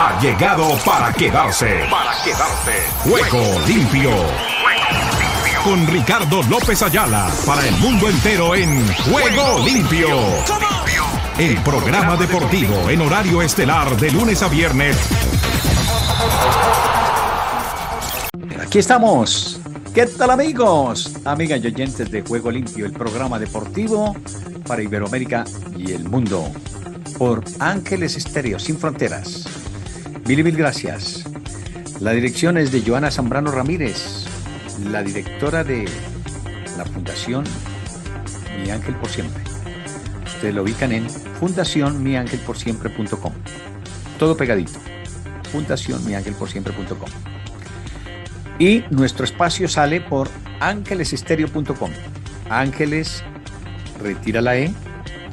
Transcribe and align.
ha 0.00 0.18
llegado 0.18 0.66
para 0.78 1.12
quedarse. 1.12 1.84
Para 1.90 2.12
quedarse. 2.24 2.72
Juego 3.04 3.60
limpio. 3.66 4.10
Con 5.62 5.86
Ricardo 5.86 6.42
López 6.44 6.82
Ayala 6.82 7.30
para 7.44 7.66
el 7.68 7.76
mundo 7.76 8.08
entero 8.08 8.54
en 8.54 8.86
Juego 8.94 9.58
limpio. 9.62 10.08
El 11.38 11.54
programa 11.58 12.16
deportivo 12.16 12.88
en 12.88 13.02
horario 13.02 13.42
estelar 13.42 13.94
de 13.98 14.10
lunes 14.10 14.42
a 14.42 14.48
viernes. 14.48 14.96
Aquí 18.58 18.78
estamos. 18.78 19.60
¿Qué 19.94 20.06
tal 20.06 20.30
amigos? 20.30 21.12
Amigas 21.26 21.60
y 21.62 21.66
oyentes 21.66 22.10
de 22.10 22.22
Juego 22.22 22.50
Limpio, 22.50 22.86
el 22.86 22.92
programa 22.92 23.38
deportivo 23.38 24.16
para 24.66 24.82
Iberoamérica 24.82 25.44
y 25.76 25.92
el 25.92 26.08
mundo. 26.08 26.50
Por 27.18 27.44
Ángeles 27.58 28.16
Estéreo, 28.16 28.58
sin 28.58 28.78
fronteras. 28.78 29.59
Mil 30.30 30.38
y 30.38 30.44
mil 30.44 30.56
gracias. 30.56 31.24
La 31.98 32.12
dirección 32.12 32.56
es 32.56 32.70
de 32.70 32.84
Joana 32.86 33.10
Zambrano 33.10 33.50
Ramírez, 33.50 34.26
la 34.88 35.02
directora 35.02 35.64
de 35.64 35.88
la 36.78 36.84
Fundación 36.84 37.42
Mi 38.62 38.70
Ángel 38.70 38.94
por 38.94 39.08
Siempre. 39.08 39.42
Ustedes 40.24 40.54
lo 40.54 40.62
ubican 40.62 40.92
en 40.92 41.10
fundacionmiangelporsiempre.com. 41.10 43.32
Todo 44.20 44.36
pegadito. 44.36 44.78
Fundacionmiangelporsiempre.com. 45.50 47.10
Y 48.60 48.84
nuestro 48.90 49.24
espacio 49.24 49.66
sale 49.66 50.00
por 50.00 50.28
ángelesestéreo.com. 50.60 51.90
Ángeles, 52.48 53.24
retira 54.00 54.40
la 54.40 54.56
E, 54.56 54.72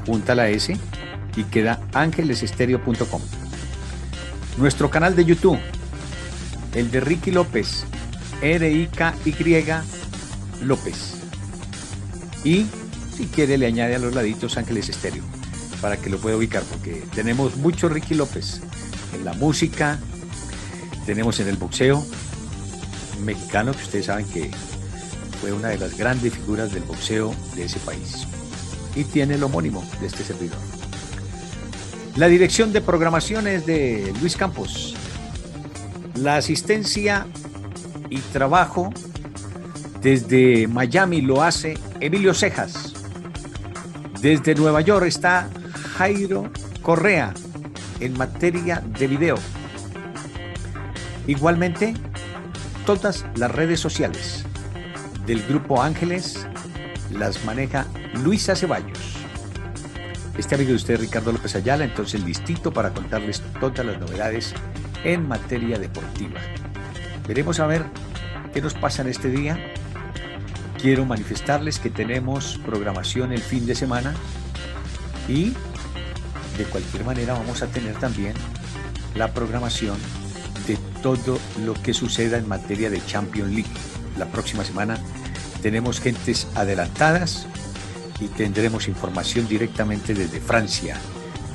junta 0.08 0.34
la 0.34 0.50
S 0.50 0.76
y 1.36 1.44
queda 1.44 1.80
ángelesestéreo.com. 1.94 3.47
Nuestro 4.58 4.90
canal 4.90 5.16
de 5.16 5.24
YouTube, 5.24 5.60
el 6.74 6.90
de 6.90 7.00
Ricky 7.00 7.30
López, 7.30 7.86
R-I-K-Y 8.42 9.66
López. 10.64 11.14
Y 12.44 12.66
si 13.16 13.28
quiere 13.28 13.60
le 13.60 13.68
añade 13.68 13.96
a 13.96 14.00
los 14.00 14.16
laditos 14.16 14.58
Ángeles 14.58 14.90
Estéreo 14.90 15.24
para 15.80 15.98
que 15.98 16.10
lo 16.10 16.18
pueda 16.18 16.38
ubicar 16.38 16.64
porque 16.64 17.04
tenemos 17.14 17.56
mucho 17.58 17.88
Ricky 17.88 18.16
López 18.16 18.62
en 19.14 19.26
la 19.26 19.34
música, 19.34 20.00
tenemos 21.06 21.40
en 21.40 21.50
el 21.50 21.58
boxeo 21.58 22.04
mexicano 23.24 23.74
que 23.74 23.84
ustedes 23.84 24.08
saben 24.08 24.26
que 24.26 24.50
fue 25.40 25.54
una 25.54 25.68
de 25.68 25.78
las 25.78 25.96
grandes 25.96 26.34
figuras 26.34 26.74
del 26.74 26.82
boxeo 26.82 27.32
de 27.56 27.66
ese 27.66 27.78
país 27.80 28.26
y 28.96 29.04
tiene 29.04 29.36
el 29.36 29.44
homónimo 29.44 29.88
de 30.02 30.08
este 30.08 30.24
servidor. 30.24 30.77
La 32.18 32.28
dirección 32.28 32.74
de 32.74 32.82
programación 32.82 33.46
es 33.46 33.68
de 33.68 34.12
Luis 34.20 34.36
Campos. 34.36 34.96
La 36.16 36.38
asistencia 36.38 37.28
y 38.10 38.18
trabajo 38.18 38.92
desde 40.02 40.68
Miami 40.68 41.22
lo 41.22 41.44
hace 41.44 41.78
Emilio 42.00 42.34
Cejas. 42.34 42.96
Desde 44.20 44.56
Nueva 44.56 44.82
York 44.82 45.06
está 45.06 45.48
Jairo 45.96 46.50
Correa 46.82 47.36
en 48.00 48.18
materia 48.18 48.82
de 48.98 49.06
video. 49.06 49.38
Igualmente, 51.28 51.94
todas 52.88 53.26
las 53.36 53.52
redes 53.52 53.80
sociales 53.80 54.44
del 55.28 55.44
Grupo 55.44 55.84
Ángeles 55.84 56.48
las 57.12 57.46
maneja 57.46 57.86
Luisa 58.24 58.56
Ceballos. 58.56 58.97
Este 60.38 60.54
amigo 60.54 60.70
de 60.70 60.76
usted, 60.76 61.00
Ricardo 61.00 61.32
López 61.32 61.56
Ayala, 61.56 61.84
entonces 61.84 62.24
listito 62.24 62.72
para 62.72 62.94
contarles 62.94 63.42
todas 63.60 63.84
las 63.84 64.00
novedades 64.00 64.54
en 65.04 65.28
materia 65.28 65.80
deportiva. 65.80 66.40
Veremos 67.28 67.60
a 67.60 67.66
ver 67.66 67.84
qué 68.54 68.62
nos 68.62 68.76
pasa 68.76 69.02
en 69.02 69.08
este 69.08 69.30
día. 69.30 69.58
Quiero 70.80 71.06
manifestarles 71.06 71.80
que 71.80 71.90
tenemos 71.90 72.60
programación 72.64 73.32
el 73.32 73.42
fin 73.42 73.66
de 73.66 73.74
semana 73.74 74.14
y 75.28 75.54
de 76.56 76.66
cualquier 76.70 77.04
manera 77.04 77.34
vamos 77.34 77.64
a 77.64 77.68
tener 77.68 77.96
también 77.96 78.34
la 79.16 79.34
programación 79.34 79.98
de 80.68 80.78
todo 81.02 81.40
lo 81.66 81.74
que 81.74 81.96
suceda 81.96 82.38
en 82.38 82.48
materia 82.48 82.92
de 82.92 83.04
Champions 83.04 83.52
League. 83.54 83.72
La 84.20 84.28
próxima 84.28 84.64
semana 84.64 85.00
tenemos 85.64 86.00
gentes 86.00 86.48
adelantadas 86.54 87.48
y 88.20 88.28
tendremos 88.28 88.88
información 88.88 89.48
directamente 89.48 90.14
desde 90.14 90.40
Francia 90.40 90.98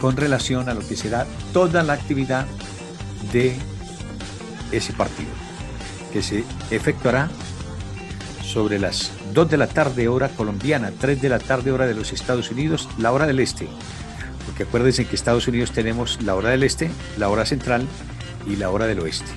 con 0.01 0.17
relación 0.17 0.69
a 0.69 0.75
lo 0.75 0.81
que 0.81 0.97
será 0.97 1.27
toda 1.53 1.83
la 1.83 1.93
actividad 1.93 2.47
de 3.33 3.57
ese 4.73 4.93
partido, 4.93 5.31
que 6.13 6.23
se 6.23 6.45
efectuará 6.71 7.31
sobre 8.43 8.79
las 8.79 9.13
2 9.33 9.51
de 9.51 9.57
la 9.57 9.67
tarde 9.67 10.09
hora 10.09 10.29
colombiana, 10.29 10.93
3 10.99 11.23
de 11.23 11.29
la 11.29 11.39
tarde 11.39 11.73
hora 11.73 11.87
de 11.87 11.95
los 11.95 12.13
Estados 12.13 12.51
Unidos, 12.51 12.89
la 12.99 13.13
hora 13.13 13.27
del 13.27 13.41
este. 13.41 13.69
Porque 14.45 14.65
acuérdense 14.65 15.07
que 15.07 15.15
Estados 15.15 15.47
Unidos 15.47 15.71
tenemos 15.71 16.21
la 16.23 16.35
hora 16.35 16.51
del 16.51 16.65
este, 16.65 16.91
la 17.17 17.29
hora 17.29 17.47
central 17.47 17.87
y 18.47 18.57
la 18.57 18.71
hora 18.71 18.87
del 18.87 19.01
oeste. 19.01 19.31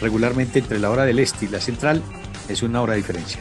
Regularmente 0.00 0.58
entre 0.58 0.78
la 0.78 0.90
hora 0.90 1.04
del 1.04 1.18
este 1.18 1.44
y 1.44 1.48
la 1.48 1.60
central 1.60 2.02
es 2.48 2.62
una 2.62 2.82
hora 2.82 2.94
de 2.94 2.98
diferencia. 2.98 3.40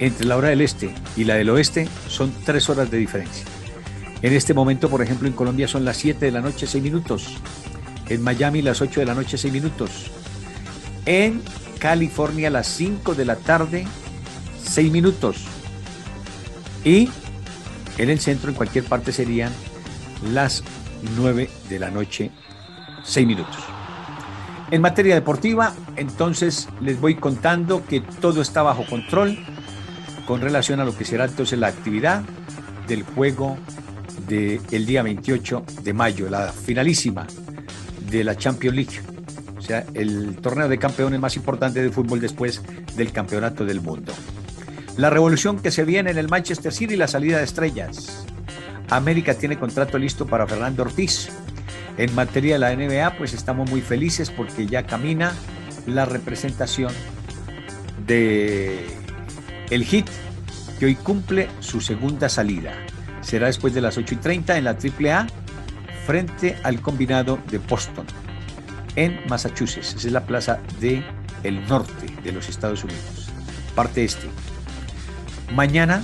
Entre 0.00 0.26
la 0.26 0.36
hora 0.36 0.48
del 0.48 0.60
este 0.60 0.94
y 1.16 1.24
la 1.24 1.34
del 1.34 1.50
oeste 1.50 1.88
son 2.08 2.32
tres 2.44 2.68
horas 2.70 2.90
de 2.90 2.98
diferencia. 2.98 3.44
En 4.22 4.32
este 4.32 4.54
momento, 4.54 4.88
por 4.88 5.02
ejemplo, 5.02 5.28
en 5.28 5.34
Colombia 5.34 5.68
son 5.68 5.84
las 5.84 5.96
7 5.96 6.26
de 6.26 6.32
la 6.32 6.40
noche, 6.40 6.66
6 6.66 6.82
minutos. 6.82 7.36
En 8.08 8.22
Miami 8.22 8.62
las 8.62 8.80
8 8.80 9.00
de 9.00 9.06
la 9.06 9.14
noche, 9.14 9.38
6 9.38 9.52
minutos. 9.52 10.10
En 11.06 11.42
California 11.78 12.50
las 12.50 12.66
5 12.66 13.14
de 13.14 13.24
la 13.24 13.36
tarde, 13.36 13.86
6 14.64 14.92
minutos. 14.92 15.44
Y 16.84 17.08
en 17.96 18.10
el 18.10 18.20
centro, 18.20 18.50
en 18.50 18.56
cualquier 18.56 18.84
parte, 18.84 19.12
serían 19.12 19.52
las 20.32 20.64
9 21.16 21.48
de 21.68 21.78
la 21.78 21.90
noche, 21.90 22.30
6 23.04 23.26
minutos. 23.26 23.56
En 24.70 24.82
materia 24.82 25.14
deportiva, 25.14 25.74
entonces 25.96 26.68
les 26.80 27.00
voy 27.00 27.14
contando 27.14 27.84
que 27.86 28.00
todo 28.00 28.42
está 28.42 28.62
bajo 28.62 28.84
control 28.84 29.38
con 30.28 30.42
relación 30.42 30.78
a 30.78 30.84
lo 30.84 30.94
que 30.94 31.06
será 31.06 31.24
entonces 31.24 31.58
la 31.58 31.68
actividad 31.68 32.22
del 32.86 33.02
juego 33.02 33.56
del 34.28 34.84
día 34.84 35.02
28 35.02 35.64
de 35.82 35.94
mayo, 35.94 36.28
la 36.28 36.52
finalísima 36.52 37.26
de 38.10 38.24
la 38.24 38.36
Champions 38.36 38.76
League, 38.76 39.00
o 39.56 39.62
sea, 39.62 39.86
el 39.94 40.36
torneo 40.36 40.68
de 40.68 40.78
campeones 40.78 41.18
más 41.18 41.34
importante 41.36 41.82
de 41.82 41.90
fútbol 41.90 42.20
después 42.20 42.60
del 42.94 43.10
campeonato 43.10 43.64
del 43.64 43.80
mundo. 43.80 44.12
La 44.98 45.08
revolución 45.08 45.60
que 45.60 45.70
se 45.70 45.84
viene 45.84 46.10
en 46.10 46.18
el 46.18 46.28
Manchester 46.28 46.74
City 46.74 46.92
y 46.92 46.98
la 46.98 47.08
salida 47.08 47.38
de 47.38 47.44
estrellas. 47.44 48.26
América 48.90 49.32
tiene 49.32 49.58
contrato 49.58 49.96
listo 49.96 50.26
para 50.26 50.46
Fernando 50.46 50.82
Ortiz. 50.82 51.30
En 51.96 52.14
materia 52.14 52.52
de 52.52 52.58
la 52.58 52.76
NBA, 52.76 53.16
pues 53.16 53.32
estamos 53.32 53.70
muy 53.70 53.80
felices 53.80 54.30
porque 54.30 54.66
ya 54.66 54.82
camina 54.82 55.32
la 55.86 56.04
representación 56.04 56.92
de 58.06 58.98
el 59.70 59.84
Hit, 59.84 60.06
que 60.78 60.86
hoy 60.86 60.94
cumple 60.94 61.48
su 61.60 61.80
segunda 61.80 62.28
salida. 62.28 62.72
Será 63.20 63.46
después 63.46 63.74
de 63.74 63.80
las 63.80 63.98
8 63.98 64.14
y 64.14 64.18
30 64.18 64.56
en 64.58 64.64
la 64.64 64.70
AAA 64.70 65.26
frente 66.06 66.56
al 66.62 66.80
combinado 66.80 67.38
de 67.50 67.58
Boston, 67.58 68.06
en 68.96 69.20
Massachusetts. 69.28 69.94
Esa 69.94 70.06
es 70.06 70.12
la 70.12 70.24
plaza 70.24 70.60
del 70.80 71.04
el 71.42 71.66
norte 71.68 72.06
de 72.22 72.32
los 72.32 72.48
Estados 72.48 72.84
Unidos, 72.84 73.28
parte 73.74 74.04
este. 74.04 74.28
Mañana 75.54 76.02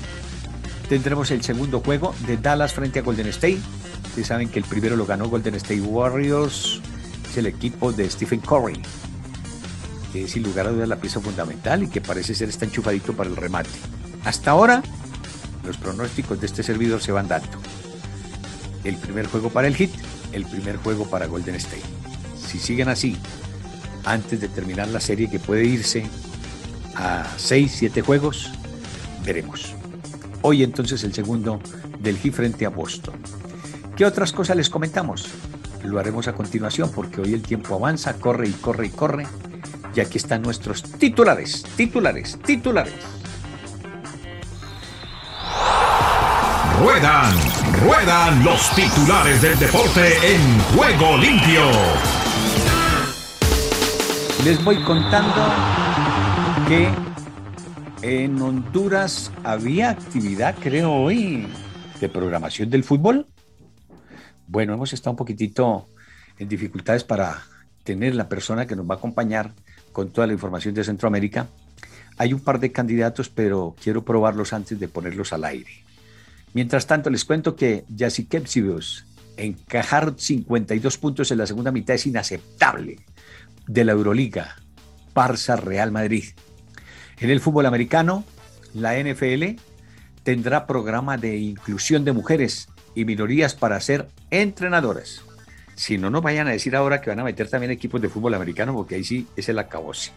tendremos 0.89 1.31
el 1.31 1.43
segundo 1.43 1.81
juego 1.81 2.15
de 2.27 2.37
Dallas 2.37 2.73
frente 2.73 3.01
a 3.01 3.03
Golden 3.03 3.27
State. 3.29 3.61
Ustedes 4.07 4.29
saben 4.29 4.49
que 4.49 4.59
el 4.59 4.65
primero 4.65 4.97
lo 4.97 5.07
ganó 5.07 5.29
Golden 5.29 5.55
State 5.57 5.81
Warriors, 5.81 6.81
es 7.31 7.37
el 7.37 7.47
equipo 7.47 7.93
de 7.93 8.09
Stephen 8.09 8.41
Curry, 8.41 8.81
que 10.15 10.23
es 10.23 10.31
sin 10.31 10.45
lugar 10.45 10.69
a 10.69 10.71
dudas 10.71 10.89
la 10.89 11.01
pieza 11.01 11.19
fundamental 11.19 11.83
y 11.83 11.89
que 11.89 12.01
parece 12.01 12.37
ser 12.37 12.49
está 12.49 12.65
enchufadito 12.65 13.15
para 13.15 13.29
el 13.29 13.35
remate. 13.35 13.69
Hasta 14.25 14.53
ahora, 14.53 14.81
los 15.67 15.77
pronósticos 15.77 16.39
de 16.41 16.47
este 16.47 16.63
servidor 16.63 17.03
se 17.03 17.11
van 17.11 17.27
dando. 17.27 17.59
El 18.85 18.95
primer 18.95 19.27
juego 19.27 19.51
para 19.51 19.67
el 19.67 19.75
Hit, 19.75 19.91
el 20.31 20.45
primer 20.45 20.77
juego 20.77 21.11
para 21.11 21.27
Golden 21.27 21.57
State. 21.57 21.83
Si 22.47 22.61
siguen 22.61 22.91
así, 22.91 23.17
antes 24.05 24.41
de 24.41 24.47
terminar 24.47 24.87
la 24.87 25.01
serie 25.01 25.29
que 25.29 25.41
puede 25.41 25.65
irse 25.65 26.07
a 26.95 27.27
6, 27.37 27.75
7 27.75 28.03
juegos, 28.03 28.53
veremos. 29.27 29.75
Hoy 30.43 30.63
entonces 30.63 31.03
el 31.03 31.13
segundo 31.13 31.59
del 31.99 32.19
Heat 32.19 32.35
frente 32.35 32.67
a 32.67 32.69
Boston. 32.69 33.17
¿Qué 33.97 34.07
otras 34.07 34.31
cosas 34.31 34.57
les 34.57 34.71
comentamos? 34.71 35.27
Lo 35.83 35.99
haremos 35.99 36.29
a 36.29 36.35
continuación 36.35 36.93
porque 36.95 37.21
hoy 37.21 37.35
el 37.35 37.43
tiempo 37.43 37.75
avanza, 37.75 38.15
corre 38.15 38.49
y 38.49 38.53
corre 38.53 38.87
y 38.87 38.91
corre. 38.91 39.27
Y 39.95 40.01
aquí 40.01 40.19
están 40.19 40.43
nuestros 40.43 40.83
titulares, 40.83 41.63
titulares, 41.77 42.39
titulares. 42.45 42.95
Ruedan 46.81 47.55
Ruedan 47.85 48.45
los 48.45 48.75
titulares 48.75 49.43
del 49.43 49.59
deporte 49.59 50.07
en 50.23 50.59
juego 50.75 51.19
limpio. 51.19 51.63
Les 54.45 54.63
voy 54.65 54.77
contando 54.85 55.53
que 56.67 56.89
en 58.01 58.41
Honduras 58.41 59.33
había 59.43 59.91
actividad, 59.91 60.55
creo 60.61 60.93
hoy, 60.93 61.47
de 62.01 62.09
programación 62.09 62.71
del 62.71 62.85
fútbol. 62.85 63.27
Bueno, 64.47 64.75
hemos 64.75 64.93
estado 64.93 65.11
un 65.11 65.19
poquitito 65.19 65.89
en 66.39 66.49
dificultades 66.49 67.05
para 67.05 67.43
tener 67.83 68.15
la 68.15 68.29
persona 68.29 68.67
que 68.67 68.77
nos 68.77 68.89
va 68.89 68.95
a 68.95 68.99
acompañar 68.99 69.53
con 69.95 70.11
toda 70.11 70.27
la 70.27 70.35
información 70.35 70.75
de 70.75 70.85
Centroamérica. 70.85 71.47
Hay 72.19 72.35
un 72.35 72.41
par 72.41 72.61
de 72.61 72.73
candidatos, 72.73 73.31
pero 73.31 73.75
quiero 73.83 74.05
probarlos 74.05 74.53
antes 74.53 74.79
de 74.79 74.89
ponerlos 74.89 75.33
al 75.33 75.45
aire. 75.45 75.71
Mientras 76.53 76.87
tanto, 76.87 77.09
les 77.09 77.25
cuento 77.25 77.57
que 77.57 77.85
Jasikevicius 77.97 79.07
encajar 79.37 80.15
52 80.17 80.99
puntos 80.99 81.31
en 81.31 81.39
la 81.39 81.47
segunda 81.47 81.73
mitad 81.73 81.95
es 81.95 82.07
inaceptable 82.07 82.99
de 83.67 83.85
la 83.85 83.93
Euroliga. 83.93 84.57
Barça 85.15 85.57
Real 85.57 85.93
Madrid. 85.93 86.25
En 87.21 87.31
el 87.31 87.41
fútbol 87.41 87.67
americano, 87.67 88.25
la 88.75 88.99
NFL 88.99 89.61
tendrá 90.25 90.67
programa 90.67 91.17
de 91.17 91.37
inclusión 91.37 92.05
de 92.05 92.13
mujeres 92.13 92.69
y 92.97 93.05
minorías 93.05 93.55
para 93.55 93.81
ser 93.81 94.09
entrenadoras. 94.31 95.23
Si 95.75 95.99
no 95.99 96.11
nos 96.11 96.23
vayan 96.23 96.47
a 96.47 96.53
decir 96.53 96.77
ahora 96.77 97.01
que 97.01 97.11
van 97.11 97.21
a 97.21 97.25
meter 97.25 97.49
también 97.49 97.73
equipos 97.73 98.01
de 98.01 98.09
fútbol 98.09 98.35
americano, 98.35 98.75
porque 98.75 98.97
ahí 98.97 99.05
sí 99.05 99.27
es 99.37 99.49
el 99.49 99.59
acabose. 99.59 100.13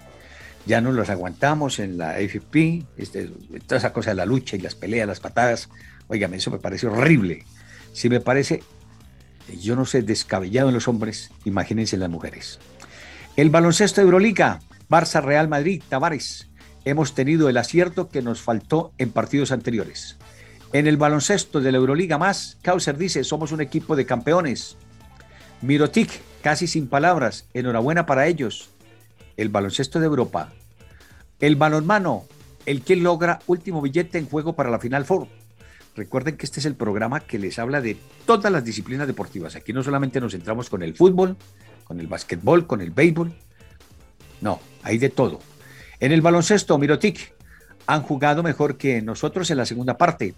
Ya 0.65 0.81
no 0.81 0.92
los 0.92 1.09
aguantamos 1.09 1.80
en 1.80 1.98
la 1.98 2.12
AFP, 2.12 2.86
este, 2.98 3.31
toda 3.65 3.77
esa 3.77 3.94
cosa 3.94 4.12
de 4.12 4.15
la 4.15 4.25
lucha 4.25 4.56
y 4.56 4.59
las 4.59 4.75
peleas, 4.75 5.07
las 5.07 5.19
patadas. 5.19 5.69
Óigame, 6.07 6.38
eso 6.38 6.51
me 6.51 6.59
parece 6.59 6.88
horrible. 6.88 7.45
Si 7.94 8.09
me 8.09 8.19
parece, 8.19 8.63
yo 9.62 9.75
no 9.75 9.86
sé, 9.86 10.01
descabellado 10.01 10.68
en 10.68 10.75
los 10.75 10.88
hombres, 10.88 11.31
imagínense 11.45 11.95
en 11.95 12.01
las 12.01 12.10
mujeres. 12.10 12.60
El 13.38 13.50
baloncesto 13.50 14.01
de 14.01 14.06
Euroliga, 14.06 14.60
Barça 14.89 15.21
Real 15.21 15.48
Madrid, 15.48 15.81
Tavares. 15.88 16.48
Hemos 16.86 17.13
tenido 17.13 17.50
el 17.50 17.57
acierto 17.57 18.10
que 18.10 18.21
nos 18.21 18.42
faltó 18.42 18.94
en 18.98 19.12
partidos 19.12 19.51
anteriores. 19.51 20.18
En 20.74 20.88
el 20.88 20.98
baloncesto 20.98 21.62
de 21.62 21.71
la 21.71 21.77
Euroliga 21.77 22.18
más, 22.18 22.57
Kauser 22.62 22.98
dice, 22.98 23.24
somos 23.24 23.51
un 23.51 23.62
equipo 23.62 23.95
de 23.95 24.06
campeones. 24.06 24.77
Mirotic, 25.62 26.21
casi 26.44 26.68
sin 26.68 26.88
palabras, 26.88 27.45
enhorabuena 27.54 28.06
para 28.06 28.27
ellos. 28.27 28.69
El 29.38 29.50
baloncesto 29.50 30.00
de 30.00 30.06
Europa. 30.06 30.54
El 31.39 31.56
balonmano, 31.56 32.25
el 32.68 32.83
que 32.83 32.95
logra 32.95 33.39
último 33.48 33.81
billete 33.81 34.19
en 34.19 34.27
juego 34.27 34.54
para 34.54 34.69
la 34.69 34.80
Final 34.80 35.06
Four. 35.06 35.27
Recuerden 35.95 36.38
que 36.38 36.45
este 36.45 36.59
es 36.59 36.68
el 36.68 36.75
programa 36.75 37.21
que 37.21 37.39
les 37.39 37.57
habla 37.57 37.81
de 37.81 37.98
todas 38.27 38.51
las 38.51 38.63
disciplinas 38.63 39.07
deportivas. 39.07 39.56
Aquí 39.56 39.74
no 39.74 39.81
solamente 39.81 40.21
nos 40.21 40.33
centramos 40.33 40.69
con 40.69 40.83
el 40.83 40.95
fútbol, 40.95 41.36
con 41.86 42.00
el 42.00 42.06
básquetbol, 42.06 42.68
con 42.68 42.81
el 42.81 42.92
béisbol. 42.92 43.33
No, 44.42 44.60
hay 44.83 45.00
de 45.00 45.10
todo. 45.10 45.39
En 46.00 46.12
el 46.12 46.21
baloncesto, 46.21 46.77
Mirotic, 46.77 47.33
han 47.88 48.03
jugado 48.03 48.44
mejor 48.44 48.77
que 48.77 49.01
nosotros 49.01 49.50
en 49.50 49.57
la 49.57 49.65
segunda 49.65 49.98
parte. 49.98 50.36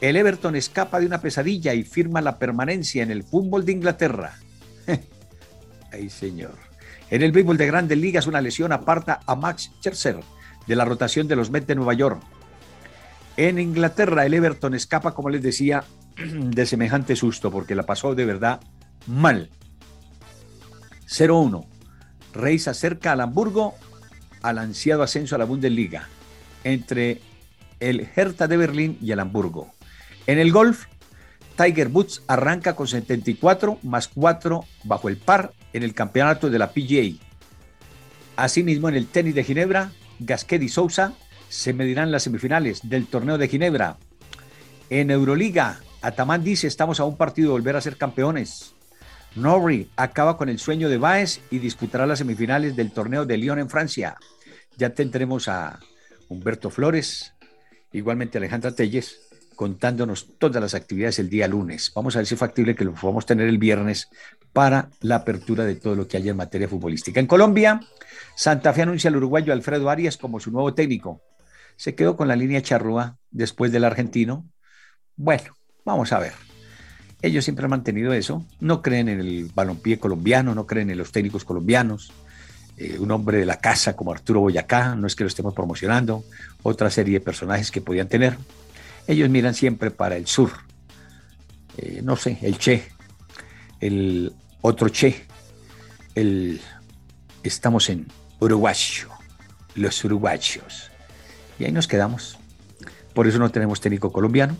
El 0.00 0.16
Everton 0.16 0.54
escapa 0.54 1.00
de 1.00 1.06
una 1.06 1.20
pesadilla 1.20 1.74
y 1.74 1.82
firma 1.82 2.20
la 2.20 2.38
permanencia 2.38 3.02
en 3.02 3.10
el 3.10 3.24
fútbol 3.24 3.64
de 3.64 3.72
Inglaterra. 3.72 4.36
Ay, 5.92 6.08
señor. 6.08 6.54
En 7.10 7.22
el 7.22 7.32
béisbol 7.32 7.56
de 7.56 7.66
Grandes 7.66 7.98
Ligas, 7.98 8.26
una 8.26 8.40
lesión 8.40 8.72
aparta 8.72 9.20
a 9.26 9.34
Max 9.34 9.72
Scherzer 9.80 10.20
de 10.66 10.76
la 10.76 10.84
rotación 10.84 11.26
de 11.26 11.36
los 11.36 11.50
Mets 11.50 11.66
de 11.66 11.74
Nueva 11.74 11.94
York. 11.94 12.22
En 13.36 13.58
Inglaterra, 13.58 14.26
el 14.26 14.34
Everton 14.34 14.74
escapa, 14.74 15.14
como 15.14 15.30
les 15.30 15.42
decía, 15.42 15.84
de 16.16 16.66
semejante 16.66 17.16
susto, 17.16 17.50
porque 17.50 17.74
la 17.74 17.84
pasó 17.84 18.14
de 18.14 18.26
verdad 18.26 18.60
mal. 19.06 19.50
0-1. 21.08 21.66
Reis 22.34 22.68
acerca 22.68 23.12
al 23.12 23.22
Hamburgo 23.22 23.74
al 24.42 24.58
ansiado 24.58 25.02
ascenso 25.02 25.34
a 25.34 25.38
la 25.38 25.44
Bundesliga 25.44 26.08
entre 26.62 27.20
el 27.80 28.08
Hertha 28.14 28.46
de 28.46 28.56
Berlín 28.56 28.98
y 29.00 29.10
el 29.12 29.20
Hamburgo. 29.20 29.72
En 30.28 30.38
el 30.38 30.52
golf, 30.52 30.84
Tiger 31.56 31.88
Woods 31.88 32.22
arranca 32.26 32.76
con 32.76 32.86
74 32.86 33.78
más 33.82 34.08
4 34.08 34.62
bajo 34.84 35.08
el 35.08 35.16
par 35.16 35.54
en 35.72 35.82
el 35.82 35.94
campeonato 35.94 36.50
de 36.50 36.58
la 36.58 36.70
PGA. 36.72 37.16
Asimismo, 38.36 38.90
en 38.90 38.96
el 38.96 39.06
tenis 39.06 39.34
de 39.34 39.42
Ginebra, 39.42 39.90
Gasquet 40.18 40.62
y 40.62 40.68
Sousa 40.68 41.14
se 41.48 41.72
medirán 41.72 42.12
las 42.12 42.24
semifinales 42.24 42.90
del 42.90 43.06
torneo 43.06 43.38
de 43.38 43.48
Ginebra. 43.48 43.96
En 44.90 45.10
Euroliga, 45.10 45.80
Atamán 46.02 46.44
dice 46.44 46.66
estamos 46.66 47.00
a 47.00 47.04
un 47.04 47.16
partido 47.16 47.48
de 47.48 47.52
volver 47.52 47.76
a 47.76 47.80
ser 47.80 47.96
campeones. 47.96 48.74
Norrie 49.34 49.88
acaba 49.96 50.36
con 50.36 50.50
el 50.50 50.58
sueño 50.58 50.90
de 50.90 50.98
Baez 50.98 51.40
y 51.50 51.58
disputará 51.58 52.06
las 52.06 52.18
semifinales 52.18 52.76
del 52.76 52.92
torneo 52.92 53.24
de 53.24 53.38
Lyon 53.38 53.60
en 53.60 53.70
Francia. 53.70 54.16
Ya 54.76 54.90
tendremos 54.90 55.48
a 55.48 55.80
Humberto 56.28 56.68
Flores, 56.68 57.32
igualmente 57.92 58.36
Alejandra 58.36 58.72
Telles, 58.72 59.27
contándonos 59.58 60.38
todas 60.38 60.62
las 60.62 60.74
actividades 60.74 61.18
el 61.18 61.28
día 61.28 61.48
lunes. 61.48 61.90
Vamos 61.92 62.14
a 62.14 62.20
ver 62.20 62.26
si 62.26 62.34
es 62.34 62.38
factible 62.38 62.76
que 62.76 62.84
lo 62.84 62.94
podamos 62.94 63.26
tener 63.26 63.48
el 63.48 63.58
viernes 63.58 64.08
para 64.52 64.88
la 65.00 65.16
apertura 65.16 65.64
de 65.64 65.74
todo 65.74 65.96
lo 65.96 66.06
que 66.06 66.16
haya 66.16 66.30
en 66.30 66.36
materia 66.36 66.68
futbolística. 66.68 67.18
En 67.18 67.26
Colombia, 67.26 67.80
Santa 68.36 68.72
Fe 68.72 68.82
anuncia 68.82 69.10
al 69.10 69.16
uruguayo 69.16 69.52
Alfredo 69.52 69.90
Arias 69.90 70.16
como 70.16 70.38
su 70.38 70.52
nuevo 70.52 70.74
técnico. 70.74 71.22
Se 71.74 71.96
quedó 71.96 72.16
con 72.16 72.28
la 72.28 72.36
línea 72.36 72.62
charrúa 72.62 73.18
después 73.32 73.72
del 73.72 73.82
argentino. 73.82 74.48
Bueno, 75.16 75.56
vamos 75.84 76.12
a 76.12 76.20
ver. 76.20 76.34
Ellos 77.20 77.42
siempre 77.42 77.64
han 77.64 77.70
mantenido 77.70 78.12
eso. 78.12 78.46
No 78.60 78.80
creen 78.80 79.08
en 79.08 79.18
el 79.18 79.50
balompié 79.52 79.98
colombiano, 79.98 80.54
no 80.54 80.68
creen 80.68 80.90
en 80.90 80.98
los 80.98 81.10
técnicos 81.10 81.44
colombianos. 81.44 82.12
Eh, 82.76 82.96
un 83.00 83.10
hombre 83.10 83.38
de 83.38 83.44
la 83.44 83.58
casa 83.58 83.96
como 83.96 84.12
Arturo 84.12 84.38
Boyacá, 84.38 84.94
no 84.94 85.08
es 85.08 85.16
que 85.16 85.24
lo 85.24 85.28
estemos 85.28 85.52
promocionando, 85.52 86.22
otra 86.62 86.90
serie 86.90 87.14
de 87.14 87.24
personajes 87.24 87.72
que 87.72 87.80
podían 87.80 88.06
tener. 88.06 88.38
Ellos 89.08 89.30
miran 89.30 89.54
siempre 89.54 89.90
para 89.90 90.16
el 90.16 90.26
sur. 90.26 90.50
Eh, 91.78 92.02
no 92.04 92.14
sé, 92.14 92.38
el 92.42 92.58
Che, 92.58 92.84
el 93.80 94.34
otro 94.60 94.90
Che, 94.90 95.26
el 96.14 96.60
estamos 97.42 97.88
en 97.88 98.06
Uruguayo, 98.38 99.08
los 99.74 100.04
uruguayos. 100.04 100.90
Y 101.58 101.64
ahí 101.64 101.72
nos 101.72 101.88
quedamos. 101.88 102.38
Por 103.14 103.26
eso 103.26 103.38
no 103.38 103.50
tenemos 103.50 103.80
técnico 103.80 104.12
colombiano, 104.12 104.56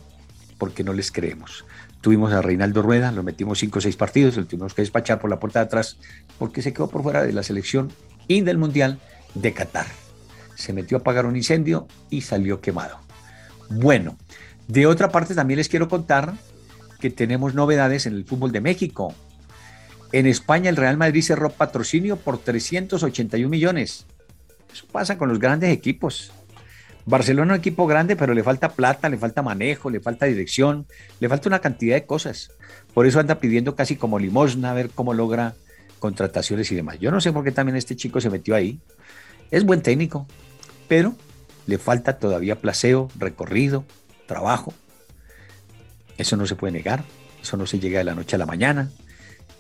porque 0.57 0.83
no 0.83 0.95
les 0.95 1.13
creemos. 1.13 1.67
Tuvimos 2.01 2.33
a 2.33 2.41
Reinaldo 2.41 2.81
Rueda, 2.81 3.13
lo 3.13 3.23
metimos 3.23 3.59
cinco 3.59 3.81
o 3.81 3.83
seis 3.83 3.97
partidos, 3.97 4.37
lo 4.37 4.47
tuvimos 4.47 4.73
que 4.73 4.83
despachar 4.83 5.21
por 5.21 5.29
la 5.29 5.39
puerta 5.39 5.59
de 5.59 5.67
atrás, 5.67 5.99
porque 6.39 6.63
se 6.63 6.73
quedó 6.73 6.89
por 6.89 7.03
fuera 7.03 7.23
de 7.23 7.35
la 7.35 7.43
selección 7.43 7.93
y 8.27 8.41
del 8.41 8.57
Mundial 8.57 8.99
de 9.35 9.53
Qatar. 9.53 9.87
Se 10.55 10.73
metió 10.73 10.97
a 10.97 11.01
apagar 11.01 11.27
un 11.27 11.37
incendio 11.37 11.87
y 12.09 12.23
salió 12.23 12.63
quemado. 12.63 13.08
Bueno, 13.71 14.17
de 14.67 14.87
otra 14.87 15.11
parte 15.11 15.35
también 15.35 15.59
les 15.59 15.69
quiero 15.69 15.89
contar 15.89 16.35
que 17.01 17.11
tenemos 17.11 17.55
novedades 17.55 18.07
en 18.07 18.15
el 18.15 18.25
fútbol 18.25 18.53
de 18.53 18.61
México. 18.61 19.15
En 20.13 20.27
España 20.27 20.71
el 20.71 20.77
Real 20.77 20.97
Madrid 20.97 21.23
cerró 21.23 21.51
patrocinio 21.51 22.17
por 22.17 22.39
381 22.39 23.49
millones. 23.49 24.07
Eso 24.73 24.87
pasa 24.91 25.19
con 25.19 25.29
los 25.29 25.39
grandes 25.39 25.71
equipos. 25.71 26.33
Barcelona 27.05 27.55
es 27.55 27.59
un 27.59 27.61
equipo 27.61 27.87
grande, 27.87 28.17
pero 28.17 28.35
le 28.35 28.43
falta 28.43 28.71
plata, 28.71 29.09
le 29.09 29.17
falta 29.17 29.43
manejo, 29.43 29.89
le 29.89 30.01
falta 30.01 30.27
dirección, 30.27 30.87
le 31.21 31.29
falta 31.29 31.49
una 31.49 31.61
cantidad 31.61 31.95
de 31.95 32.05
cosas. 32.05 32.53
Por 32.93 33.07
eso 33.07 33.21
anda 33.21 33.41
pidiendo 33.41 33.75
casi 33.75 33.97
como 33.97 34.19
limosna 34.19 34.71
a 34.71 34.75
ver 34.75 34.91
cómo 34.91 35.15
logra 35.15 35.55
contrataciones 35.99 36.71
y 36.71 36.75
demás. 36.75 36.99
Yo 36.99 37.11
no 37.11 37.21
sé 37.21 37.33
por 37.33 37.45
qué 37.45 37.53
también 37.53 37.77
este 37.77 37.97
chico 37.97 38.21
se 38.21 38.29
metió 38.29 38.55
ahí. 38.55 38.79
Es 39.51 39.65
buen 39.65 39.81
técnico, 39.81 40.27
pero 40.87 41.15
le 41.69 41.77
falta 41.77 42.19
todavía 42.19 42.63
placeo, 42.63 43.11
recorrido, 43.19 43.85
trabajo. 44.27 44.73
Eso 46.17 46.39
no 46.39 46.47
se 46.47 46.57
puede 46.57 46.73
negar, 46.73 47.05
eso 47.43 47.59
no 47.59 47.67
se 47.67 47.79
llega 47.79 47.99
de 47.99 48.05
la 48.05 48.15
noche 48.15 48.37
a 48.37 48.39
la 48.39 48.47
mañana. 48.47 48.91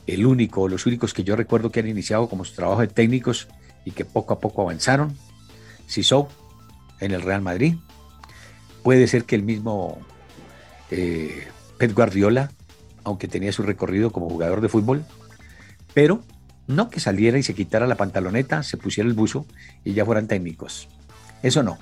El 0.06 0.24
único, 0.24 0.68
los 0.68 0.86
únicos 0.86 1.12
que 1.12 1.22
yo 1.22 1.36
recuerdo 1.36 1.70
que 1.70 1.80
han 1.80 1.86
iniciado 1.86 2.26
como 2.30 2.46
su 2.46 2.54
trabajo 2.54 2.80
de 2.80 2.86
técnicos 2.86 3.48
y 3.84 3.90
que 3.90 4.06
poco 4.06 4.32
a 4.32 4.40
poco 4.40 4.62
avanzaron, 4.62 5.14
Sisou 5.86 6.28
en 6.98 7.12
el 7.12 7.20
Real 7.20 7.42
Madrid. 7.42 7.74
Puede 8.82 9.06
ser 9.06 9.24
que 9.24 9.36
el 9.36 9.42
mismo 9.42 9.98
eh, 10.90 11.46
Pep 11.76 11.92
Guardiola, 11.92 12.50
aunque 13.04 13.28
tenía 13.28 13.52
su 13.52 13.62
recorrido 13.64 14.12
como 14.12 14.30
jugador 14.30 14.62
de 14.62 14.70
fútbol, 14.70 15.04
pero 15.92 16.22
no 16.66 16.88
que 16.88 17.00
saliera 17.00 17.36
y 17.36 17.42
se 17.42 17.52
quitara 17.52 17.86
la 17.86 17.96
pantaloneta, 17.96 18.62
se 18.62 18.78
pusiera 18.78 19.06
el 19.06 19.14
buzo 19.14 19.44
y 19.84 19.92
ya 19.92 20.06
fueran 20.06 20.26
técnicos. 20.26 20.88
Eso 21.42 21.62
no, 21.62 21.78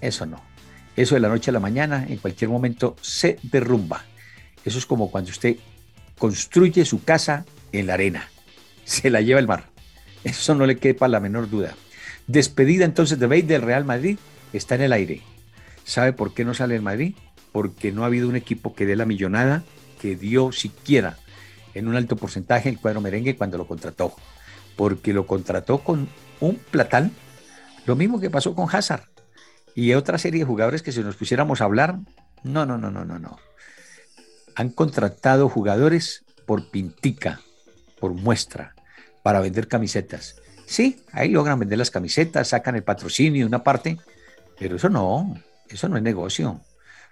eso 0.00 0.26
no. 0.26 0.42
Eso 0.96 1.14
de 1.14 1.20
la 1.20 1.28
noche 1.28 1.50
a 1.50 1.52
la 1.52 1.60
mañana, 1.60 2.06
en 2.08 2.16
cualquier 2.18 2.50
momento, 2.50 2.96
se 3.00 3.38
derrumba. 3.42 4.04
Eso 4.64 4.78
es 4.78 4.86
como 4.86 5.10
cuando 5.10 5.30
usted 5.30 5.56
construye 6.18 6.84
su 6.84 7.04
casa 7.04 7.44
en 7.72 7.86
la 7.86 7.94
arena, 7.94 8.28
se 8.84 9.10
la 9.10 9.20
lleva 9.20 9.40
el 9.40 9.46
mar. 9.46 9.66
Eso 10.24 10.54
no 10.54 10.66
le 10.66 10.78
quepa 10.78 11.08
la 11.08 11.20
menor 11.20 11.50
duda. 11.50 11.74
Despedida 12.26 12.84
entonces 12.84 13.18
de 13.18 13.26
Bale 13.26 13.42
del 13.42 13.62
Real 13.62 13.84
Madrid 13.84 14.18
está 14.52 14.74
en 14.74 14.82
el 14.82 14.92
aire. 14.92 15.22
¿Sabe 15.84 16.12
por 16.12 16.34
qué 16.34 16.44
no 16.44 16.54
sale 16.54 16.74
el 16.74 16.82
Madrid? 16.82 17.14
porque 17.56 17.90
no 17.90 18.02
ha 18.02 18.06
habido 18.08 18.28
un 18.28 18.36
equipo 18.36 18.74
que 18.74 18.84
dé 18.84 18.96
la 18.96 19.06
millonada 19.06 19.64
que 19.98 20.14
dio 20.14 20.52
siquiera 20.52 21.16
en 21.72 21.88
un 21.88 21.96
alto 21.96 22.14
porcentaje 22.14 22.68
el 22.68 22.78
cuadro 22.78 23.00
merengue 23.00 23.34
cuando 23.34 23.56
lo 23.56 23.66
contrató, 23.66 24.12
porque 24.76 25.14
lo 25.14 25.26
contrató 25.26 25.78
con 25.78 26.06
un 26.40 26.56
platán, 26.56 27.12
lo 27.86 27.96
mismo 27.96 28.20
que 28.20 28.28
pasó 28.28 28.54
con 28.54 28.68
Hazard 28.70 29.04
y 29.76 29.92
otra 29.92 30.16
serie 30.16 30.40
de 30.40 30.46
jugadores 30.46 30.82
que 30.82 30.90
si 30.90 31.00
nos 31.00 31.16
pusiéramos 31.16 31.60
a 31.60 31.64
hablar, 31.64 31.98
no, 32.42 32.64
no, 32.64 32.78
no, 32.78 32.90
no, 32.90 33.04
no, 33.04 33.18
no. 33.18 33.38
Han 34.54 34.70
contratado 34.70 35.50
jugadores 35.50 36.24
por 36.46 36.70
pintica, 36.70 37.40
por 38.00 38.14
muestra, 38.14 38.74
para 39.22 39.40
vender 39.40 39.68
camisetas. 39.68 40.36
Sí, 40.64 41.04
ahí 41.12 41.28
logran 41.28 41.58
vender 41.58 41.76
las 41.76 41.90
camisetas, 41.90 42.48
sacan 42.48 42.74
el 42.74 42.84
patrocinio 42.84 43.42
de 43.42 43.48
una 43.48 43.62
parte, 43.62 43.98
pero 44.58 44.76
eso 44.76 44.88
no, 44.88 45.36
eso 45.68 45.90
no 45.90 45.98
es 45.98 46.02
negocio. 46.02 46.62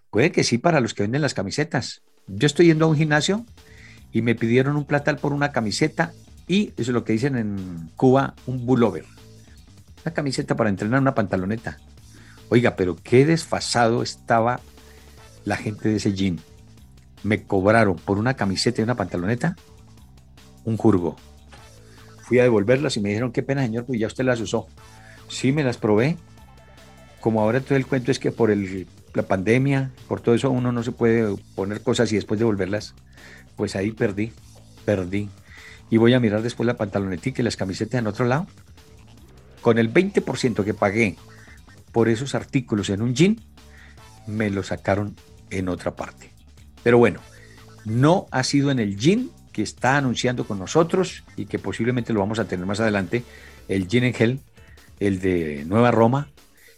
Puede 0.09 0.33
que 0.33 0.42
sí 0.42 0.56
para 0.56 0.80
los 0.80 0.94
que 0.94 1.02
venden 1.02 1.21
las 1.21 1.35
camisetas. 1.35 2.00
Yo 2.26 2.47
estoy 2.47 2.66
yendo 2.66 2.87
a 2.87 2.88
un 2.88 2.97
gimnasio 2.97 3.44
y 4.11 4.23
me 4.23 4.35
pidieron 4.35 4.76
un 4.76 4.87
platal 4.87 5.18
por 5.18 5.35
una 5.35 5.52
camiseta 5.52 6.14
y 6.49 6.68
eso 6.78 6.90
es 6.92 6.94
lo 6.94 7.04
que 7.04 7.12
dicen 7.12 7.37
en 7.37 7.90
Cuba, 7.97 8.35
un 8.47 8.64
bullover. 8.64 9.04
Una 10.02 10.14
camiseta 10.14 10.56
para 10.56 10.71
entrenar 10.71 11.02
una 11.02 11.14
pantaloneta. 11.14 11.78
Oiga, 12.49 12.77
pero 12.77 12.97
qué 12.97 13.27
desfasado 13.27 14.03
estaba 14.03 14.61
la 15.45 15.57
gente 15.57 15.89
de 15.89 15.97
ese 15.97 16.13
gym. 16.13 16.39
Me 17.23 17.43
cobraron 17.45 17.97
por 17.97 18.19
una 18.19 18.35
camiseta 18.35 18.81
y 18.81 18.85
una 18.85 18.97
pantaloneta 18.97 19.57
un 20.65 20.77
jurgo. 20.77 21.17
Fui 22.23 22.39
a 22.39 22.43
devolverlas 22.43 22.97
y 22.97 23.01
me 23.01 23.11
dijeron, 23.11 23.33
qué 23.33 23.43
pena 23.43 23.63
señor, 23.63 23.85
pues 23.85 24.01
ya 24.01 24.07
usted 24.07 24.25
las 24.25 24.41
usó. 24.41 24.67
Sí, 25.29 25.53
me 25.53 25.63
las 25.63 25.77
probé. 25.77 26.17
Como 27.21 27.41
ahora 27.41 27.61
todo 27.61 27.77
el 27.77 27.87
cuento 27.87 28.11
es 28.11 28.19
que 28.19 28.33
por 28.33 28.51
el, 28.51 28.87
la 29.15 29.23
pandemia, 29.23 29.91
por 30.09 30.21
todo 30.21 30.35
eso 30.35 30.51
uno 30.51 30.73
no 30.73 30.83
se 30.83 30.93
puede 30.93 31.35
poner 31.55 31.83
cosas 31.83 32.13
y 32.13 32.17
después 32.17 32.39
devolverlas, 32.39 32.95
pues 33.57 33.77
ahí 33.77 33.93
perdí, 33.93 34.33
perdí. 34.85 35.29
Y 35.91 35.97
voy 35.99 36.15
a 36.15 36.21
mirar 36.21 36.43
después 36.43 36.67
la 36.67 36.77
pantalonetita 36.77 37.41
y 37.41 37.45
las 37.45 37.57
camisetas 37.57 37.99
en 37.99 38.07
otro 38.07 38.27
lado. 38.27 38.47
Con 39.61 39.79
el 39.79 39.93
20% 39.93 40.65
que 40.65 40.75
pagué 40.75 41.17
por 41.95 42.09
esos 42.09 42.35
artículos 42.35 42.91
en 42.91 43.01
un 43.01 43.15
jean, 43.15 43.41
me 44.27 44.51
lo 44.51 44.65
sacaron 44.65 45.15
en 45.49 45.69
otra 45.69 45.95
parte. 45.95 46.33
Pero 46.83 46.99
bueno, 46.99 47.21
no 47.85 48.27
ha 48.33 48.43
sido 48.43 48.73
en 48.73 48.81
el 48.81 48.99
jean 48.99 49.31
que 49.53 49.63
está 49.63 49.97
anunciando 49.97 50.45
con 50.45 50.59
nosotros 50.59 51.23
y 51.37 51.47
que 51.47 51.61
posiblemente 51.61 52.13
lo 52.13 52.19
vamos 52.19 52.41
a 52.41 52.47
tener 52.47 52.67
más 52.67 52.81
adelante, 52.81 53.23
el 53.69 53.87
Gin 53.87 54.13
Gel, 54.13 54.41
el 54.99 55.21
de 55.21 55.65
Nueva 55.67 55.93
Roma 55.93 56.29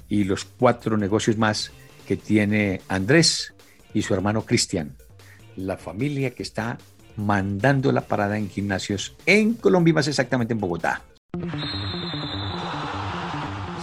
y 0.08 0.24
los 0.24 0.44
cuatro 0.44 0.98
negocios 0.98 1.38
más 1.38 1.72
que 2.06 2.18
tiene 2.18 2.82
Andrés 2.88 3.54
y 3.94 4.02
su 4.02 4.12
hermano 4.12 4.42
Cristian, 4.42 4.94
la 5.56 5.78
familia 5.78 6.32
que 6.32 6.42
está 6.42 6.76
mandando 7.16 7.90
la 7.90 8.02
parada 8.02 8.36
en 8.36 8.50
gimnasios 8.50 9.16
en 9.24 9.54
Colombia, 9.54 9.94
más 9.94 10.08
exactamente 10.08 10.52
en 10.52 10.60
Bogotá. 10.60 11.02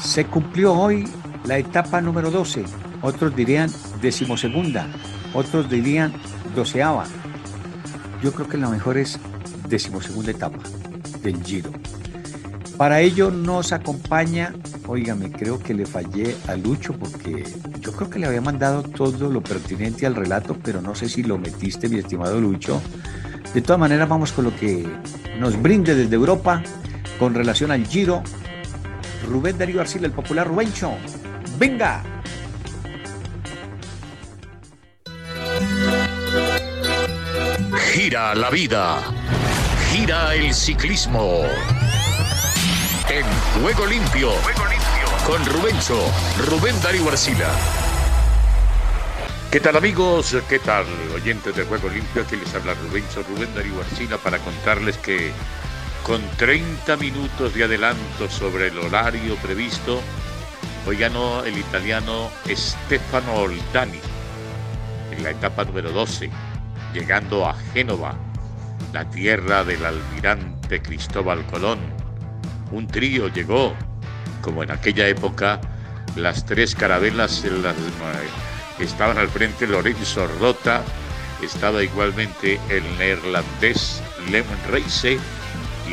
Se 0.03 0.25
cumplió 0.25 0.73
hoy 0.73 1.07
la 1.45 1.57
etapa 1.57 2.01
número 2.01 2.29
12, 2.29 2.65
otros 3.01 3.35
dirían 3.35 3.71
decimosegunda, 4.01 4.87
otros 5.33 5.69
dirían 5.69 6.13
doceava 6.55 7.05
yo 8.23 8.31
creo 8.31 8.47
que 8.47 8.57
la 8.57 8.69
mejor 8.69 8.97
es 8.97 9.19
decimosegunda 9.67 10.31
etapa 10.31 10.59
del 11.21 11.43
Giro. 11.43 11.71
Para 12.77 13.01
ello 13.01 13.29
nos 13.29 13.73
acompaña, 13.73 14.53
oígame, 14.87 15.29
creo 15.29 15.59
que 15.59 15.73
le 15.73 15.85
fallé 15.85 16.35
a 16.47 16.55
Lucho 16.55 16.97
porque 16.97 17.43
yo 17.81 17.91
creo 17.91 18.09
que 18.09 18.19
le 18.19 18.27
había 18.27 18.39
mandado 18.39 18.81
todo 18.81 19.29
lo 19.29 19.43
pertinente 19.43 20.05
al 20.05 20.15
relato, 20.15 20.57
pero 20.63 20.81
no 20.81 20.95
sé 20.95 21.09
si 21.09 21.21
lo 21.21 21.37
metiste, 21.37 21.89
mi 21.89 21.97
estimado 21.97 22.39
Lucho. 22.39 22.81
De 23.53 23.61
todas 23.61 23.79
maneras, 23.79 24.07
vamos 24.07 24.31
con 24.31 24.45
lo 24.45 24.55
que 24.55 24.87
nos 25.37 25.61
brinde 25.61 25.93
desde 25.93 26.15
Europa 26.15 26.63
con 27.19 27.35
relación 27.35 27.71
al 27.71 27.85
Giro. 27.85 28.23
Rubén 29.27 29.57
Darío 29.57 29.81
Arcila, 29.81 30.07
el 30.07 30.13
popular 30.13 30.47
Rubencho. 30.47 30.97
¡Venga! 31.57 32.03
Gira 37.93 38.35
la 38.35 38.49
vida. 38.49 38.99
Gira 39.91 40.35
el 40.35 40.53
ciclismo. 40.53 41.43
En 43.09 43.61
Juego 43.61 43.85
Limpio. 43.85 44.31
Con 45.25 45.45
Rubencho, 45.45 45.97
Rubén 46.47 46.75
Darío 46.81 47.07
Arcila. 47.09 47.49
¿Qué 49.51 49.59
tal 49.59 49.77
amigos? 49.77 50.35
¿Qué 50.49 50.57
tal 50.57 50.85
oyentes 51.13 51.55
de 51.55 51.63
Juego 51.63 51.87
Limpio? 51.87 52.23
Aquí 52.23 52.35
les 52.35 52.53
habla 52.55 52.73
Rubencho, 52.73 53.23
Rubén 53.23 53.53
Darío 53.53 53.79
Arcila 53.79 54.17
para 54.17 54.39
contarles 54.39 54.97
que 54.97 55.31
con 56.03 56.21
30 56.37 56.97
minutos 56.97 57.53
de 57.53 57.63
adelanto 57.63 58.29
sobre 58.29 58.67
el 58.67 58.77
horario 58.77 59.35
previsto, 59.37 60.01
hoy 60.85 60.97
ganó 60.97 61.43
el 61.45 61.57
italiano 61.57 62.29
Stefano 62.47 63.33
Oldani 63.35 63.99
en 65.11 65.23
la 65.23 65.31
etapa 65.31 65.63
número 65.63 65.91
12 65.91 66.29
llegando 66.93 67.47
a 67.47 67.55
Génova, 67.73 68.15
la 68.91 69.09
tierra 69.09 69.63
del 69.63 69.85
almirante 69.85 70.81
Cristóbal 70.81 71.45
Colón. 71.47 71.79
Un 72.71 72.87
trío 72.87 73.29
llegó, 73.29 73.73
como 74.41 74.61
en 74.61 74.71
aquella 74.71 75.07
época, 75.07 75.59
las 76.15 76.45
tres 76.45 76.75
carabelas 76.75 77.43
las, 77.45 77.75
estaban 78.79 79.17
al 79.17 79.29
frente 79.29 79.65
Lorenzo 79.67 80.27
Rota, 80.39 80.83
estaba 81.41 81.81
igualmente 81.81 82.59
el 82.69 82.83
neerlandés 82.97 84.03
Lemon 84.29 84.57
Reise 84.69 85.17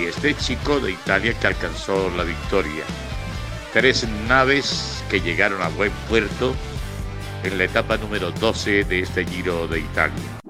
y 0.00 0.06
este 0.06 0.34
chico 0.36 0.80
de 0.80 0.92
Italia 0.92 1.34
que 1.38 1.46
alcanzó 1.46 2.10
la 2.16 2.24
victoria. 2.24 2.84
Tres 3.72 4.06
naves 4.28 5.04
que 5.10 5.20
llegaron 5.20 5.62
a 5.62 5.68
buen 5.68 5.92
puerto 6.08 6.54
en 7.42 7.58
la 7.58 7.64
etapa 7.64 7.96
número 7.96 8.30
12 8.30 8.84
de 8.84 9.00
este 9.00 9.24
Giro 9.24 9.68
de 9.68 9.80
Italia. 9.80 10.40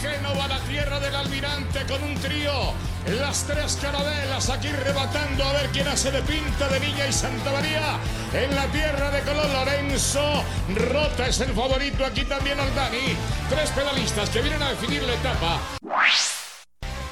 Génova, 0.00 0.48
la 0.48 0.58
tierra 0.60 0.98
del 0.98 1.14
almirante 1.14 1.84
con 1.86 2.02
un 2.02 2.14
trío. 2.14 2.72
Las 3.18 3.44
tres 3.44 3.78
carabelas 3.82 4.48
aquí 4.48 4.68
rebatando 4.68 5.44
a 5.44 5.52
ver 5.52 5.68
quién 5.72 5.86
hace 5.88 6.10
de 6.10 6.22
pinta 6.22 6.68
de 6.68 6.80
Niña 6.80 7.06
y 7.06 7.12
Santa 7.12 7.52
María. 7.52 7.98
En 8.32 8.54
la 8.54 8.64
tierra 8.68 9.10
de 9.10 9.20
color 9.20 9.50
Lorenzo. 9.50 10.42
Rota 10.74 11.26
es 11.26 11.40
el 11.40 11.52
favorito 11.52 12.06
aquí 12.06 12.24
también 12.24 12.58
Oldani. 12.58 13.14
Tres 13.50 13.70
pedalistas 13.70 14.30
que 14.30 14.40
vienen 14.40 14.62
a 14.62 14.70
definir 14.70 15.02
la 15.02 15.12
etapa. 15.12 15.79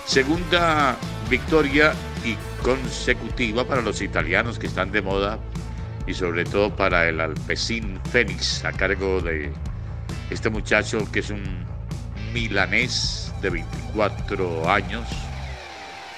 Segunda 0.09 0.97
victoria 1.29 1.93
y 2.25 2.35
consecutiva 2.63 3.69
para 3.69 3.83
los 3.83 4.01
italianos 4.01 4.59
que 4.59 4.67
están 4.67 4.91
de 4.91 5.03
moda 5.03 5.39
y 6.07 6.15
sobre 6.15 6.47
todo 6.47 6.75
para 6.75 7.07
el 7.07 7.21
Alpecin 7.21 8.01
Fénix 8.11 8.65
a 8.65 8.73
cargo 8.73 9.21
de 9.21 9.53
este 10.31 10.49
muchacho 10.49 11.07
que 11.13 11.19
es 11.19 11.29
un 11.29 11.63
milanés 12.33 13.35
de 13.43 13.51
24 13.51 14.71
años, 14.71 15.07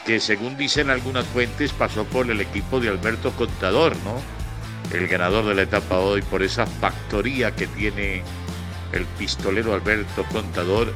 que 0.07 0.21
según 0.21 0.57
dicen 0.57 0.89
algunas 0.89 1.27
fuentes 1.27 1.73
pasó 1.73 2.05
por 2.05 2.31
el 2.31 2.41
equipo 2.41 2.79
de 2.79 2.91
Alberto 2.91 3.33
Contador, 3.33 3.97
¿no? 4.05 4.23
El 4.97 5.09
ganador 5.09 5.47
de 5.47 5.57
la 5.57 5.63
etapa 5.63 5.99
hoy 5.99 6.23
por 6.23 6.45
esa 6.45 6.65
factoría 6.65 7.57
que 7.57 7.67
tiene 7.67 8.23
el 8.93 9.05
pistolero 9.19 9.75
Alberto 9.75 10.25
Contador 10.31 10.93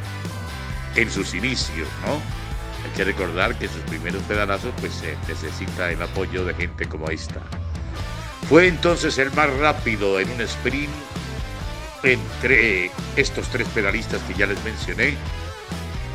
en 0.94 1.10
sus 1.10 1.34
inicios, 1.34 1.88
¿no? 2.06 2.43
Que 2.96 3.04
recordar 3.04 3.58
que 3.58 3.68
sus 3.68 3.82
primeros 3.82 4.22
pedalazos 4.22 4.72
pues 4.80 5.02
necesita 5.26 5.90
el 5.90 6.00
apoyo 6.00 6.44
de 6.44 6.54
gente 6.54 6.86
como 6.86 7.10
esta. 7.10 7.40
Fue 8.48 8.68
entonces 8.68 9.18
el 9.18 9.32
más 9.32 9.52
rápido 9.58 10.20
en 10.20 10.30
un 10.30 10.40
sprint 10.42 10.90
entre 12.02 12.90
estos 13.16 13.48
tres 13.48 13.66
pedalistas 13.68 14.20
que 14.22 14.34
ya 14.34 14.46
les 14.46 14.62
mencioné 14.62 15.16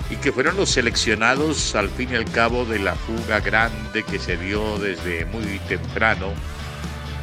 y 0.09 0.15
que 0.17 0.31
fueron 0.31 0.55
los 0.55 0.69
seleccionados 0.69 1.75
al 1.75 1.89
fin 1.89 2.09
y 2.12 2.15
al 2.15 2.25
cabo 2.25 2.65
de 2.65 2.79
la 2.79 2.95
fuga 2.95 3.39
grande 3.39 4.03
que 4.03 4.19
se 4.19 4.38
dio 4.38 4.77
desde 4.79 5.25
muy 5.25 5.59
temprano 5.67 6.33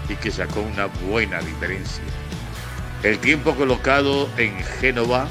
y 0.09 0.15
que 0.17 0.31
sacó 0.31 0.61
una 0.61 0.87
buena 1.09 1.41
diferencia. 1.41 2.03
El 3.03 3.19
tiempo 3.19 3.55
colocado 3.55 4.29
en 4.37 4.57
Génova 4.81 5.29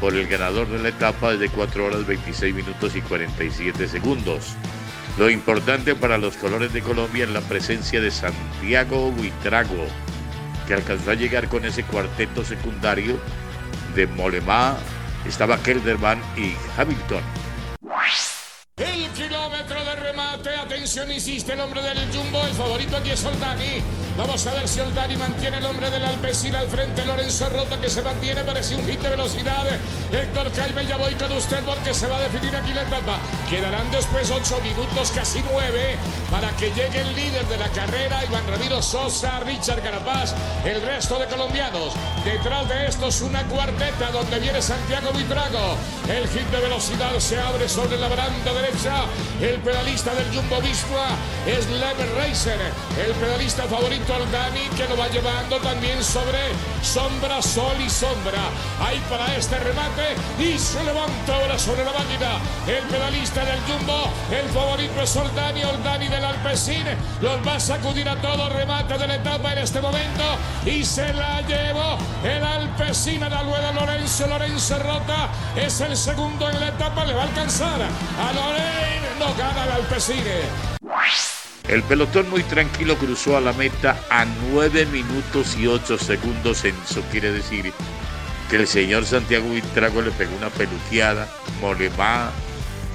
por 0.00 0.14
el 0.14 0.26
ganador 0.26 0.68
de 0.68 0.78
la 0.78 0.88
etapa 0.88 1.36
de 1.36 1.48
4 1.48 1.84
horas 1.84 2.06
26 2.06 2.54
minutos 2.54 2.96
y 2.96 3.02
47 3.02 3.86
segundos. 3.86 4.54
Lo 5.18 5.28
importante 5.28 5.94
para 5.94 6.18
los 6.18 6.36
colores 6.36 6.72
de 6.72 6.80
Colombia 6.80 7.24
es 7.24 7.30
la 7.30 7.42
presencia 7.42 8.00
de 8.00 8.10
Santiago 8.10 9.08
Huitrago, 9.08 9.86
que 10.66 10.74
alcanzó 10.74 11.10
a 11.10 11.14
llegar 11.14 11.48
con 11.48 11.64
ese 11.64 11.82
cuarteto 11.84 12.44
secundario 12.44 13.18
de 13.94 14.06
Molemá, 14.06 14.78
estaba 15.26 15.62
Kelderman 15.62 16.20
y 16.36 16.54
Hamilton. 16.76 17.22
El 18.76 19.08
kilómetro 19.10 19.84
de 19.84 19.96
remate, 19.96 20.56
atención, 20.56 21.12
insiste 21.12 21.52
el 21.52 21.60
hombre 21.60 21.82
del 21.82 21.98
Jumbo, 22.10 22.42
el 22.46 22.54
favorito 22.54 22.96
aquí 22.96 23.10
es 23.10 23.24
Oldani. 23.24 23.82
Vamos 24.20 24.46
a 24.46 24.52
ver 24.52 24.68
si 24.68 24.80
Oldani 24.80 25.16
mantiene 25.16 25.56
el 25.56 25.64
hombre 25.64 25.88
del 25.88 26.04
Alpecin 26.04 26.54
al 26.54 26.68
frente. 26.68 27.06
Lorenzo 27.06 27.48
Rota 27.48 27.80
que 27.80 27.88
se 27.88 28.02
mantiene, 28.02 28.44
parece 28.44 28.76
un 28.76 28.86
hit 28.86 29.00
de 29.00 29.08
velocidad. 29.08 29.64
Héctor 30.12 30.54
Jaime, 30.54 30.84
ya 30.84 30.98
voy 30.98 31.14
con 31.14 31.32
usted 31.32 31.64
porque 31.64 31.94
se 31.94 32.06
va 32.06 32.18
a 32.18 32.20
definir 32.20 32.54
aquí 32.54 32.74
la 32.74 32.82
etapa. 32.82 33.18
Quedarán 33.48 33.90
después 33.90 34.30
8 34.30 34.60
minutos, 34.62 35.10
casi 35.12 35.42
9, 35.50 35.96
para 36.30 36.50
que 36.58 36.66
llegue 36.66 37.00
el 37.00 37.16
líder 37.16 37.46
de 37.46 37.56
la 37.56 37.68
carrera, 37.70 38.22
Iván 38.22 38.46
Ramiro 38.46 38.82
Sosa, 38.82 39.40
Richard 39.40 39.82
Carapaz, 39.82 40.34
el 40.66 40.82
resto 40.82 41.18
de 41.18 41.24
colombianos. 41.24 41.94
Detrás 42.22 42.68
de 42.68 42.88
estos 42.88 43.22
una 43.22 43.42
cuarteta 43.44 44.10
donde 44.12 44.38
viene 44.38 44.60
Santiago 44.60 45.12
Buitrago. 45.12 45.76
El 46.10 46.28
hit 46.28 46.46
de 46.50 46.60
velocidad 46.60 47.18
se 47.18 47.40
abre 47.40 47.66
sobre 47.70 47.96
la 47.96 48.08
baranda 48.08 48.52
derecha. 48.52 49.04
El 49.40 49.60
pedalista 49.60 50.14
del 50.14 50.26
Jumbo 50.34 50.60
Visma 50.60 51.08
es 51.46 51.66
Lever 51.70 52.14
Racer. 52.18 52.60
El 53.02 53.12
pedalista 53.12 53.64
favorito 53.64 54.09
Aldani 54.14 54.68
que 54.76 54.88
lo 54.88 54.96
va 54.96 55.08
llevando 55.08 55.56
también 55.58 56.02
sobre 56.02 56.38
sombra, 56.82 57.40
sol 57.42 57.76
y 57.84 57.88
sombra. 57.88 58.42
Ahí 58.80 59.00
para 59.08 59.34
este 59.36 59.58
remate 59.58 60.16
y 60.38 60.58
se 60.58 60.82
levanta 60.84 61.34
ahora 61.34 61.58
sobre 61.58 61.84
la 61.84 61.92
máquina. 61.92 62.38
El 62.66 62.82
pedalista 62.84 63.44
del 63.44 63.60
Jumbo, 63.62 64.10
el 64.30 64.48
favorito 64.50 65.02
es 65.02 65.16
Oldani, 65.16 65.64
Oldani 65.64 66.08
del 66.08 66.24
Alpecin. 66.24 66.84
Los 67.20 67.46
va 67.46 67.56
a 67.56 67.60
sacudir 67.60 68.08
a 68.08 68.16
todos. 68.16 68.52
Remate 68.52 68.98
de 68.98 69.06
la 69.06 69.14
etapa 69.16 69.52
en 69.52 69.58
este 69.58 69.80
momento 69.80 70.24
y 70.64 70.84
se 70.84 71.12
la 71.12 71.40
llevó 71.42 71.98
el 72.24 72.44
Alpecin 72.44 73.22
a 73.22 73.28
la 73.28 73.42
rueda 73.42 73.72
Lorenzo. 73.72 74.26
Lorenzo 74.26 74.78
Rota 74.78 75.28
es 75.56 75.80
el 75.80 75.96
segundo 75.96 76.48
en 76.48 76.60
la 76.60 76.68
etapa. 76.68 77.04
Le 77.04 77.14
va 77.14 77.22
a 77.22 77.26
alcanzar 77.26 77.80
a 77.80 78.32
Lorenzo. 78.32 78.90
No 79.18 79.34
gana 79.36 79.64
el 79.64 79.70
Alpecin. 79.72 80.79
El 81.70 81.84
pelotón 81.84 82.28
muy 82.28 82.42
tranquilo 82.42 82.98
cruzó 82.98 83.36
a 83.36 83.40
la 83.40 83.52
meta 83.52 83.96
a 84.10 84.24
9 84.24 84.86
minutos 84.86 85.56
y 85.56 85.68
8 85.68 85.98
segundos. 85.98 86.64
Eso 86.64 87.00
quiere 87.12 87.30
decir 87.30 87.72
que 88.50 88.56
el 88.56 88.66
señor 88.66 89.06
Santiago 89.06 89.48
Vitrago 89.48 90.02
le 90.02 90.10
pegó 90.10 90.34
una 90.36 90.50
peluqueada. 90.50 91.28
Molemá, 91.60 92.32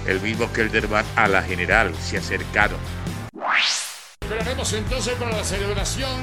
el 0.06 0.20
mismo 0.20 0.52
que 0.52 0.60
el 0.60 0.72
Derban, 0.72 1.06
a 1.16 1.30
la 1.30 1.42
general. 1.42 1.96
Se 2.04 2.18
acercaron. 2.18 2.78
Esperaremos 4.20 4.74
entonces 4.74 5.14
para 5.14 5.38
la 5.38 5.44
celebración 5.46 6.22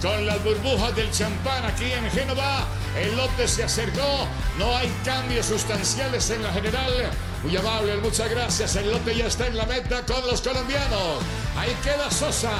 con 0.00 0.24
las 0.24 0.42
burbujas 0.42 0.96
del 0.96 1.10
champán 1.10 1.62
aquí 1.66 1.92
en 1.92 2.10
Génova. 2.10 2.68
El 2.98 3.14
lote 3.18 3.46
se 3.46 3.64
acercó, 3.64 4.26
no 4.58 4.74
hay 4.78 4.90
cambios 5.04 5.44
sustanciales 5.44 6.30
en 6.30 6.42
la 6.42 6.54
general. 6.54 7.10
Muy 7.42 7.56
amable, 7.56 7.96
muchas 7.96 8.30
gracias. 8.30 8.76
El 8.76 8.92
lote 8.92 9.16
ya 9.16 9.26
está 9.26 9.48
en 9.48 9.56
la 9.56 9.66
meta 9.66 10.06
con 10.06 10.24
los 10.28 10.40
colombianos. 10.40 11.18
Ahí 11.56 11.74
queda 11.82 12.08
Sosa. 12.08 12.52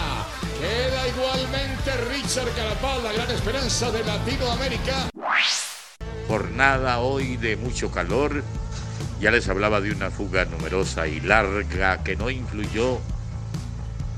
Queda 0.59 1.09
igualmente 1.09 1.97
Richard 2.11 2.51
Carapaz, 2.57 3.03
la 3.03 3.13
gran 3.13 3.31
esperanza 3.31 3.93
de 3.93 4.03
Latinoamérica. 4.03 5.11
Jornada 6.27 6.99
hoy 6.99 7.37
de 7.37 7.57
mucho 7.57 7.93
calor. 7.93 8.43
Ya 9.21 9.31
les 9.31 9.49
hablaba 9.49 9.81
de 9.81 9.93
una 9.93 10.11
fuga 10.11 10.47
numerosa 10.47 11.07
y 11.07 11.21
larga 11.21 12.03
que 12.03 12.17
no 12.17 12.29
influyó 12.29 12.99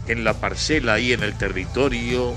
en 0.07 0.25
la 0.25 0.33
parcela 0.33 0.99
y 0.99 1.13
en 1.13 1.23
el 1.23 1.37
territorio, 1.37 2.35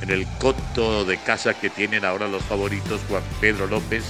en 0.00 0.10
el 0.10 0.28
coto 0.38 1.04
de 1.04 1.18
casa 1.18 1.54
que 1.54 1.70
tienen 1.70 2.04
ahora 2.04 2.28
los 2.28 2.42
favoritos 2.44 3.00
Juan 3.08 3.22
Pedro 3.40 3.66
López, 3.66 4.04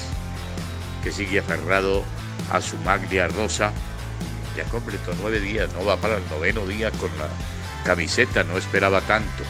que 1.03 1.13
sigue 1.13 1.39
aferrado 1.39 2.05
a 2.51 2.61
su 2.61 2.77
maglia 2.79 3.29
rosa. 3.29 3.73
Ya 4.57 4.65
completó 4.65 5.13
nueve 5.21 5.41
días, 5.41 5.73
no 5.75 5.85
va 5.85 5.97
para 5.97 6.17
el 6.17 6.29
noveno 6.31 6.67
día 6.67 6.91
con 6.93 7.11
la 7.19 7.29
camiseta, 7.85 8.45
no 8.45 8.57
esperaba 8.57 9.01
tanto. 9.03 9.43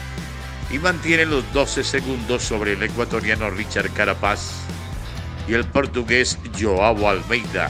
Y 0.71 0.79
mantiene 0.79 1.25
los 1.25 1.51
12 1.53 1.83
segundos 1.83 2.43
sobre 2.43 2.73
el 2.73 2.83
ecuatoriano 2.83 3.49
Richard 3.49 3.91
Carapaz 3.91 4.51
y 5.47 5.53
el 5.53 5.65
portugués 5.65 6.39
Joao 6.59 7.07
Almeida. 7.07 7.69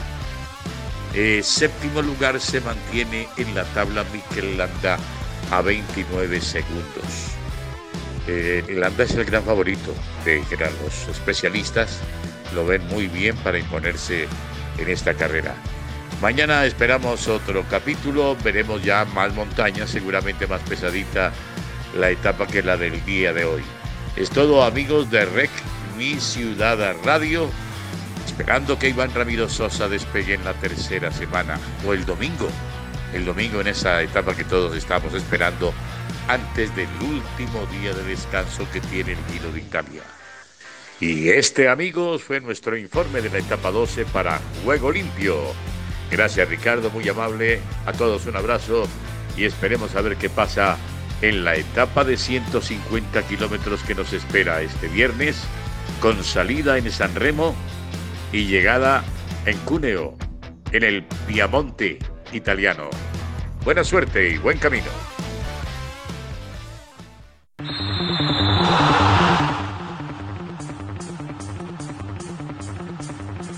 Eh, 1.14 1.42
séptimo 1.42 2.02
lugar 2.02 2.40
se 2.40 2.60
mantiene 2.60 3.28
en 3.36 3.54
la 3.54 3.64
tabla 3.64 4.04
Mikel 4.12 4.56
Landa 4.56 4.98
a 5.50 5.60
29 5.60 6.40
segundos. 6.40 7.32
Eh, 8.26 8.64
Landa 8.68 9.04
es 9.04 9.14
el 9.14 9.24
gran 9.24 9.44
favorito 9.44 9.94
de 10.24 10.42
los 10.82 11.08
especialistas 11.08 12.00
lo 12.54 12.66
ven 12.66 12.86
muy 12.88 13.06
bien 13.08 13.36
para 13.36 13.58
imponerse 13.58 14.26
en 14.78 14.88
esta 14.88 15.14
carrera. 15.14 15.54
Mañana 16.20 16.64
esperamos 16.64 17.28
otro 17.28 17.64
capítulo, 17.68 18.36
veremos 18.42 18.82
ya 18.82 19.04
más 19.04 19.34
montañas, 19.34 19.90
seguramente 19.90 20.46
más 20.46 20.62
pesadita 20.62 21.32
la 21.94 22.10
etapa 22.10 22.46
que 22.46 22.62
la 22.62 22.76
del 22.76 23.04
día 23.04 23.32
de 23.32 23.44
hoy. 23.44 23.62
Es 24.16 24.30
todo 24.30 24.64
amigos 24.64 25.10
de 25.10 25.26
REC, 25.26 25.50
mi 25.98 26.18
ciudad 26.18 26.96
radio, 27.04 27.50
esperando 28.24 28.78
que 28.78 28.88
Iván 28.88 29.12
Ramiro 29.14 29.48
Sosa 29.48 29.88
despegue 29.88 30.34
en 30.34 30.44
la 30.44 30.54
tercera 30.54 31.12
semana 31.12 31.58
o 31.86 31.92
el 31.92 32.06
domingo, 32.06 32.48
el 33.12 33.26
domingo 33.26 33.60
en 33.60 33.68
esa 33.68 34.00
etapa 34.02 34.34
que 34.34 34.44
todos 34.44 34.74
estamos 34.74 35.12
esperando 35.12 35.74
antes 36.28 36.74
del 36.74 36.88
último 37.00 37.66
día 37.66 37.92
de 37.94 38.04
descanso 38.04 38.66
que 38.72 38.80
tiene 38.80 39.12
el 39.12 39.18
Giro 39.30 39.52
de 39.52 39.60
Italia. 39.60 40.02
Y 41.00 41.28
este, 41.28 41.68
amigos, 41.68 42.22
fue 42.22 42.40
nuestro 42.40 42.76
informe 42.76 43.20
de 43.20 43.28
la 43.28 43.38
etapa 43.38 43.70
12 43.70 44.06
para 44.06 44.40
Juego 44.64 44.90
Limpio. 44.90 45.36
Gracias, 46.10 46.48
Ricardo, 46.48 46.90
muy 46.90 47.06
amable. 47.08 47.60
A 47.84 47.92
todos 47.92 48.26
un 48.26 48.36
abrazo 48.36 48.88
y 49.36 49.44
esperemos 49.44 49.94
a 49.94 50.00
ver 50.00 50.16
qué 50.16 50.30
pasa 50.30 50.78
en 51.20 51.44
la 51.44 51.56
etapa 51.56 52.04
de 52.04 52.16
150 52.16 53.22
kilómetros 53.26 53.82
que 53.82 53.94
nos 53.94 54.12
espera 54.12 54.62
este 54.62 54.88
viernes, 54.88 55.42
con 56.00 56.22
salida 56.24 56.78
en 56.78 56.90
San 56.90 57.14
Remo 57.14 57.54
y 58.32 58.46
llegada 58.46 59.04
en 59.44 59.58
Cuneo, 59.58 60.16
en 60.72 60.82
el 60.82 61.04
Piamonte 61.26 61.98
italiano. 62.32 62.88
Buena 63.64 63.84
suerte 63.84 64.30
y 64.30 64.38
buen 64.38 64.58
camino. 64.58 64.90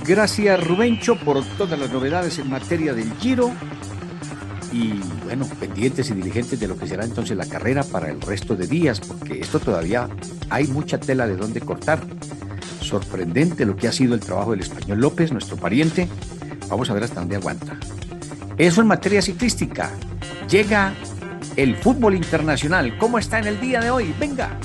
Gracias 0.08 0.66
Rubencho 0.66 1.16
por 1.16 1.44
todas 1.58 1.78
las 1.78 1.92
novedades 1.92 2.38
en 2.38 2.48
materia 2.48 2.94
del 2.94 3.12
Giro 3.16 3.52
y 4.72 4.94
bueno, 5.24 5.46
pendientes 5.60 6.08
y 6.08 6.14
diligentes 6.14 6.58
de 6.58 6.66
lo 6.66 6.78
que 6.78 6.86
será 6.86 7.04
entonces 7.04 7.36
la 7.36 7.44
carrera 7.44 7.84
para 7.84 8.08
el 8.08 8.18
resto 8.22 8.56
de 8.56 8.66
días, 8.66 9.00
porque 9.00 9.38
esto 9.38 9.60
todavía 9.60 10.08
hay 10.48 10.66
mucha 10.66 10.98
tela 10.98 11.26
de 11.26 11.36
dónde 11.36 11.60
cortar. 11.60 12.00
Sorprendente 12.80 13.66
lo 13.66 13.76
que 13.76 13.86
ha 13.86 13.92
sido 13.92 14.14
el 14.14 14.20
trabajo 14.20 14.52
del 14.52 14.60
español 14.60 14.98
López, 14.98 15.30
nuestro 15.30 15.58
pariente. 15.58 16.08
Vamos 16.70 16.88
a 16.88 16.94
ver 16.94 17.04
hasta 17.04 17.20
dónde 17.20 17.36
aguanta. 17.36 17.76
Eso 18.56 18.80
en 18.80 18.86
materia 18.86 19.20
ciclística. 19.20 19.90
Llega 20.48 20.94
el 21.56 21.76
fútbol 21.76 22.14
internacional. 22.14 22.96
¿Cómo 22.96 23.18
está 23.18 23.40
en 23.40 23.46
el 23.46 23.60
día 23.60 23.82
de 23.82 23.90
hoy? 23.90 24.14
Venga. 24.18 24.58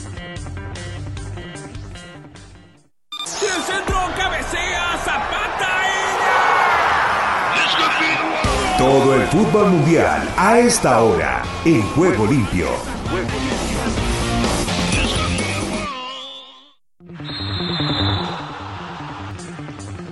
Todo 8.94 9.16
el 9.16 9.24
fútbol 9.24 9.72
mundial 9.72 10.22
a 10.38 10.60
esta 10.60 11.02
hora 11.02 11.42
en 11.66 11.82
Juego 11.82 12.28
Limpio. 12.28 12.68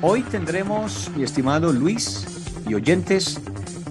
Hoy 0.02 0.24
tendremos, 0.24 1.12
mi 1.16 1.22
estimado 1.22 1.72
Luis 1.72 2.26
y 2.68 2.74
oyentes, 2.74 3.40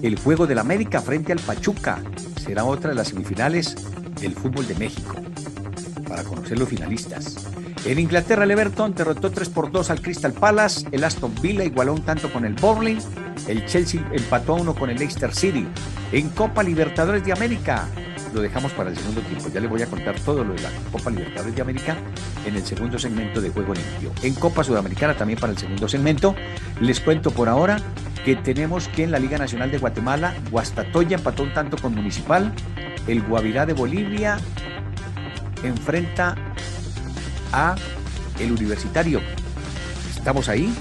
el 0.01 0.19
juego 0.19 0.45
del 0.45 0.59
América 0.59 0.99
frente 0.99 1.31
al 1.31 1.39
Pachuca. 1.39 2.03
Será 2.43 2.65
otra 2.65 2.89
de 2.89 2.97
las 2.97 3.07
semifinales 3.07 3.77
del 4.19 4.33
fútbol 4.33 4.67
de 4.67 4.75
México. 4.75 5.15
Para 6.05 6.25
conocer 6.25 6.59
los 6.59 6.67
finalistas. 6.67 7.50
En 7.83 7.97
Inglaterra, 7.97 8.43
el 8.43 8.51
Everton 8.51 8.93
derrotó 8.93 9.31
3 9.31 9.49
por 9.49 9.71
2 9.71 9.89
al 9.89 10.01
Crystal 10.01 10.33
Palace. 10.33 10.87
El 10.91 11.03
Aston 11.03 11.33
Villa 11.41 11.63
igualó 11.63 11.93
un 11.93 12.03
tanto 12.03 12.31
con 12.31 12.45
el 12.45 12.53
Burnley 12.53 12.99
el 13.47 13.65
Chelsea 13.65 14.05
empató 14.11 14.53
a 14.53 14.61
uno 14.61 14.75
con 14.75 14.89
el 14.89 14.97
Leicester 14.97 15.33
City. 15.33 15.67
En 16.11 16.29
Copa 16.29 16.63
Libertadores 16.63 17.25
de 17.25 17.31
América, 17.31 17.87
lo 18.33 18.41
dejamos 18.41 18.71
para 18.73 18.89
el 18.89 18.97
segundo 18.97 19.21
tiempo. 19.21 19.49
Ya 19.53 19.59
le 19.59 19.67
voy 19.67 19.81
a 19.81 19.87
contar 19.87 20.19
todo 20.19 20.43
lo 20.43 20.53
de 20.53 20.61
la 20.61 20.69
Copa 20.91 21.09
Libertadores 21.09 21.55
de 21.55 21.61
América 21.61 21.97
en 22.45 22.55
el 22.55 22.65
segundo 22.65 22.99
segmento 22.99 23.41
de 23.41 23.49
Juego 23.49 23.73
Limpio. 23.73 24.11
En 24.21 24.33
Copa 24.35 24.63
Sudamericana 24.63 25.15
también 25.15 25.39
para 25.39 25.53
el 25.53 25.57
segundo 25.57 25.87
segmento. 25.87 26.35
Les 26.79 26.99
cuento 26.99 27.31
por 27.31 27.49
ahora 27.49 27.77
que 28.23 28.35
tenemos 28.35 28.87
que 28.89 29.03
en 29.03 29.11
la 29.11 29.19
Liga 29.19 29.37
Nacional 29.37 29.71
de 29.71 29.79
Guatemala, 29.79 30.35
Guastatoya 30.51 31.17
empató 31.17 31.43
un 31.43 31.53
tanto 31.53 31.77
con 31.77 31.95
Municipal. 31.95 32.53
El 33.07 33.23
Guavirá 33.23 33.65
de 33.65 33.73
Bolivia 33.73 34.37
enfrenta 35.63 36.35
a 37.51 37.75
el 38.39 38.51
Universitario. 38.51 39.21
Estamos 40.15 40.49
ahí 40.49 40.73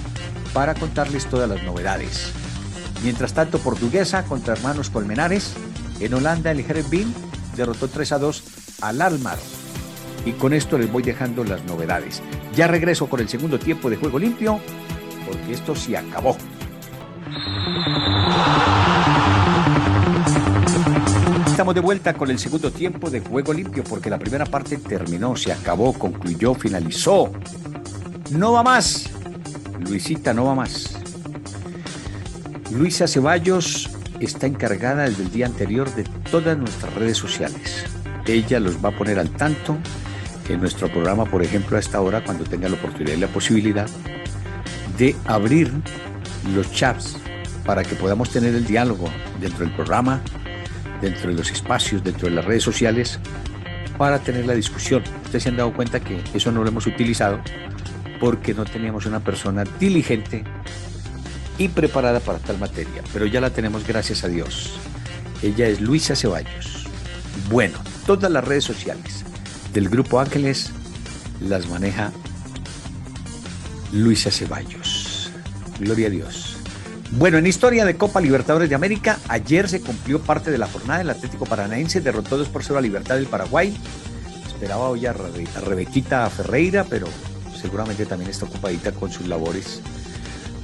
para 0.53 0.75
contarles 0.75 1.27
todas 1.27 1.49
las 1.49 1.63
novedades. 1.63 2.33
Mientras 3.03 3.33
tanto, 3.33 3.59
Portuguesa 3.59 4.25
contra 4.25 4.55
hermanos 4.55 4.91
Colmenares. 4.91 5.55
En 6.01 6.15
Holanda, 6.15 6.51
el 6.51 6.61
Herenveen 6.61 7.15
derrotó 7.57 7.89
3 7.89 8.13
a 8.13 8.19
2 8.19 8.45
al 8.83 9.03
Almar. 9.03 9.39
Y 10.25 10.33
con 10.33 10.53
esto 10.53 10.77
les 10.77 10.91
voy 10.91 11.03
dejando 11.03 11.45
las 11.45 11.65
novedades. 11.65 12.23
Ya 12.55 12.67
regreso 12.67 13.09
con 13.09 13.21
el 13.21 13.29
segundo 13.29 13.59
tiempo 13.59 13.89
de 13.89 13.97
juego 13.97 14.19
limpio, 14.19 14.61
porque 15.27 15.53
esto 15.53 15.75
se 15.75 15.97
acabó. 15.97 16.37
Estamos 21.61 21.75
de 21.75 21.83
vuelta 21.83 22.15
con 22.15 22.31
el 22.31 22.39
segundo 22.39 22.73
tiempo 22.73 23.11
de 23.11 23.21
juego 23.21 23.53
limpio, 23.53 23.85
porque 23.85 24.09
la 24.09 24.19
primera 24.19 24.47
parte 24.47 24.79
terminó, 24.79 25.37
se 25.37 25.53
acabó, 25.53 25.93
concluyó, 25.93 26.55
finalizó. 26.55 27.31
No 28.31 28.53
va 28.53 28.63
más. 28.63 29.11
Luisita 29.79 30.33
no 30.33 30.47
va 30.47 30.55
más. 30.55 30.99
Luisa 32.71 33.07
Ceballos 33.07 33.91
está 34.21 34.47
encargada 34.47 35.03
desde 35.05 35.25
el 35.25 35.31
día 35.31 35.45
anterior 35.45 35.95
de 35.95 36.05
todas 36.31 36.57
nuestras 36.57 36.95
redes 36.95 37.19
sociales. 37.19 37.85
Ella 38.25 38.59
los 38.59 38.83
va 38.83 38.89
a 38.89 38.97
poner 38.97 39.19
al 39.19 39.29
tanto 39.29 39.77
en 40.49 40.61
nuestro 40.61 40.91
programa, 40.91 41.27
por 41.27 41.43
ejemplo, 41.43 41.77
a 41.77 41.81
esta 41.81 42.01
hora, 42.01 42.25
cuando 42.25 42.45
tenga 42.45 42.71
la 42.71 42.77
oportunidad 42.77 43.19
y 43.19 43.21
la 43.21 43.29
posibilidad 43.29 43.87
de 44.97 45.15
abrir 45.27 45.71
los 46.55 46.73
chats 46.73 47.19
para 47.67 47.85
que 47.85 47.97
podamos 47.97 48.31
tener 48.31 48.55
el 48.55 48.67
diálogo 48.67 49.11
dentro 49.43 49.67
del 49.67 49.75
programa, 49.75 50.23
dentro 51.01 51.31
de 51.31 51.37
los 51.37 51.51
espacios, 51.51 52.03
dentro 52.05 52.29
de 52.29 52.35
las 52.35 52.45
redes 52.45 52.63
sociales, 52.63 53.19
para 53.99 54.19
tener 54.19 54.47
la 54.47 54.55
discusión. 54.55 55.03
Ustedes 55.25 55.43
se 55.43 55.49
han 55.49 55.57
dado 55.57 55.73
cuenta 55.73 56.01
que 56.01 56.23
eso 56.35 56.51
no 56.53 56.63
lo 56.63 56.69
hemos 56.69 56.87
utilizado 56.87 57.41
porque 58.19 58.55
no 58.55 58.65
teníamos 58.65 59.07
una 59.07 59.21
persona 59.21 59.65
diligente 59.79 60.45
y 61.59 61.69
preparada 61.69 62.21
para 62.21 62.39
tal 62.39 62.59
materia, 62.59 63.03
pero 63.13 63.27
ya 63.27 63.41
la 63.41 63.51
tenemos 63.51 63.87
gracias 63.87 64.25
a 64.25 64.29
Dios. 64.29 64.79
Ella 65.43 65.69
es 65.69 65.81
Luisa 65.81 66.17
Ceballos. 66.17 66.87
Bueno, 67.51 67.79
todas 68.07 68.31
las 68.31 68.45
redes 68.45 68.65
sociales 68.65 69.25
del 69.73 69.89
Grupo 69.89 70.21
Ángeles 70.21 70.71
las 71.41 71.69
maneja 71.69 72.13
Luisa 73.93 74.31
Ceballos. 74.31 75.31
Gloria 75.79 76.07
a 76.07 76.11
Dios. 76.11 76.50
Bueno, 77.13 77.39
en 77.39 77.47
historia 77.47 77.85
de 77.85 77.97
Copa 77.97 78.21
Libertadores 78.21 78.69
de 78.69 78.77
América, 78.77 79.19
ayer 79.29 79.69
se 79.69 79.81
cumplió 79.81 80.21
parte 80.21 80.53
de 80.53 80.59
la 80.59 80.69
jornada. 80.69 81.01
El 81.01 81.11
Atlético 81.11 81.45
Paranaense 81.45 82.01
derrotó 82.01 82.39
2 82.39 82.49
por 82.49 82.63
0 82.63 82.79
a 82.79 82.83
Libertad 82.83 83.17
del 83.17 83.27
Paraguay. 83.27 83.77
Esperaba 84.47 84.89
hoy 84.89 85.07
a, 85.07 85.13
Rebequita 85.13 86.31
Ferreira, 86.31 86.87
pero 86.89 87.09
seguramente 87.61 88.07
también 88.07 88.31
está 88.31 88.47
ocupadita 88.47 88.93
con 88.93 89.11
sus 89.11 89.27
labores. 89.27 89.83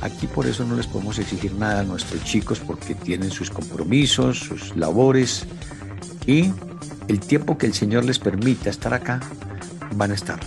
Aquí 0.03 0.29
por 0.29 0.47
eso 0.47 0.65
no 0.65 0.77
les 0.77 0.87
podemos 0.87 1.19
exigir 1.19 1.53
nada 1.55 1.81
a 1.81 1.83
nuestros 1.83 2.23
chicos 2.23 2.61
porque 2.61 2.95
tienen 2.95 3.33
sus 3.33 3.51
compromisos, 3.51 4.39
sus 4.39 4.77
labores 4.77 5.47
y 6.27 6.53
el 7.09 7.19
tiempo 7.19 7.59
que 7.59 7.67
el 7.67 7.75
Señor 7.75 8.05
les 8.05 8.21
permita 8.21 8.71
estar 8.71 8.95
acá, 8.95 9.21
van 9.97 10.13
a 10.13 10.15
estar. 10.15 10.39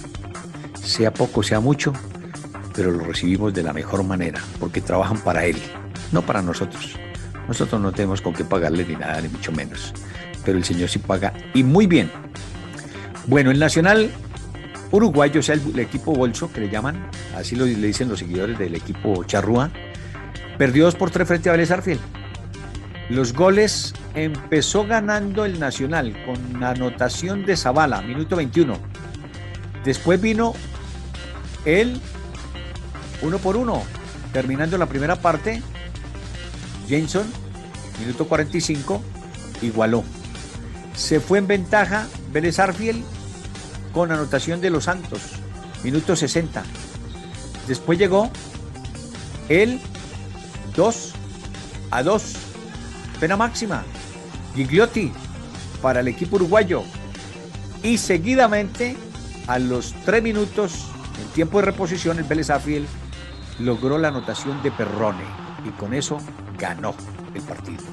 Sea 0.81 1.13
poco, 1.13 1.43
sea 1.43 1.59
mucho, 1.59 1.91
pero 2.73 2.91
lo 2.91 3.03
recibimos 3.03 3.53
de 3.53 3.63
la 3.63 3.73
mejor 3.73 4.03
manera 4.03 4.41
porque 4.59 4.79
trabajan 4.79 5.19
para 5.19 5.45
Él, 5.45 5.57
no 6.11 6.21
para 6.21 6.41
nosotros. 6.41 6.95
Nosotros 7.47 7.81
no 7.81 7.91
tenemos 7.91 8.21
con 8.21 8.33
qué 8.33 8.43
pagarle 8.43 8.85
ni 8.85 8.95
nada, 8.95 9.21
ni 9.21 9.29
mucho 9.29 9.51
menos. 9.51 9.93
Pero 10.45 10.57
el 10.57 10.63
Señor 10.63 10.89
sí 10.89 10.99
paga 10.99 11.33
y 11.53 11.63
muy 11.63 11.87
bien. 11.87 12.11
Bueno, 13.27 13.51
el 13.51 13.59
Nacional 13.59 14.11
uruguayo, 14.91 15.39
o 15.39 15.43
sea, 15.43 15.55
el, 15.55 15.79
equipo 15.79 16.13
bolso 16.13 16.51
que 16.51 16.61
le 16.61 16.69
llaman, 16.69 17.09
así 17.35 17.55
lo, 17.55 17.65
le 17.65 17.75
dicen 17.75 18.09
los 18.09 18.19
seguidores 18.19 18.57
del 18.57 18.75
equipo 18.75 19.23
charrúa, 19.23 19.69
perdió 20.57 20.85
2 20.85 20.95
por 20.95 21.11
3 21.11 21.27
frente 21.27 21.49
a 21.49 21.53
Vélez 21.53 21.71
Arfiel. 21.71 21.99
Los 23.09 23.33
goles 23.33 23.93
empezó 24.13 24.85
ganando 24.85 25.45
el 25.45 25.59
Nacional 25.59 26.15
con 26.25 26.63
anotación 26.63 27.45
de 27.45 27.57
Zavala, 27.57 28.01
minuto 28.01 28.35
21. 28.35 28.77
Después 29.83 30.21
vino 30.21 30.53
el 31.65 31.99
uno 33.21 33.37
por 33.39 33.57
uno, 33.57 33.83
terminando 34.31 34.77
la 34.77 34.85
primera 34.85 35.15
parte. 35.15 35.61
Jameson, 36.89 37.27
minuto 37.99 38.27
45, 38.27 39.01
igualó. 39.61 40.03
Se 40.95 41.19
fue 41.19 41.37
en 41.37 41.47
ventaja 41.47 42.07
Vélez 42.31 42.59
Arfiel 42.59 43.03
con 43.93 44.11
anotación 44.11 44.59
de 44.59 44.71
los 44.71 44.85
Santos, 44.85 45.21
minuto 45.83 46.15
60. 46.15 46.63
Después 47.67 47.99
llegó 47.99 48.31
el 49.49 49.79
2 50.75 51.13
a 51.91 52.03
2, 52.03 52.33
pena 53.19 53.37
máxima, 53.37 53.83
Gigliotti 54.55 55.11
para 55.81 55.99
el 55.99 56.07
equipo 56.07 56.37
uruguayo. 56.37 56.83
Y 57.83 57.97
seguidamente, 57.97 58.97
a 59.47 59.59
los 59.59 59.93
3 60.05 60.21
minutos, 60.21 60.87
en 61.21 61.27
tiempo 61.33 61.59
de 61.59 61.67
reposición, 61.67 62.17
el 62.17 62.25
Vélez 62.25 62.49
Afiel 62.49 62.85
logró 63.59 63.97
la 63.97 64.09
anotación 64.09 64.61
de 64.63 64.71
Perrone 64.71 65.38
y 65.65 65.69
con 65.71 65.93
eso 65.93 66.17
ganó 66.57 66.93
el 67.33 67.41
partido. 67.41 67.83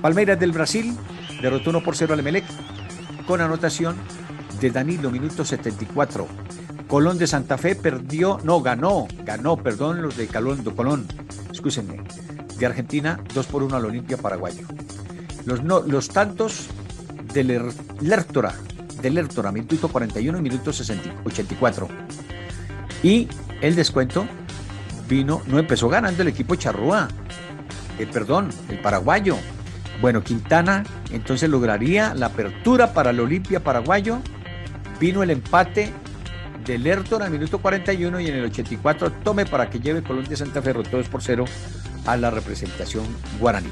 Palmeiras 0.00 0.38
del 0.38 0.52
Brasil 0.52 0.96
derrotó 1.42 1.70
1 1.70 1.82
por 1.82 1.96
0 1.96 2.14
al 2.14 2.20
Emelec 2.20 2.44
con 3.26 3.40
anotación 3.40 3.96
de 4.60 4.70
Danilo, 4.70 5.10
minuto 5.10 5.44
74. 5.44 6.26
Colón 6.88 7.18
de 7.18 7.26
Santa 7.26 7.56
Fe 7.56 7.76
perdió, 7.76 8.38
no, 8.42 8.60
ganó, 8.60 9.06
ganó, 9.24 9.56
perdón, 9.56 10.02
los 10.02 10.16
de 10.16 10.26
Colón, 10.26 10.64
de 10.64 10.74
Colón, 10.74 11.06
de 12.58 12.66
Argentina, 12.66 13.20
2 13.32 13.46
por 13.46 13.62
1 13.62 13.76
al 13.76 13.84
Olimpia 13.84 14.16
Paraguayo. 14.16 14.66
Los, 15.46 15.62
no, 15.62 15.80
los 15.80 16.08
tantos 16.08 16.66
del 17.32 17.72
Lertora, 18.00 18.54
del 19.00 19.14
Lertora, 19.14 19.52
minuto 19.52 19.88
41 19.88 20.38
y 20.38 20.42
minuto 20.42 20.70
84. 20.70 21.88
Y 23.02 23.28
el 23.60 23.76
descuento 23.76 24.26
no 25.10 25.58
empezó 25.58 25.88
ganando 25.88 26.22
el 26.22 26.28
equipo 26.28 26.54
Charrúa, 26.54 27.08
eh, 27.98 28.06
perdón, 28.06 28.50
el 28.68 28.80
paraguayo. 28.80 29.36
Bueno, 30.00 30.22
Quintana 30.22 30.84
entonces 31.10 31.50
lograría 31.50 32.14
la 32.14 32.26
apertura 32.26 32.94
para 32.94 33.10
el 33.10 33.20
Olimpia 33.20 33.60
paraguayo 33.60 34.20
Vino 35.00 35.22
el 35.22 35.30
empate 35.30 35.94
del 36.66 36.82
Lerton 36.82 37.22
al 37.22 37.30
minuto 37.30 37.58
41 37.58 38.20
y 38.20 38.28
en 38.28 38.34
el 38.34 38.44
84 38.44 39.10
tome 39.24 39.46
para 39.46 39.70
que 39.70 39.80
lleve 39.80 40.02
Colombia 40.02 40.36
Santa 40.36 40.60
Fe 40.60 40.74
2 40.74 41.08
por 41.08 41.22
0 41.22 41.46
a 42.04 42.16
la 42.18 42.30
representación 42.30 43.04
guaraní. 43.38 43.70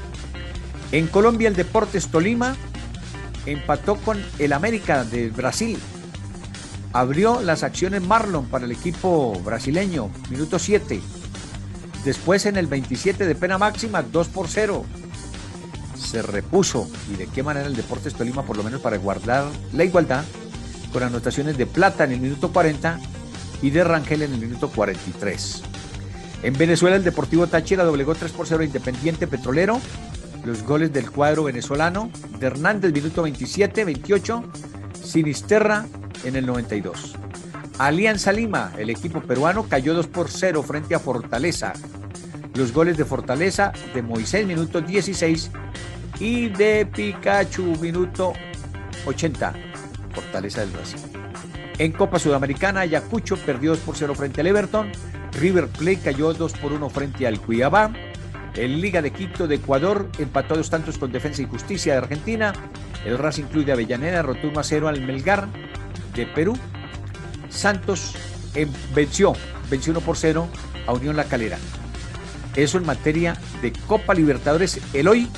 En 0.91 1.05
Colombia 1.05 1.47
el 1.47 1.55
Deportes 1.55 2.07
Tolima 2.07 2.55
empató 3.45 3.95
con 3.97 4.19
el 4.39 4.53
América 4.53 5.03
de 5.03 5.29
Brasil. 5.29 5.77
Abrió 6.93 7.41
las 7.41 7.61
acciones 7.61 8.01
Marlon 8.01 8.47
para 8.47 8.65
el 8.65 8.71
equipo 8.71 9.39
brasileño, 9.45 10.09
minuto 10.31 10.57
7. 10.57 10.99
Después 12.03 12.45
en 12.45 12.57
el 12.57 12.67
27 12.67 13.25
de 13.25 13.35
pena 13.35 13.57
máxima, 13.57 14.01
2 14.01 14.27
por 14.29 14.47
0. 14.47 14.85
Se 15.97 16.21
repuso 16.21 16.89
y 17.11 17.17
de 17.17 17.27
qué 17.27 17.43
manera 17.43 17.67
el 17.67 17.75
Deportes 17.75 18.13
Tolima, 18.13 18.43
por 18.43 18.57
lo 18.57 18.63
menos 18.63 18.81
para 18.81 18.97
guardar 18.97 19.45
la 19.73 19.83
igualdad, 19.83 20.23
con 20.93 21.03
anotaciones 21.03 21.57
de 21.57 21.65
Plata 21.65 22.05
en 22.05 22.13
el 22.13 22.21
minuto 22.21 22.51
40 22.51 22.99
y 23.61 23.69
de 23.69 23.83
Rangel 23.83 24.21
en 24.23 24.33
el 24.33 24.39
minuto 24.39 24.69
43. 24.69 25.63
En 26.41 26.53
Venezuela 26.53 26.95
el 26.95 27.03
Deportivo 27.03 27.47
Táchira 27.47 27.83
doblegó 27.83 28.15
3 28.15 28.31
por 28.31 28.47
0 28.47 28.63
Independiente 28.63 29.27
Petrolero. 29.27 29.79
Los 30.45 30.63
goles 30.63 30.93
del 30.93 31.11
cuadro 31.11 31.43
venezolano 31.43 32.09
de 32.39 32.47
Hernández 32.47 32.93
minuto 32.93 33.23
27, 33.23 33.83
28, 33.83 34.43
Sinisterra 35.03 35.85
en 36.23 36.37
el 36.37 36.45
92. 36.45 37.15
Alianza 37.79 38.33
Lima, 38.33 38.73
el 38.77 38.89
equipo 38.89 39.21
peruano, 39.21 39.69
cayó 39.69 39.93
2 39.93 40.07
por 40.07 40.29
0 40.29 40.63
frente 40.63 40.95
a 40.95 40.99
Fortaleza. 40.99 41.71
Los 42.53 42.73
goles 42.73 42.97
de 42.97 43.05
Fortaleza 43.05 43.71
de 43.93 44.01
Moisés 44.01 44.45
minuto 44.45 44.81
16 44.81 45.49
y 46.19 46.49
de 46.49 46.85
Pikachu 46.85 47.77
minuto 47.79 48.33
80. 49.05 49.53
Fortaleza 50.13 50.59
del 50.59 50.71
Brasil. 50.71 50.99
En 51.77 51.93
Copa 51.93 52.19
Sudamericana, 52.19 52.81
Ayacucho 52.81 53.37
perdió 53.37 53.71
2 53.71 53.79
por 53.79 53.95
0 53.95 54.13
frente 54.13 54.41
al 54.41 54.47
Everton. 54.47 54.91
River 55.39 55.69
Plate 55.69 55.99
cayó 56.03 56.33
2 56.33 56.53
por 56.53 56.73
1 56.73 56.89
frente 56.89 57.25
al 57.27 57.39
Cuiabá. 57.39 57.93
En 58.55 58.81
Liga 58.81 59.01
de 59.01 59.11
Quito 59.11 59.47
de 59.47 59.55
Ecuador 59.55 60.09
empató 60.19 60.55
dos 60.57 60.69
tantos 60.69 60.97
con 60.97 61.13
Defensa 61.13 61.43
y 61.43 61.45
Justicia 61.45 61.93
de 61.93 61.99
Argentina. 61.99 62.51
El 63.05 63.17
Racing 63.17 63.43
Club 63.43 63.63
de 63.63 63.71
Avellaneda 63.71 64.21
rotó 64.21 64.49
1 64.49 64.59
a 64.59 64.63
0 64.65 64.89
al 64.89 64.99
Melgar 64.99 65.47
de 66.13 66.25
Perú. 66.25 66.57
Santos 67.49 68.13
venció, 68.93 69.33
venció 69.69 69.91
1 69.91 70.01
por 70.01 70.17
0 70.17 70.47
a 70.87 70.93
Unión 70.93 71.15
La 71.15 71.25
Calera. 71.25 71.57
Eso 72.55 72.77
en 72.77 72.85
materia 72.85 73.37
de 73.61 73.71
Copa 73.71 74.13
Libertadores. 74.13 74.79
El 74.93 75.07
hoy, 75.07 75.29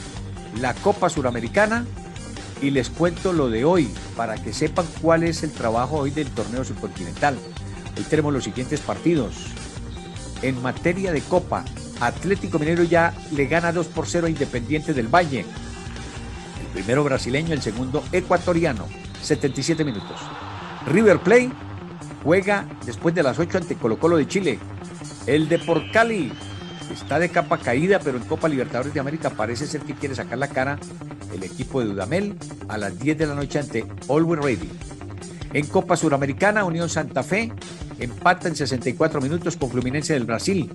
la 0.60 0.74
Copa 0.74 1.10
Suramericana 1.10 1.86
y 2.62 2.70
les 2.70 2.90
cuento 2.90 3.34
lo 3.34 3.50
de 3.50 3.66
hoy 3.66 3.90
para 4.16 4.36
que 4.36 4.54
sepan 4.54 4.86
cuál 5.02 5.24
es 5.24 5.44
el 5.44 5.52
trabajo 5.52 5.98
hoy 5.98 6.12
del 6.12 6.28
torneo 6.30 6.64
subcontinental. 6.64 7.38
Hoy 7.98 8.04
tenemos 8.04 8.34
los 8.34 8.44
siguientes 8.44 8.80
partidos. 8.80 9.36
En 10.42 10.62
materia 10.62 11.12
de 11.12 11.22
Copa, 11.22 11.66
Atlético 12.00 12.58
Minero 12.58 12.84
ya 12.84 13.14
le 13.32 13.46
gana 13.46 13.72
2 13.72 13.88
por 13.88 14.08
0 14.08 14.28
a 14.28 14.30
Independiente 14.30 14.94
del 14.94 15.08
Valle. 15.08 15.46
El 16.60 16.68
primero 16.74 17.04
brasileño, 17.04 17.54
el 17.54 17.62
segundo 17.62 18.04
ecuatoriano, 18.12 18.88
77 19.22 19.84
minutos. 19.84 20.20
River 20.88 21.20
Plate 21.20 21.52
juega 22.24 22.68
después 22.86 23.14
de 23.16 23.24
las 23.24 23.40
8 23.40 23.60
ante 23.60 23.76
Colo 23.76 24.00
Colo 24.00 24.18
de 24.18 24.28
Chile. 24.28 24.60
El 25.28 25.48
de 25.50 25.60
Cali 25.92 26.32
está 26.92 27.20
de 27.20 27.30
capa 27.30 27.58
caída, 27.58 28.00
pero 28.04 28.18
en 28.18 28.24
Copa 28.24 28.48
Libertadores 28.48 28.94
de 28.94 29.00
América 29.00 29.30
parece 29.30 29.68
ser 29.68 29.82
que 29.82 29.94
quiere 29.94 30.16
sacar 30.16 30.38
la 30.38 30.48
cara 30.48 30.78
el 31.34 31.44
equipo 31.44 31.80
de 31.80 31.88
Dudamel 31.88 32.36
a 32.68 32.78
las 32.78 33.00
10 33.00 33.18
de 33.18 33.28
la 33.28 33.36
noche 33.36 33.60
ante 33.60 33.86
Always 34.10 34.42
Ready. 34.42 34.70
En 35.54 35.66
Copa 35.68 35.96
Suramericana, 35.96 36.64
Unión 36.64 36.90
Santa 36.90 37.24
Fe 37.24 37.52
empata 38.00 38.48
en 38.48 38.56
64 38.56 39.22
minutos 39.22 39.58
con 39.58 39.70
Fluminense 39.70 40.14
del 40.14 40.26
Brasil. 40.26 40.72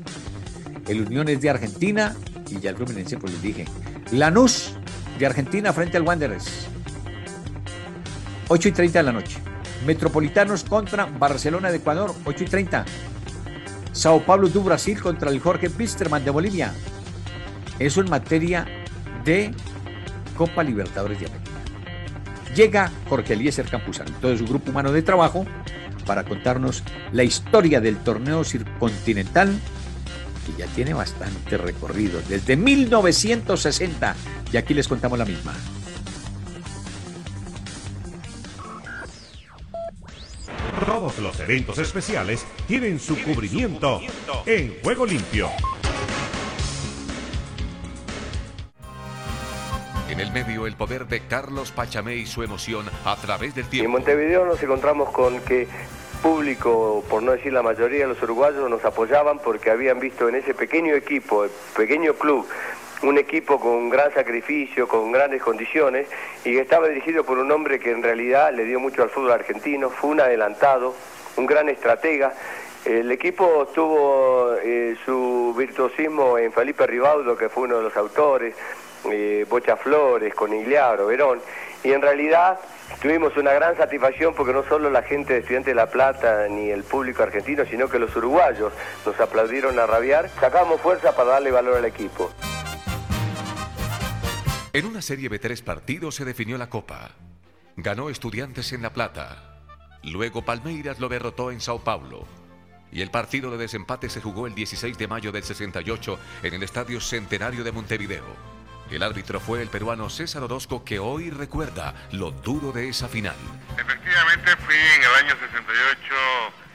El 0.86 1.02
Unión 1.02 1.28
es 1.28 1.40
de 1.40 1.50
Argentina 1.50 2.14
y 2.50 2.60
ya 2.60 2.70
el 2.70 2.76
Fluminense, 2.76 3.16
pues 3.16 3.32
les 3.32 3.42
dije. 3.42 3.64
Lanús 4.12 4.74
de 5.18 5.26
Argentina 5.26 5.72
frente 5.72 5.96
al 5.96 6.04
Wanderers. 6.04 6.68
8 8.48 8.68
y 8.68 8.72
30 8.72 8.98
de 8.98 9.02
la 9.02 9.12
noche. 9.12 9.38
Metropolitanos 9.84 10.64
contra 10.64 11.06
Barcelona 11.06 11.70
de 11.70 11.76
Ecuador, 11.76 12.14
8 12.24 12.44
y 12.44 12.46
30. 12.46 12.84
Sao 13.92 14.20
Paulo 14.24 14.48
do 14.48 14.62
Brasil 14.62 15.00
contra 15.00 15.30
el 15.30 15.40
Jorge 15.40 15.70
Pisterman 15.70 16.24
de 16.24 16.30
Bolivia. 16.30 16.72
Eso 17.78 18.00
en 18.00 18.10
materia 18.10 18.66
de 19.24 19.52
Copa 20.36 20.62
Libertadores 20.62 21.20
de 21.20 21.26
América. 21.26 21.50
Llega 22.54 22.90
Jorge 23.08 23.34
Eliezer 23.34 23.68
Campuzano 23.68 24.10
todo 24.20 24.36
su 24.36 24.46
grupo 24.46 24.70
humano 24.70 24.92
de 24.92 25.02
trabajo 25.02 25.44
para 26.06 26.24
contarnos 26.24 26.82
la 27.12 27.24
historia 27.24 27.80
del 27.80 27.96
torneo 27.98 28.44
circontinental 28.44 29.52
que 30.46 30.62
ya 30.62 30.66
tiene 30.68 30.94
bastante 30.94 31.58
recorrido 31.58 32.20
desde 32.28 32.56
1960 32.56 34.14
y 34.52 34.56
aquí 34.56 34.74
les 34.74 34.88
contamos 34.88 35.18
la 35.18 35.24
misma. 35.24 35.52
Todos 41.06 41.18
los 41.20 41.38
eventos 41.38 41.78
especiales 41.78 42.44
tienen 42.66 42.98
su 42.98 43.16
cubrimiento 43.22 44.00
en 44.44 44.76
Juego 44.82 45.06
Limpio. 45.06 45.48
En 50.10 50.18
el 50.18 50.32
medio, 50.32 50.66
el 50.66 50.74
poder 50.74 51.06
de 51.06 51.20
Carlos 51.20 51.70
Pachamé 51.70 52.16
y 52.16 52.26
su 52.26 52.42
emoción 52.42 52.86
a 53.04 53.14
través 53.14 53.54
del 53.54 53.68
tiempo. 53.68 53.86
En 53.86 53.92
Montevideo 53.92 54.46
nos 54.46 54.60
encontramos 54.60 55.10
con 55.10 55.38
que 55.42 55.68
público, 56.24 57.04
por 57.08 57.22
no 57.22 57.30
decir 57.30 57.52
la 57.52 57.62
mayoría 57.62 58.00
de 58.00 58.08
los 58.08 58.22
uruguayos, 58.24 58.68
nos 58.68 58.84
apoyaban 58.84 59.38
porque 59.38 59.70
habían 59.70 60.00
visto 60.00 60.28
en 60.28 60.34
ese 60.34 60.54
pequeño 60.54 60.96
equipo, 60.96 61.46
pequeño 61.76 62.14
club, 62.14 62.48
un 63.02 63.18
equipo 63.18 63.60
con 63.60 63.90
gran 63.90 64.12
sacrificio, 64.12 64.88
con 64.88 65.12
grandes 65.12 65.42
condiciones 65.42 66.08
y 66.44 66.52
que 66.52 66.60
estaba 66.60 66.88
dirigido 66.88 67.24
por 67.24 67.38
un 67.38 67.50
hombre 67.52 67.78
que 67.78 67.90
en 67.90 68.02
realidad 68.02 68.52
le 68.52 68.64
dio 68.64 68.80
mucho 68.80 69.02
al 69.02 69.10
fútbol 69.10 69.32
argentino, 69.32 69.90
fue 69.90 70.10
un 70.10 70.20
adelantado, 70.20 70.94
un 71.36 71.46
gran 71.46 71.68
estratega. 71.68 72.32
El 72.84 73.10
equipo 73.10 73.66
tuvo 73.74 74.54
eh, 74.62 74.96
su 75.04 75.54
virtuosismo 75.56 76.38
en 76.38 76.52
Felipe 76.52 76.86
Ribaudo, 76.86 77.36
que 77.36 77.48
fue 77.48 77.64
uno 77.64 77.78
de 77.78 77.82
los 77.82 77.96
autores, 77.96 78.54
eh, 79.10 79.44
Bocha 79.48 79.76
Flores, 79.76 80.34
Conigliaro, 80.34 81.06
Verón, 81.06 81.40
y 81.82 81.92
en 81.92 82.00
realidad 82.00 82.58
tuvimos 83.02 83.36
una 83.36 83.52
gran 83.52 83.76
satisfacción 83.76 84.34
porque 84.34 84.52
no 84.52 84.64
solo 84.64 84.88
la 84.88 85.02
gente 85.02 85.34
de 85.34 85.40
Estudiantes 85.40 85.72
de 85.72 85.74
La 85.74 85.90
Plata 85.90 86.46
ni 86.48 86.70
el 86.70 86.84
público 86.84 87.22
argentino, 87.22 87.64
sino 87.64 87.88
que 87.88 87.98
los 87.98 88.14
uruguayos 88.16 88.72
nos 89.04 89.20
aplaudieron 89.20 89.78
a 89.78 89.86
rabiar, 89.86 90.28
sacamos 90.40 90.80
fuerza 90.80 91.14
para 91.14 91.30
darle 91.30 91.50
valor 91.50 91.76
al 91.76 91.84
equipo. 91.84 92.30
En 94.76 94.84
una 94.84 95.00
serie 95.00 95.30
de 95.30 95.38
tres 95.38 95.62
partidos 95.62 96.16
se 96.16 96.26
definió 96.26 96.58
la 96.58 96.68
Copa. 96.68 97.12
Ganó 97.78 98.10
Estudiantes 98.10 98.74
en 98.74 98.82
La 98.82 98.92
Plata. 98.92 99.62
Luego 100.02 100.44
Palmeiras 100.44 101.00
lo 101.00 101.08
derrotó 101.08 101.50
en 101.50 101.62
Sao 101.62 101.82
Paulo. 101.82 102.28
Y 102.92 103.00
el 103.00 103.10
partido 103.10 103.50
de 103.50 103.56
desempate 103.56 104.10
se 104.10 104.20
jugó 104.20 104.46
el 104.46 104.54
16 104.54 104.98
de 104.98 105.08
mayo 105.08 105.32
del 105.32 105.44
68 105.44 106.20
en 106.42 106.52
el 106.52 106.62
Estadio 106.62 107.00
Centenario 107.00 107.64
de 107.64 107.72
Montevideo. 107.72 108.26
El 108.90 109.02
árbitro 109.02 109.40
fue 109.40 109.62
el 109.62 109.68
peruano 109.68 110.10
César 110.10 110.42
Orozco 110.42 110.84
que 110.84 110.98
hoy 110.98 111.30
recuerda 111.30 111.94
lo 112.12 112.30
duro 112.30 112.70
de 112.70 112.90
esa 112.90 113.08
final. 113.08 113.36
Efectivamente 113.78 114.56
fui 114.58 114.76
en 114.76 115.02
el 115.02 115.14
año 115.24 115.36
68 115.40 116.14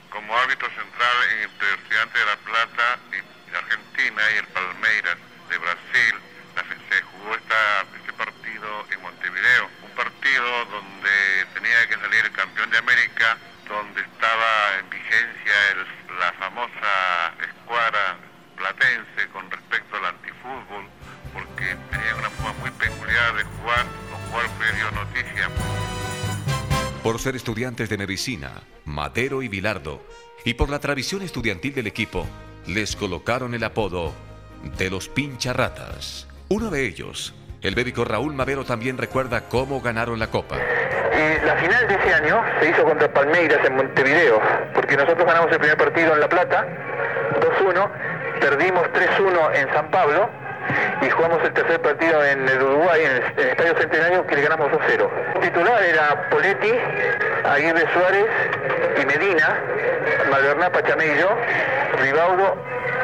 como 0.09 0.35
árbitro 0.35 0.67
central 0.69 1.17
entre 1.43 1.73
Estudiantes 1.75 2.19
de 2.19 2.25
La 2.25 2.37
Plata 2.37 2.99
y 3.11 3.55
Argentina 3.55 4.21
y 4.33 4.37
el 4.39 4.47
Palmeiras 4.47 5.17
de 5.51 5.57
Brasil 5.59 6.30
jugó 7.21 7.35
este 7.35 8.13
partido 8.13 8.85
en 8.91 9.01
Montevideo, 9.01 9.69
un 9.83 9.91
partido 9.91 10.65
donde 10.65 11.45
tenía 11.53 11.87
que 11.87 11.95
salir 11.95 12.25
el 12.25 12.31
campeón 12.31 12.69
de 12.69 12.77
América, 12.77 13.37
donde 13.67 14.01
estaba 14.01 14.79
en 14.79 14.89
vigencia 14.89 15.31
la 16.19 16.33
famosa 16.33 17.33
escuadra 17.41 18.17
platense 18.55 19.27
con 19.33 19.49
respecto 19.49 19.97
al 19.97 20.05
antifútbol, 20.05 20.85
porque 21.33 21.75
tenía 21.89 22.15
una 22.15 22.29
forma 22.29 22.53
muy 22.59 22.71
peculiar 22.71 23.35
de 23.35 23.43
jugar, 23.43 23.85
lo 24.11 24.31
cual 24.31 24.47
fue 24.57 24.71
dio 24.73 24.91
noticia. 24.91 25.49
Por 27.01 27.19
ser 27.19 27.35
estudiantes 27.35 27.89
de 27.89 27.97
medicina, 27.97 28.61
Matero 28.85 29.41
y 29.41 29.47
Bilardo, 29.47 30.05
y 30.45 30.53
por 30.53 30.69
la 30.69 30.79
tradición 30.79 31.21
estudiantil 31.23 31.73
del 31.73 31.87
equipo, 31.87 32.27
les 32.67 32.95
colocaron 32.95 33.55
el 33.55 33.63
apodo 33.63 34.13
de 34.77 34.89
los 34.91 35.09
pincharratas. 35.09 36.27
Uno 36.51 36.69
de 36.69 36.85
ellos, 36.85 37.33
el 37.61 37.77
médico 37.77 38.03
Raúl 38.03 38.33
Madero, 38.33 38.65
también 38.65 38.97
recuerda 38.97 39.47
cómo 39.47 39.79
ganaron 39.79 40.19
la 40.19 40.27
Copa. 40.27 40.57
la 40.57 41.55
final 41.55 41.87
de 41.87 41.95
ese 41.95 42.13
año 42.13 42.43
se 42.59 42.71
hizo 42.71 42.83
contra 42.83 43.07
Palmeiras 43.07 43.59
en 43.65 43.77
Montevideo, 43.77 44.41
porque 44.73 44.97
nosotros 44.97 45.25
ganamos 45.25 45.49
el 45.49 45.59
primer 45.59 45.77
partido 45.77 46.13
en 46.13 46.19
La 46.19 46.27
Plata, 46.27 46.67
2-1, 47.63 47.89
perdimos 48.41 48.83
3-1 48.87 49.55
en 49.61 49.73
San 49.73 49.89
Pablo 49.91 50.29
y 51.01 51.09
jugamos 51.09 51.41
el 51.41 51.53
tercer 51.53 51.81
partido 51.81 52.21
en 52.25 52.49
el 52.49 52.61
Uruguay, 52.61 53.01
en 53.01 53.11
el, 53.11 53.49
Estadio 53.51 53.77
Centenario, 53.77 54.27
que 54.27 54.35
le 54.35 54.41
ganamos 54.41 54.71
2-0. 54.73 55.09
El 55.35 55.39
titular 55.39 55.81
era 55.81 56.29
Poletti, 56.31 56.73
Aguirre 57.45 57.85
Suárez 57.93 58.27
y 59.01 59.05
Medina, 59.05 59.57
Malverná 60.29 60.69
Pachamello, 60.69 61.29
Ribaudo, 62.01 62.57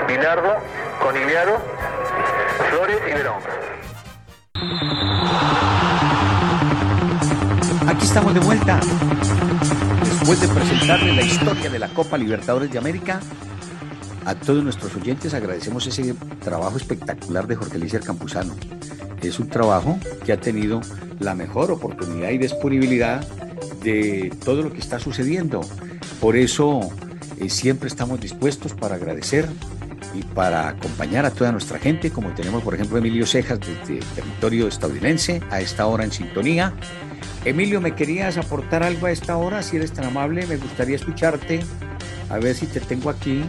Bilardo, 0.05 0.57
Conigliaro 0.99 1.61
Flores 2.57 2.97
y 3.07 3.13
Verón. 3.13 3.41
Aquí 7.87 8.05
estamos 8.05 8.33
de 8.33 8.39
vuelta. 8.39 8.79
Después 10.03 10.41
de 10.41 10.47
presentarle 10.47 11.13
la 11.13 11.21
historia 11.21 11.69
de 11.69 11.79
la 11.79 11.87
Copa 11.89 12.17
Libertadores 12.17 12.71
de 12.71 12.77
América, 12.77 13.19
a 14.25 14.35
todos 14.35 14.63
nuestros 14.63 14.95
oyentes 14.95 15.33
agradecemos 15.33 15.87
ese 15.87 16.13
trabajo 16.43 16.77
espectacular 16.77 17.47
de 17.47 17.55
Jorge 17.55 17.77
Lícer 17.79 18.01
Campuzano. 18.01 18.55
Es 19.21 19.39
un 19.39 19.49
trabajo 19.49 19.99
que 20.25 20.33
ha 20.33 20.39
tenido 20.39 20.81
la 21.19 21.35
mejor 21.35 21.71
oportunidad 21.71 22.31
y 22.31 22.37
disponibilidad 22.37 23.25
de 23.83 24.35
todo 24.43 24.63
lo 24.63 24.73
que 24.73 24.79
está 24.79 24.99
sucediendo. 24.99 25.61
Por 26.19 26.35
eso 26.35 26.89
eh, 27.37 27.49
siempre 27.49 27.87
estamos 27.87 28.19
dispuestos 28.19 28.73
para 28.73 28.95
agradecer 28.95 29.47
y 30.13 30.23
para 30.23 30.69
acompañar 30.69 31.25
a 31.25 31.31
toda 31.31 31.51
nuestra 31.51 31.79
gente, 31.79 32.11
como 32.11 32.29
tenemos 32.31 32.63
por 32.63 32.73
ejemplo 32.73 32.97
Emilio 32.97 33.25
Cejas 33.25 33.59
desde 33.59 33.99
el 33.99 34.05
territorio 34.05 34.67
estadounidense, 34.67 35.41
a 35.49 35.59
esta 35.61 35.85
hora 35.87 36.03
en 36.03 36.11
sintonía. 36.11 36.73
Emilio, 37.45 37.79
¿me 37.79 37.95
querías 37.95 38.37
aportar 38.37 38.83
algo 38.83 39.07
a 39.07 39.11
esta 39.11 39.37
hora? 39.37 39.63
Si 39.63 39.77
eres 39.77 39.93
tan 39.93 40.05
amable, 40.05 40.45
me 40.47 40.57
gustaría 40.57 40.95
escucharte. 40.95 41.61
A 42.29 42.39
ver 42.39 42.55
si 42.55 42.65
te 42.65 42.79
tengo 42.79 43.09
aquí. 43.09 43.43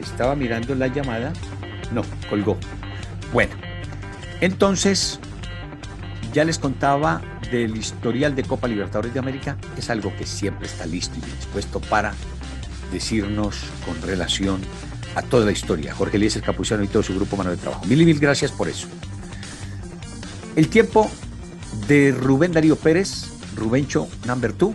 Estaba 0.00 0.34
mirando 0.34 0.74
la 0.74 0.86
llamada. 0.86 1.32
No, 1.92 2.02
colgó. 2.30 2.56
Bueno, 3.32 3.52
entonces, 4.40 5.20
ya 6.32 6.44
les 6.44 6.58
contaba 6.58 7.20
del 7.50 7.76
historial 7.76 8.34
de 8.34 8.44
Copa 8.44 8.68
Libertadores 8.68 9.12
de 9.12 9.18
América. 9.18 9.56
Es 9.76 9.90
algo 9.90 10.14
que 10.16 10.26
siempre 10.26 10.66
está 10.66 10.86
listo 10.86 11.16
y 11.18 11.30
dispuesto 11.36 11.80
para 11.80 12.14
decirnos 12.92 13.56
con 13.84 14.00
relación 14.02 14.60
a 14.87 14.87
toda 15.22 15.44
la 15.44 15.52
historia. 15.52 15.94
Jorge 15.94 16.16
Eliezer 16.16 16.42
Capuchano 16.42 16.82
y 16.82 16.88
todo 16.88 17.02
su 17.02 17.14
grupo 17.14 17.36
Mano 17.36 17.50
de 17.50 17.56
Trabajo. 17.56 17.84
Mil 17.86 18.00
y 18.02 18.04
mil 18.04 18.18
gracias 18.18 18.52
por 18.52 18.68
eso. 18.68 18.88
El 20.56 20.68
tiempo 20.68 21.10
de 21.86 22.12
Rubén 22.12 22.52
Darío 22.52 22.76
Pérez, 22.76 23.26
Rubencho 23.56 24.08
Number 24.26 24.56
2, 24.56 24.74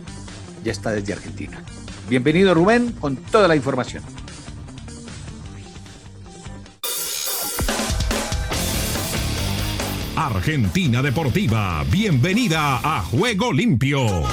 ya 0.63 0.71
está 0.71 0.91
desde 0.91 1.13
Argentina. 1.13 1.61
Bienvenido 2.09 2.53
Rubén 2.53 2.91
con 2.93 3.17
toda 3.17 3.47
la 3.47 3.55
información. 3.55 4.03
Argentina 10.15 11.01
Deportiva, 11.01 11.83
bienvenida 11.89 12.79
a 12.83 13.01
Juego 13.01 13.51
Limpio. 13.51 14.23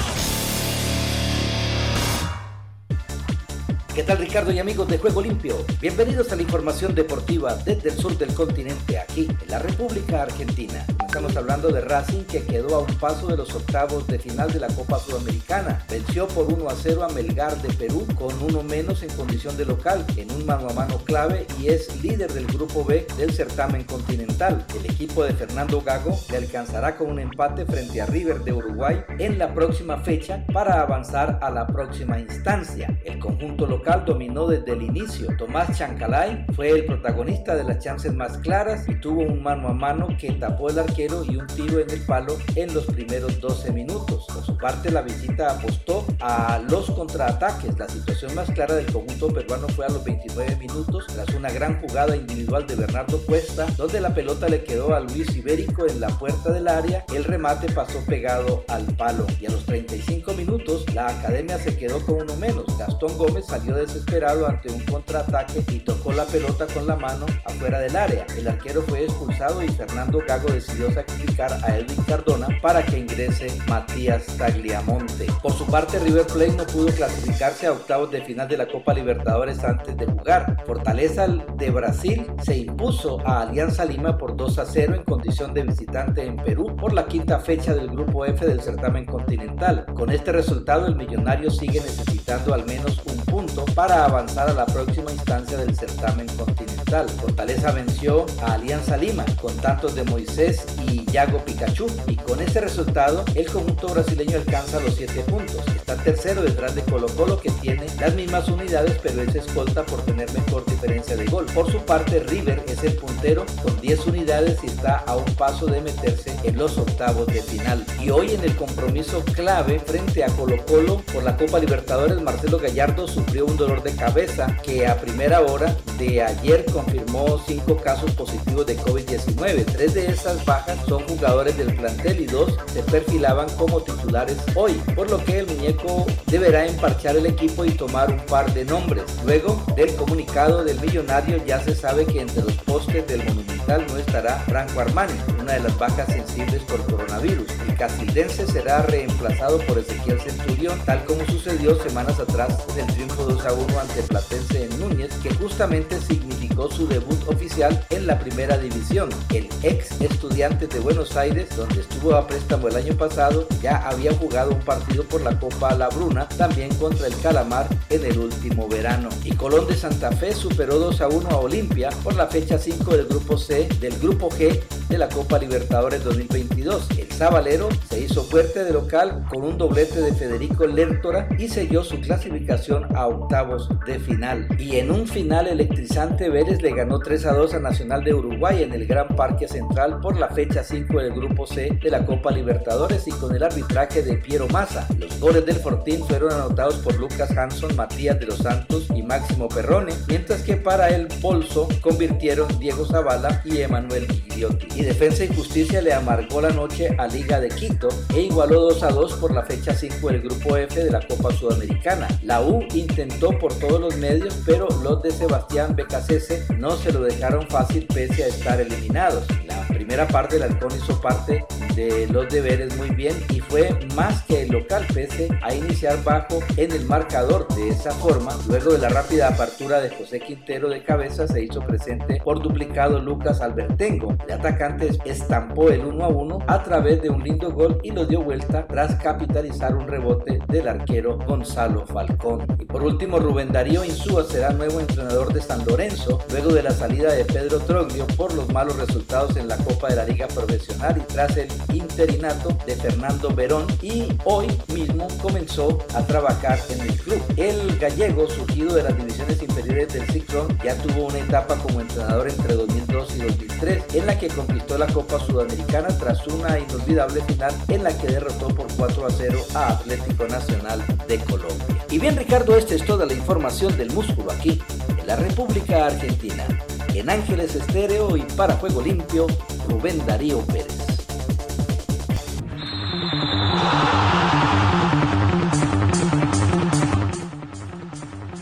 ¿Qué 3.93 4.03
tal 4.03 4.19
Ricardo 4.19 4.53
y 4.53 4.59
amigos 4.59 4.87
de 4.87 4.97
Juego 4.97 5.21
Limpio? 5.21 5.65
Bienvenidos 5.81 6.31
a 6.31 6.37
la 6.37 6.43
información 6.43 6.95
deportiva 6.95 7.55
desde 7.55 7.89
el 7.89 7.97
sur 7.97 8.17
del 8.17 8.33
continente, 8.33 8.97
aquí 8.97 9.27
en 9.27 9.49
la 9.49 9.59
República 9.59 10.23
Argentina. 10.23 10.85
Estamos 11.11 11.35
hablando 11.35 11.67
de 11.73 11.81
Racing 11.81 12.23
que 12.23 12.41
quedó 12.41 12.73
a 12.73 12.79
un 12.79 12.95
paso 12.95 13.27
de 13.27 13.35
los 13.35 13.53
octavos 13.53 14.07
de 14.07 14.17
final 14.17 14.49
de 14.49 14.61
la 14.61 14.67
Copa 14.67 14.97
Sudamericana. 14.97 15.85
Venció 15.89 16.25
por 16.25 16.45
1 16.45 16.69
a 16.69 16.73
0 16.73 17.03
a 17.03 17.09
Melgar 17.09 17.61
de 17.61 17.67
Perú 17.73 18.07
con 18.17 18.31
uno 18.41 18.63
menos 18.63 19.03
en 19.03 19.09
condición 19.09 19.57
de 19.57 19.65
local 19.65 20.05
en 20.15 20.31
un 20.31 20.45
mano 20.45 20.69
a 20.69 20.73
mano 20.73 20.99
clave 20.99 21.47
y 21.59 21.67
es 21.67 22.01
líder 22.01 22.31
del 22.31 22.47
grupo 22.47 22.85
B 22.85 23.05
del 23.17 23.33
certamen 23.33 23.83
continental. 23.83 24.65
El 24.73 24.85
equipo 24.85 25.25
de 25.25 25.33
Fernando 25.33 25.81
Gago 25.81 26.17
le 26.29 26.37
alcanzará 26.37 26.95
con 26.95 27.09
un 27.09 27.19
empate 27.19 27.65
frente 27.65 27.99
a 27.99 28.05
River 28.05 28.45
de 28.45 28.53
Uruguay 28.53 29.03
en 29.19 29.37
la 29.37 29.53
próxima 29.53 29.97
fecha 29.97 30.45
para 30.53 30.81
avanzar 30.81 31.39
a 31.41 31.49
la 31.49 31.67
próxima 31.67 32.21
instancia. 32.21 32.87
El 33.03 33.19
conjunto 33.19 33.65
local 33.65 34.05
dominó 34.05 34.47
desde 34.47 34.71
el 34.71 34.81
inicio. 34.81 35.27
Tomás 35.37 35.77
Chancalay 35.77 36.45
fue 36.55 36.69
el 36.69 36.85
protagonista 36.85 37.53
de 37.53 37.65
las 37.65 37.79
chances 37.79 38.13
más 38.13 38.37
claras 38.37 38.87
y 38.87 38.95
tuvo 38.95 39.23
un 39.23 39.43
mano 39.43 39.67
a 39.67 39.73
mano 39.73 40.07
que 40.17 40.31
tapó 40.31 40.69
el 40.69 40.79
arquero 40.79 41.00
y 41.01 41.35
un 41.35 41.47
tiro 41.47 41.79
en 41.79 41.89
el 41.89 42.01
palo 42.01 42.37
en 42.55 42.71
los 42.75 42.85
primeros 42.85 43.39
12 43.39 43.71
minutos. 43.71 44.27
Por 44.31 44.45
su 44.45 44.55
parte, 44.55 44.91
la 44.91 45.01
visita 45.01 45.53
apostó 45.53 46.05
a 46.19 46.61
los 46.69 46.91
contraataques. 46.91 47.75
La 47.79 47.89
situación 47.89 48.35
más 48.35 48.51
clara 48.51 48.75
del 48.75 48.85
conjunto 48.91 49.29
peruano 49.29 49.67
fue 49.69 49.87
a 49.87 49.89
los 49.89 50.03
29 50.03 50.57
minutos 50.57 51.07
tras 51.07 51.27
una 51.33 51.49
gran 51.49 51.81
jugada 51.81 52.15
individual 52.15 52.67
de 52.67 52.75
Bernardo 52.75 53.17
Cuesta, 53.25 53.65
donde 53.77 53.99
la 53.99 54.13
pelota 54.13 54.47
le 54.47 54.63
quedó 54.63 54.93
a 54.93 54.99
Luis 54.99 55.35
Ibérico 55.35 55.87
en 55.87 55.99
la 55.99 56.09
puerta 56.09 56.51
del 56.51 56.67
área. 56.67 57.03
El 57.11 57.23
remate 57.23 57.71
pasó 57.71 57.99
pegado 58.05 58.63
al 58.67 58.85
palo 58.95 59.25
y 59.39 59.47
a 59.47 59.49
los 59.49 59.65
35 59.65 60.33
minutos 60.33 60.85
la 60.93 61.07
academia 61.07 61.57
se 61.57 61.75
quedó 61.77 61.99
con 62.05 62.21
uno 62.21 62.35
menos. 62.35 62.65
Gastón 62.77 63.17
Gómez 63.17 63.47
salió 63.47 63.73
desesperado 63.73 64.45
ante 64.45 64.69
un 64.69 64.81
contraataque 64.81 65.63
y 65.71 65.79
tocó 65.79 66.13
la 66.13 66.25
pelota 66.25 66.67
con 66.67 66.85
la 66.85 66.95
mano 66.95 67.25
afuera 67.43 67.79
del 67.79 67.95
área. 67.95 68.27
El 68.37 68.47
arquero 68.47 68.83
fue 68.83 69.03
expulsado 69.03 69.63
y 69.63 69.69
Fernando 69.69 70.21
Gago 70.27 70.51
decidió 70.51 70.90
sacrificar 70.93 71.51
a 71.63 71.77
Edwin 71.77 72.03
Cardona 72.03 72.47
para 72.61 72.83
que 72.83 72.99
ingrese 72.99 73.47
Matías 73.67 74.25
Tagliamonte. 74.37 75.27
Por 75.41 75.53
su 75.53 75.65
parte, 75.65 75.99
River 75.99 76.27
Plate 76.27 76.53
no 76.53 76.65
pudo 76.65 76.87
clasificarse 76.87 77.67
a 77.67 77.73
octavos 77.73 78.11
de 78.11 78.21
final 78.21 78.47
de 78.47 78.57
la 78.57 78.67
Copa 78.67 78.93
Libertadores 78.93 79.63
antes 79.63 79.97
de 79.97 80.05
jugar. 80.05 80.63
Fortaleza 80.65 81.27
de 81.27 81.69
Brasil 81.69 82.25
se 82.43 82.57
impuso 82.57 83.19
a 83.25 83.41
Alianza 83.41 83.85
Lima 83.85 84.17
por 84.17 84.35
2 84.35 84.59
a 84.59 84.65
0 84.65 84.95
en 84.95 85.03
condición 85.03 85.53
de 85.53 85.63
visitante 85.63 86.25
en 86.25 86.37
Perú 86.37 86.75
por 86.75 86.93
la 86.93 87.07
quinta 87.07 87.39
fecha 87.39 87.73
del 87.73 87.89
grupo 87.89 88.25
F 88.25 88.45
del 88.45 88.61
certamen 88.61 89.05
continental. 89.05 89.85
Con 89.93 90.11
este 90.11 90.31
resultado, 90.31 90.87
el 90.87 90.95
millonario 90.95 91.51
sigue 91.51 91.81
necesitando 91.81 92.53
al 92.53 92.65
menos 92.65 93.01
un 93.05 93.17
punto 93.25 93.50
para 93.75 94.05
avanzar 94.05 94.49
a 94.49 94.53
la 94.53 94.65
próxima 94.65 95.11
instancia 95.11 95.57
del 95.57 95.75
certamen 95.75 96.27
continental. 96.37 97.09
Fortaleza 97.09 97.71
venció 97.71 98.25
a 98.41 98.53
Alianza 98.53 98.97
Lima 98.97 99.25
con 99.41 99.55
tantos 99.57 99.95
de 99.95 100.03
Moisés 100.03 100.65
y 100.87 101.05
Yago 101.11 101.43
Pikachu 101.43 101.87
y 102.07 102.15
con 102.15 102.41
este 102.41 102.61
resultado 102.61 103.25
el 103.35 103.47
conjunto 103.47 103.89
brasileño 103.89 104.37
alcanza 104.37 104.79
los 104.79 104.95
7 104.95 105.21
puntos. 105.21 105.67
Está 105.75 105.95
tercero 105.95 106.41
detrás 106.41 106.75
de 106.75 106.81
Colo 106.83 107.07
Colo 107.17 107.39
que 107.39 107.49
tiene 107.49 107.85
las 107.99 108.15
mismas 108.15 108.47
unidades 108.47 108.97
pero 109.03 109.21
es 109.21 109.35
escolta 109.35 109.85
por 109.85 110.01
tener 110.03 110.31
mejor 110.33 110.65
diferencia 110.65 111.15
de 111.17 111.25
gol. 111.25 111.45
Por 111.53 111.71
su 111.71 111.79
parte 111.79 112.19
River 112.19 112.63
es 112.67 112.83
el 112.83 112.95
puntero 112.95 113.45
con 113.63 113.79
10 113.81 114.07
unidades 114.07 114.59
y 114.63 114.67
está 114.67 114.97
a 115.07 115.17
un 115.17 115.25
paso 115.35 115.65
de 115.65 115.81
meterse 115.81 116.35
en 116.43 116.57
los 116.57 116.77
octavos 116.77 117.27
de 117.27 117.41
final. 117.41 117.85
Y 117.99 118.09
hoy 118.09 118.31
en 118.31 118.43
el 118.43 118.55
compromiso 118.55 119.23
clave 119.35 119.79
frente 119.79 120.23
a 120.23 120.27
Colo 120.27 120.57
Colo 120.65 121.01
por 121.13 121.23
la 121.23 121.35
Copa 121.35 121.59
Libertadores 121.59 122.21
Marcelo 122.21 122.59
Gallardo 122.59 123.07
sufrió 123.07 123.40
un 123.41 123.57
dolor 123.57 123.81
de 123.83 123.93
cabeza 123.95 124.57
que 124.63 124.85
a 124.87 124.97
primera 124.97 125.41
hora 125.41 125.75
de 125.97 126.21
ayer 126.21 126.65
confirmó 126.65 127.39
5 127.45 127.77
casos 127.77 128.11
positivos 128.11 128.65
de 128.65 128.77
COVID-19. 128.77 129.65
Tres 129.65 129.93
de 129.93 130.07
esas 130.07 130.43
bajas 130.45 130.77
son 130.87 131.07
jugadores 131.07 131.57
del 131.57 131.75
plantel 131.75 132.21
y 132.21 132.25
dos 132.25 132.57
se 132.73 132.83
perfilaban 132.83 133.47
como 133.57 133.81
titulares 133.81 134.37
hoy, 134.55 134.73
por 134.95 135.09
lo 135.09 135.23
que 135.23 135.39
el 135.39 135.47
muñeco 135.47 136.05
deberá 136.27 136.65
emparchar 136.65 137.15
el 137.15 137.25
equipo 137.25 137.65
y 137.65 137.71
tomar 137.71 138.11
un 138.11 138.19
par 138.25 138.53
de 138.53 138.65
nombres. 138.65 139.03
Luego 139.25 139.61
del 139.75 139.95
comunicado 139.95 140.63
del 140.63 140.79
millonario 140.79 141.43
ya 141.45 141.59
se 141.63 141.75
sabe 141.75 142.05
que 142.05 142.21
entre 142.21 142.43
los 142.43 142.53
postes 142.57 143.07
del 143.07 143.23
Monumental 143.61 143.85
no 143.87 143.97
estará 143.97 144.39
Franco 144.47 144.79
Armani, 144.79 145.13
una 145.39 145.53
de 145.53 145.59
las 145.59 145.77
bajas 145.77 146.07
sensibles 146.07 146.61
por 146.63 146.83
coronavirus. 146.85 147.47
El 147.67 147.75
castildense 147.75 148.47
será 148.47 148.81
reemplazado 148.83 149.59
por 149.59 149.77
Ezequiel 149.77 150.19
Centurión, 150.19 150.79
tal 150.85 151.03
como 151.05 151.25
sucedió 151.25 151.75
semanas 151.81 152.19
atrás 152.19 152.57
en 152.73 152.79
el 152.87 152.93
triunfo 152.93 153.23
2 153.23 153.45
a 153.45 153.53
1 153.53 153.79
ante 153.79 154.03
Platense 154.03 154.65
en 154.65 154.79
Núñez, 154.79 155.13
que 155.21 155.33
justamente 155.35 155.99
significó 155.99 156.71
su 156.71 156.87
debut 156.87 157.19
oficial 157.27 157.85
en 157.89 158.07
la 158.07 158.19
primera 158.19 158.57
división. 158.57 159.09
El 159.33 159.47
ex 159.63 159.99
estudiante 160.01 160.67
de 160.67 160.79
Buenos 160.79 161.15
Aires, 161.15 161.55
donde 161.55 161.81
estuvo 161.81 162.15
a 162.15 162.27
préstamo 162.27 162.67
el 162.67 162.75
año 162.75 162.95
pasado, 162.95 163.47
ya 163.61 163.77
había 163.87 164.13
jugado 164.13 164.51
un 164.51 164.61
partido 164.61 165.03
por 165.03 165.21
la 165.21 165.39
Copa 165.39 165.75
La 165.75 165.89
Bruna, 165.89 166.27
también 166.29 166.73
contra 166.75 167.07
el 167.07 167.15
Calamar 167.19 167.67
en 167.89 168.05
el 168.05 168.17
último 168.17 168.67
verano. 168.67 169.09
Y 169.23 169.35
Colón 169.35 169.67
de 169.67 169.75
Santa 169.75 170.11
Fe 170.11 170.33
superó 170.33 170.79
2 170.79 171.01
a 171.01 171.07
1 171.07 171.29
a 171.29 171.37
Olimpia 171.37 171.89
por 172.03 172.15
la 172.15 172.27
fecha 172.27 172.57
5 172.57 172.97
del 172.97 173.05
grupo 173.05 173.37
C 173.37 173.50
del 173.51 173.99
grupo 173.99 174.29
G 174.29 174.61
de 174.87 174.97
la 174.97 175.09
Copa 175.09 175.37
Libertadores 175.37 176.05
2022. 176.05 176.87
El 176.97 177.11
Sabalero 177.11 177.67
se 177.89 177.99
hizo 177.99 178.23
fuerte 178.23 178.63
de 178.63 178.71
local 178.71 179.25
con 179.29 179.43
un 179.43 179.57
doblete 179.57 179.99
de 179.99 180.13
Federico 180.13 180.65
Lertora 180.65 181.27
y 181.37 181.49
selló 181.49 181.83
su 181.83 181.99
clasificación 181.99 182.95
a 182.95 183.07
octavos 183.07 183.67
de 183.85 183.99
final. 183.99 184.47
Y 184.57 184.77
en 184.77 184.89
un 184.89 185.05
final 185.05 185.47
electrizante 185.47 186.29
Vélez 186.29 186.61
le 186.61 186.73
ganó 186.73 186.99
3 186.99 187.25
a 187.25 187.33
2 187.33 187.55
a 187.55 187.59
Nacional 187.59 188.05
de 188.05 188.13
Uruguay 188.13 188.63
en 188.63 188.71
el 188.71 188.87
Gran 188.87 189.09
Parque 189.17 189.49
Central 189.49 189.99
por 189.99 190.17
la 190.17 190.29
fecha 190.29 190.63
5 190.63 191.01
del 191.01 191.11
grupo 191.11 191.45
C 191.45 191.77
de 191.83 191.89
la 191.89 192.05
Copa 192.05 192.31
Libertadores 192.31 193.05
y 193.05 193.11
con 193.11 193.35
el 193.35 193.43
arbitraje 193.43 194.01
de 194.01 194.15
Piero 194.15 194.47
Massa. 194.47 194.87
Los 194.97 195.19
goles 195.19 195.45
del 195.45 195.57
Fortín 195.57 196.05
fueron 196.05 196.31
anotados 196.31 196.75
por 196.75 196.95
Lucas 196.97 197.35
Hanson, 197.37 197.75
Matías 197.75 198.17
de 198.17 198.27
los 198.27 198.37
Santos 198.37 198.87
y 198.95 199.03
Máximo 199.03 199.49
Perrone, 199.49 199.93
mientras 200.07 200.41
que 200.41 200.55
para 200.55 200.87
el 200.87 201.09
bolso 201.21 201.67
convirtieron 201.81 202.47
Diego 202.57 202.85
Zavala 202.85 203.40
y 203.43 203.61
Emanuel 203.61 204.07
Gigliotti. 204.07 204.67
Y 204.79 204.83
Defensa 204.83 205.23
y 205.23 205.33
Justicia 205.33 205.81
le 205.81 205.93
amargó 205.93 206.41
la 206.41 206.51
noche 206.51 206.89
a 206.97 207.07
Liga 207.07 207.39
de 207.39 207.49
Quito 207.49 207.89
e 208.13 208.21
igualó 208.21 208.61
2 208.61 208.83
a 208.83 208.89
2 208.89 209.13
por 209.13 209.33
la 209.33 209.43
fecha 209.43 209.73
5 209.73 210.07
del 210.09 210.21
grupo 210.21 210.57
F 210.57 210.83
de 210.83 210.91
la 210.91 211.05
Copa 211.05 211.31
Sudamericana. 211.31 212.07
La 212.23 212.41
U 212.41 212.63
intentó 212.73 213.37
por 213.37 213.53
todos 213.55 213.79
los 213.79 213.95
medios, 213.97 214.33
pero 214.45 214.67
los 214.83 215.01
de 215.01 215.11
Sebastián 215.11 215.75
Becasese 215.75 216.45
no 216.57 216.75
se 216.77 216.91
lo 216.91 217.01
dejaron 217.01 217.47
fácil 217.47 217.85
pese 217.87 218.23
a 218.23 218.27
estar 218.27 218.59
eliminados. 218.59 219.25
La 219.45 219.67
primera 219.67 220.07
parte 220.07 220.35
del 220.37 220.43
Halcón 220.43 220.71
hizo 220.75 220.99
parte 221.01 221.45
de 221.75 222.07
los 222.07 222.29
deberes 222.29 222.75
muy 222.77 222.89
bien 222.89 223.15
y 223.29 223.39
fue 223.39 223.69
más 223.95 224.23
que 224.23 224.43
el 224.43 224.49
local 224.49 224.85
pese 224.93 225.29
a 225.41 225.53
iniciar 225.53 226.03
bajo 226.03 226.39
en 226.57 226.71
el 226.71 226.85
marcador. 226.85 227.47
De 227.55 227.69
esa 227.69 227.91
forma, 227.91 228.37
luego 228.47 228.73
de 228.73 228.79
la 228.79 228.89
rápida 228.89 229.29
apertura 229.29 229.81
de 229.81 229.89
José 229.89 230.19
Quintero 230.19 230.69
de 230.69 230.83
cabeza, 230.83 231.27
se 231.27 231.43
hizo 231.43 231.61
presente 231.61 232.21
por 232.23 232.41
duplicado 232.41 232.99
Lucas 232.99 233.30
Albertengo. 233.39 234.17
El 234.27 234.33
atacante 234.33 234.89
estampó 235.05 235.69
el 235.69 235.85
1 235.85 236.03
a 236.03 236.07
1 236.09 236.39
a 236.47 236.63
través 236.63 237.01
de 237.01 237.09
un 237.09 237.23
lindo 237.23 237.51
gol 237.51 237.79
y 237.83 237.91
lo 237.91 238.05
dio 238.05 238.21
vuelta 238.23 238.65
tras 238.67 238.95
capitalizar 238.95 239.75
un 239.75 239.87
rebote 239.87 240.39
del 240.47 240.67
arquero 240.67 241.17
Gonzalo 241.25 241.85
Falcón. 241.85 242.45
Y 242.59 242.65
por 242.65 242.83
último, 242.83 243.19
Rubén 243.19 243.51
Darío 243.51 243.85
Insúa 243.85 244.23
será 244.23 244.49
nuevo 244.51 244.79
entrenador 244.79 245.31
de 245.31 245.41
San 245.41 245.63
Lorenzo 245.65 246.19
luego 246.31 246.51
de 246.53 246.63
la 246.63 246.71
salida 246.71 247.13
de 247.13 247.25
Pedro 247.25 247.59
Troglio 247.59 248.07
por 248.17 248.33
los 248.33 248.51
malos 248.51 248.77
resultados 248.77 249.37
en 249.37 249.47
la 249.47 249.57
Copa 249.57 249.89
de 249.89 249.95
la 249.95 250.05
Liga 250.05 250.27
Profesional 250.27 250.97
y 250.97 251.13
tras 251.13 251.37
el 251.37 251.47
interinato 251.73 252.49
de 252.65 252.75
Fernando 252.75 253.33
Verón 253.33 253.67
y 253.81 254.07
hoy 254.25 254.47
mismo 254.73 255.07
comenzó 255.21 255.79
a 255.93 256.05
trabajar 256.05 256.59
en 256.69 256.81
el 256.81 256.95
club. 256.95 257.21
El 257.37 257.77
gallego, 257.77 258.27
surgido 258.29 258.73
de 258.73 258.83
las 258.83 258.97
divisiones 258.97 259.41
inferiores 259.41 259.93
del 259.93 260.07
Ciclón, 260.07 260.57
ya 260.63 260.75
tuvo 260.75 261.07
una 261.07 261.19
etapa 261.19 261.55
como 261.57 261.81
entrenador 261.81 262.29
entre 262.29 262.55
2002 262.55 263.15
y 263.17 263.20
2003 263.21 263.95
en 263.95 264.05
la 264.05 264.17
que 264.17 264.27
conquistó 264.27 264.77
la 264.77 264.87
Copa 264.87 265.19
Sudamericana 265.19 265.87
tras 265.89 266.25
una 266.27 266.59
inolvidable 266.59 267.21
final 267.23 267.53
en 267.67 267.83
la 267.83 267.97
que 267.97 268.07
derrotó 268.07 268.47
por 268.49 268.67
4 268.75 269.05
a 269.05 269.09
0 269.11 269.39
a 269.53 269.67
Atlético 269.69 270.27
Nacional 270.27 270.83
de 271.07 271.19
Colombia. 271.19 271.85
Y 271.89 271.99
bien 271.99 272.17
Ricardo, 272.17 272.55
esta 272.55 272.75
es 272.75 272.85
toda 272.85 273.05
la 273.05 273.13
información 273.13 273.77
del 273.77 273.91
músculo 273.91 274.31
aquí, 274.31 274.61
en 274.97 275.07
la 275.07 275.15
República 275.15 275.87
Argentina. 275.87 276.45
En 276.93 277.09
Ángeles 277.09 277.55
Estéreo 277.55 278.17
y 278.17 278.21
para 278.35 278.55
Juego 278.55 278.81
Limpio, 278.81 279.27
Rubén 279.67 280.05
Darío 280.05 280.39
Pérez. 280.41 280.81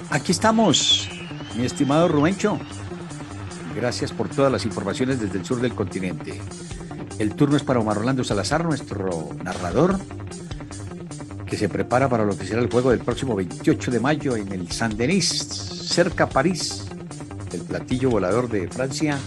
Aquí 0.10 0.32
estamos, 0.32 1.08
mi 1.56 1.66
estimado 1.66 2.08
Rubencho. 2.08 2.60
Gracias 3.80 4.12
por 4.12 4.28
todas 4.28 4.52
las 4.52 4.66
informaciones 4.66 5.22
desde 5.22 5.40
el 5.40 5.46
sur 5.46 5.62
del 5.62 5.74
continente. 5.74 6.38
El 7.18 7.34
turno 7.34 7.56
es 7.56 7.64
para 7.64 7.80
Omar 7.80 7.98
Orlando 7.98 8.26
Salazar, 8.26 8.66
nuestro 8.66 9.30
narrador, 9.42 9.98
que 11.46 11.56
se 11.56 11.70
prepara 11.70 12.10
para 12.10 12.26
lo 12.26 12.38
que 12.38 12.46
será 12.46 12.62
el 12.62 12.70
juego 12.70 12.92
del 12.92 13.00
próximo 13.00 13.38
28 13.38 13.90
de 13.90 14.00
mayo 14.02 14.36
en 14.36 14.52
el 14.52 14.70
Saint-Denis, 14.70 15.30
cerca 15.88 16.26
a 16.26 16.30
París, 16.30 16.88
el 17.54 17.62
platillo 17.62 18.10
volador 18.10 18.50
de 18.50 18.68
Francia, 18.68 19.18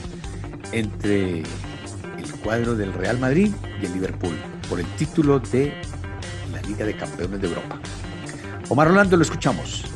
entre 0.70 1.40
el 1.40 2.32
cuadro 2.44 2.74
del 2.74 2.92
Real 2.92 3.18
Madrid 3.18 3.52
y 3.80 3.86
el 3.86 3.94
Liverpool 3.94 4.36
por 4.68 4.80
el 4.80 4.86
título 4.96 5.40
de 5.40 5.72
la 6.52 6.60
Liga 6.60 6.84
de 6.84 6.94
Campeones 6.94 7.40
de 7.40 7.48
Europa. 7.48 7.80
Omar 8.68 8.88
Orlando, 8.88 9.16
lo 9.16 9.22
escuchamos. 9.22 9.91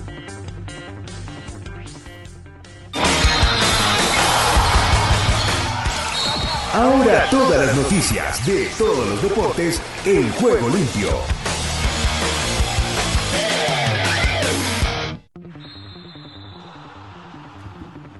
Ahora 6.76 7.24
todas 7.30 7.66
las 7.66 7.74
noticias 7.74 8.46
de 8.46 8.68
todos 8.76 9.08
los 9.08 9.22
deportes 9.22 9.80
en 10.04 10.30
juego 10.32 10.68
limpio. 10.68 11.08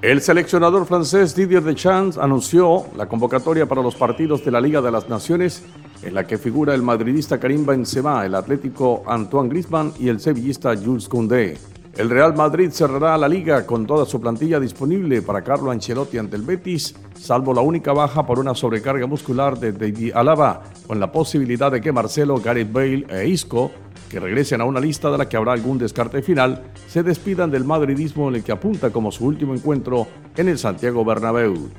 El 0.01 0.23
seleccionador 0.23 0.87
francés 0.87 1.37
Didier 1.37 1.63
Deschamps 1.63 2.17
anunció 2.17 2.87
la 2.97 3.07
convocatoria 3.07 3.67
para 3.67 3.83
los 3.83 3.95
partidos 3.95 4.43
de 4.43 4.51
la 4.51 4.63
Liga 4.63 4.81
de 4.81 4.91
las 4.91 5.07
Naciones 5.11 5.63
en 6.03 6.15
la 6.15 6.27
que 6.27 6.39
figura 6.39 6.73
el 6.73 6.81
madridista 6.81 7.39
Karim 7.39 7.67
Benzema, 7.67 8.25
el 8.25 8.35
atlético 8.35 9.03
Antoine 9.07 9.51
Griezmann 9.51 9.93
y 9.99 10.09
el 10.09 10.19
sevillista 10.19 10.75
Jules 10.75 11.11
Koundé. 11.11 11.59
El 11.97 12.11
Real 12.11 12.37
Madrid 12.37 12.71
cerrará 12.73 13.17
la 13.17 13.27
liga 13.27 13.65
con 13.65 13.87
toda 13.87 14.05
su 14.05 14.21
plantilla 14.21 14.61
disponible 14.61 15.23
para 15.23 15.43
Carlo 15.43 15.71
Ancelotti 15.71 16.19
ante 16.19 16.37
el 16.37 16.43
Betis, 16.43 16.95
salvo 17.19 17.55
la 17.55 17.63
única 17.63 17.95
baja 17.95 18.27
por 18.27 18.39
una 18.39 18.55
sobrecarga 18.55 19.07
muscular 19.07 19.59
de 19.59 19.73
David 19.73 20.13
Alaba, 20.15 20.63
con 20.87 21.01
la 21.01 21.11
posibilidad 21.11 21.73
de 21.73 21.81
que 21.81 21.93
Marcelo, 21.93 22.37
Gareth 22.39 22.71
Bale 22.71 23.07
e 23.09 23.29
Isco, 23.29 23.71
que 24.11 24.21
regresen 24.21 24.61
a 24.61 24.67
una 24.67 24.79
lista 24.79 25.11
de 25.11 25.17
la 25.17 25.27
que 25.27 25.39
habrá 25.39 25.55
algún 25.55 25.79
descarte 25.79 26.21
final, 26.21 26.65
se 26.87 27.03
despidan 27.03 27.51
del 27.51 27.65
madridismo 27.65 28.29
en 28.29 28.35
el 28.35 28.45
que 28.45 28.53
apunta 28.53 28.91
como 28.91 29.11
su 29.11 29.25
último 29.25 29.55
encuentro 29.55 30.07
en 30.37 30.49
el 30.49 30.59
Santiago 30.59 31.03
Bernabéu. 31.03 31.71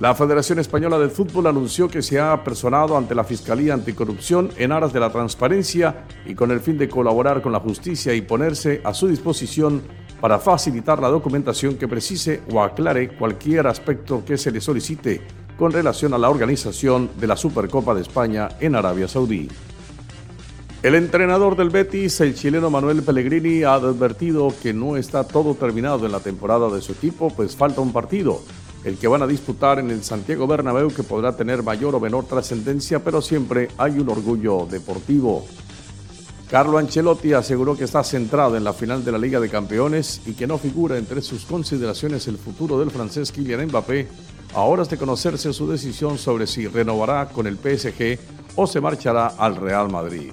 La 0.00 0.14
Federación 0.14 0.58
Española 0.58 0.98
de 0.98 1.10
Fútbol 1.10 1.46
anunció 1.46 1.86
que 1.86 2.00
se 2.00 2.18
ha 2.18 2.42
personado 2.42 2.96
ante 2.96 3.14
la 3.14 3.22
Fiscalía 3.22 3.74
Anticorrupción 3.74 4.48
en 4.56 4.72
aras 4.72 4.94
de 4.94 5.00
la 5.00 5.12
transparencia 5.12 6.06
y 6.24 6.34
con 6.34 6.50
el 6.50 6.60
fin 6.60 6.78
de 6.78 6.88
colaborar 6.88 7.42
con 7.42 7.52
la 7.52 7.60
justicia 7.60 8.14
y 8.14 8.22
ponerse 8.22 8.80
a 8.82 8.94
su 8.94 9.08
disposición 9.08 9.82
para 10.18 10.38
facilitar 10.38 11.02
la 11.02 11.08
documentación 11.08 11.74
que 11.74 11.86
precise 11.86 12.40
o 12.50 12.62
aclare 12.62 13.10
cualquier 13.10 13.66
aspecto 13.66 14.24
que 14.24 14.38
se 14.38 14.50
le 14.50 14.62
solicite 14.62 15.20
con 15.58 15.70
relación 15.70 16.14
a 16.14 16.18
la 16.18 16.30
organización 16.30 17.10
de 17.20 17.26
la 17.26 17.36
Supercopa 17.36 17.92
de 17.92 18.00
España 18.00 18.48
en 18.58 18.76
Arabia 18.76 19.06
Saudí. 19.06 19.48
El 20.82 20.94
entrenador 20.94 21.56
del 21.56 21.68
Betis, 21.68 22.22
el 22.22 22.34
chileno 22.34 22.70
Manuel 22.70 23.02
Pellegrini, 23.02 23.64
ha 23.64 23.74
advertido 23.74 24.50
que 24.62 24.72
no 24.72 24.96
está 24.96 25.24
todo 25.24 25.52
terminado 25.52 26.06
en 26.06 26.12
la 26.12 26.20
temporada 26.20 26.70
de 26.70 26.80
su 26.80 26.92
equipo, 26.92 27.28
pues 27.28 27.54
falta 27.54 27.82
un 27.82 27.92
partido 27.92 28.40
el 28.84 28.96
que 28.96 29.08
van 29.08 29.22
a 29.22 29.26
disputar 29.26 29.78
en 29.78 29.90
el 29.90 30.02
Santiago 30.02 30.46
Bernabéu 30.46 30.88
que 30.88 31.02
podrá 31.02 31.36
tener 31.36 31.62
mayor 31.62 31.94
o 31.94 32.00
menor 32.00 32.24
trascendencia, 32.24 33.02
pero 33.04 33.20
siempre 33.20 33.68
hay 33.76 33.98
un 33.98 34.08
orgullo 34.08 34.66
deportivo. 34.66 35.44
Carlo 36.50 36.78
Ancelotti 36.78 37.32
aseguró 37.32 37.76
que 37.76 37.84
está 37.84 38.02
centrado 38.02 38.56
en 38.56 38.64
la 38.64 38.72
final 38.72 39.04
de 39.04 39.12
la 39.12 39.18
Liga 39.18 39.38
de 39.38 39.48
Campeones 39.48 40.20
y 40.26 40.32
que 40.32 40.48
no 40.48 40.58
figura 40.58 40.98
entre 40.98 41.22
sus 41.22 41.44
consideraciones 41.44 42.26
el 42.26 42.38
futuro 42.38 42.80
del 42.80 42.90
francés 42.90 43.30
Kylian 43.30 43.66
Mbappé, 43.66 44.08
a 44.54 44.62
horas 44.62 44.90
de 44.90 44.96
conocerse 44.96 45.52
su 45.52 45.70
decisión 45.70 46.18
sobre 46.18 46.48
si 46.48 46.66
renovará 46.66 47.28
con 47.28 47.46
el 47.46 47.56
PSG 47.56 48.18
o 48.56 48.66
se 48.66 48.80
marchará 48.80 49.28
al 49.38 49.54
Real 49.56 49.90
Madrid. 49.90 50.32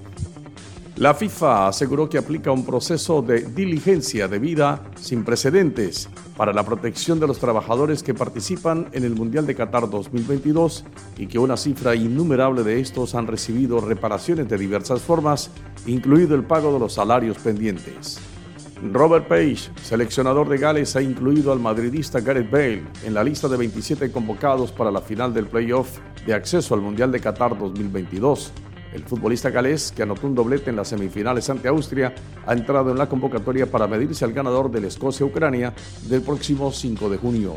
La 0.98 1.14
FIFA 1.14 1.68
aseguró 1.68 2.10
que 2.10 2.18
aplica 2.18 2.52
un 2.52 2.66
proceso 2.66 3.22
de 3.22 3.42
diligencia 3.42 4.28
debida 4.28 4.82
sin 5.00 5.24
precedentes 5.24 6.10
para 6.36 6.54
la 6.54 6.64
protección 6.64 7.20
de 7.20 7.28
los 7.28 7.38
trabajadores 7.38 8.02
que 8.02 8.16
participan 8.16 8.88
en 8.94 9.04
el 9.04 9.14
Mundial 9.14 9.46
de 9.46 9.54
Qatar 9.54 9.92
2022 9.92 10.86
y 11.20 11.28
que 11.28 11.38
una 11.38 11.56
cifra 11.56 11.94
innumerable 11.94 12.64
de 12.64 12.80
estos 12.80 13.14
han 13.14 13.28
recibido 13.28 13.80
reparaciones 13.80 14.50
de 14.50 14.58
diversas 14.58 15.04
formas, 15.04 15.52
incluido 15.86 16.34
el 16.34 16.46
pago 16.46 16.74
de 16.74 16.80
los 16.80 16.94
salarios 16.94 17.38
pendientes. 17.38 18.20
Robert 18.92 19.28
Page, 19.28 19.70
seleccionador 19.84 20.50
de 20.50 20.58
Gales, 20.58 20.96
ha 20.96 21.02
incluido 21.04 21.52
al 21.52 21.60
madridista 21.60 22.22
Gareth 22.22 22.50
Bale 22.50 22.84
en 23.06 23.14
la 23.14 23.24
lista 23.24 23.48
de 23.48 23.58
27 23.58 24.12
convocados 24.12 24.72
para 24.72 24.90
la 24.90 25.02
final 25.02 25.32
del 25.32 25.46
playoff 25.46 26.00
de 26.26 26.34
acceso 26.34 26.74
al 26.74 26.82
Mundial 26.82 27.12
de 27.12 27.20
Qatar 27.20 27.56
2022 27.56 28.52
el 28.98 29.06
futbolista 29.06 29.52
galés, 29.52 29.94
que 29.96 30.04
anotó 30.04 30.26
un 30.28 30.36
doblete 30.36 30.72
en 30.72 30.76
las 30.76 30.90
semifinales 30.90 31.50
ante 31.50 31.68
Austria, 31.68 32.14
ha 32.46 32.54
entrado 32.54 32.92
en 32.92 32.98
la 32.98 33.08
convocatoria 33.08 33.70
para 33.70 33.88
medirse 33.88 34.26
al 34.26 34.34
ganador 34.34 34.72
del 34.72 34.86
Escocia-Ucrania 34.86 35.74
del 36.10 36.22
próximo 36.22 36.72
5 36.72 37.10
de 37.10 37.18
junio. 37.18 37.54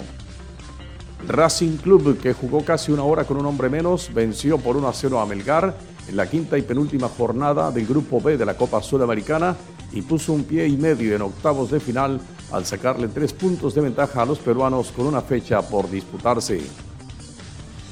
Racing 1.26 1.78
Club, 1.78 2.18
que 2.20 2.34
jugó 2.34 2.64
casi 2.64 2.92
una 2.92 3.04
hora 3.04 3.24
con 3.24 3.38
un 3.38 3.46
hombre 3.46 3.68
menos, 3.68 4.12
venció 4.12 4.58
por 4.58 4.76
1 4.76 4.88
a 4.88 4.92
0 4.92 5.20
a 5.20 5.26
Melgar 5.26 5.76
en 6.08 6.16
la 6.16 6.28
quinta 6.28 6.58
y 6.58 6.62
penúltima 6.62 7.08
jornada 7.08 7.70
del 7.70 7.86
Grupo 7.86 8.20
B 8.20 8.36
de 8.36 8.44
la 8.44 8.56
Copa 8.56 8.82
Sudamericana 8.82 9.56
y 9.92 10.02
puso 10.02 10.32
un 10.32 10.44
pie 10.44 10.66
y 10.66 10.76
medio 10.76 11.16
en 11.16 11.22
octavos 11.22 11.70
de 11.70 11.80
final 11.80 12.20
al 12.52 12.66
sacarle 12.66 13.08
tres 13.08 13.32
puntos 13.32 13.74
de 13.74 13.80
ventaja 13.80 14.22
a 14.22 14.26
los 14.26 14.38
peruanos 14.38 14.92
con 14.92 15.06
una 15.06 15.22
fecha 15.22 15.62
por 15.62 15.90
disputarse. 15.90 16.89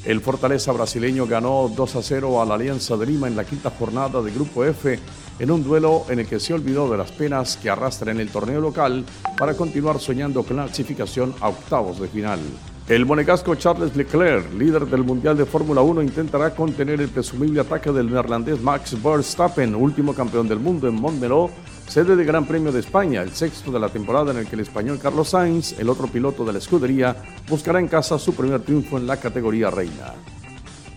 El 0.08 0.22
Fortaleza 0.22 0.72
brasileño 0.72 1.26
ganó 1.26 1.70
2 1.76 1.96
a 1.96 2.02
0 2.02 2.40
a 2.40 2.46
la 2.46 2.54
Alianza 2.54 2.96
de 2.96 3.04
Lima 3.04 3.28
en 3.28 3.36
la 3.36 3.44
quinta 3.44 3.68
jornada 3.68 4.22
del 4.22 4.32
Grupo 4.32 4.64
F 4.64 4.98
en 5.38 5.50
un 5.50 5.62
duelo 5.62 6.06
en 6.08 6.20
el 6.20 6.26
que 6.26 6.40
se 6.40 6.54
olvidó 6.54 6.90
de 6.90 6.96
las 6.96 7.12
penas 7.12 7.58
que 7.58 7.68
arrastra 7.68 8.10
en 8.10 8.18
el 8.18 8.30
torneo 8.30 8.58
local 8.58 9.04
para 9.36 9.52
continuar 9.52 10.00
soñando 10.00 10.44
clasificación 10.44 11.34
a 11.40 11.50
octavos 11.50 12.00
de 12.00 12.08
final. 12.08 12.38
El 12.88 13.04
monegasco 13.04 13.54
Charles 13.56 13.94
Leclerc, 13.96 14.50
líder 14.54 14.86
del 14.86 15.04
Mundial 15.04 15.36
de 15.36 15.44
Fórmula 15.44 15.82
1, 15.82 16.00
intentará 16.00 16.54
contener 16.54 17.02
el 17.02 17.10
presumible 17.10 17.60
ataque 17.60 17.92
del 17.92 18.10
neerlandés 18.10 18.62
Max 18.62 18.96
Verstappen, 19.02 19.74
último 19.74 20.14
campeón 20.14 20.48
del 20.48 20.58
mundo 20.58 20.88
en 20.88 20.94
Montmeló, 20.94 21.50
sede 21.88 22.16
del 22.16 22.26
Gran 22.26 22.46
Premio 22.46 22.70
de 22.70 22.80
España, 22.80 23.22
el 23.22 23.32
sexto 23.32 23.72
de 23.72 23.80
la 23.80 23.88
temporada 23.88 24.30
en 24.30 24.38
el 24.38 24.46
que 24.46 24.56
el 24.56 24.60
español 24.60 24.98
Carlos 25.02 25.30
Sainz, 25.30 25.78
el 25.78 25.88
otro 25.88 26.06
piloto 26.06 26.44
de 26.44 26.52
la 26.52 26.58
escudería, 26.58 27.16
buscará 27.48 27.80
en 27.80 27.88
casa 27.88 28.18
su 28.18 28.34
primer 28.34 28.60
triunfo 28.60 28.98
en 28.98 29.06
la 29.06 29.16
categoría 29.16 29.70
reina. 29.70 30.14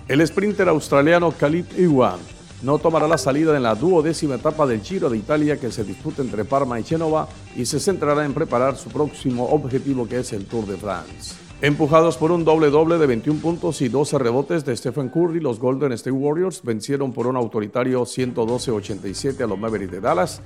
El 0.08 0.26
sprinter 0.28 0.68
australiano 0.68 1.32
Khalid 1.32 1.78
Iwan 1.78 2.20
no 2.62 2.78
tomará 2.78 3.08
la 3.08 3.18
salida 3.18 3.56
en 3.56 3.64
la 3.64 3.74
duodécima 3.74 4.36
etapa 4.36 4.68
del 4.68 4.82
Giro 4.82 5.10
de 5.10 5.18
Italia 5.18 5.58
que 5.58 5.72
se 5.72 5.84
disputa 5.84 6.22
entre 6.22 6.46
Parma 6.46 6.80
y 6.80 6.84
Génova 6.84 7.28
y 7.56 7.66
se 7.66 7.80
centrará 7.80 8.26
en 8.26 8.34
preparar 8.34 8.76
su 8.76 8.90
próximo 8.90 9.46
objetivo 9.46 10.08
que 10.08 10.20
es 10.20 10.34
el 10.34 10.46
Tour 10.46 10.68
de 10.68 10.78
France. 10.78 11.36
Empujados 11.64 12.18
por 12.18 12.32
un 12.32 12.44
doble-doble 12.44 12.98
de 12.98 13.06
21 13.06 13.40
puntos 13.40 13.82
y 13.82 13.88
12 13.88 14.18
rebotes 14.18 14.66
de 14.66 14.76
Stephen 14.76 15.10
Curry, 15.10 15.40
los 15.40 15.60
Golden 15.60 15.92
State 15.94 16.12
Warriors 16.12 16.62
vencieron 16.64 17.14
por 17.14 17.28
un 17.28 17.36
autoritario 17.36 18.02
112-87 18.02 19.42
a 19.42 19.48
los 19.48 19.60
Mavericks 19.60 19.92
de 19.92 20.02
Dallas, 20.02 20.42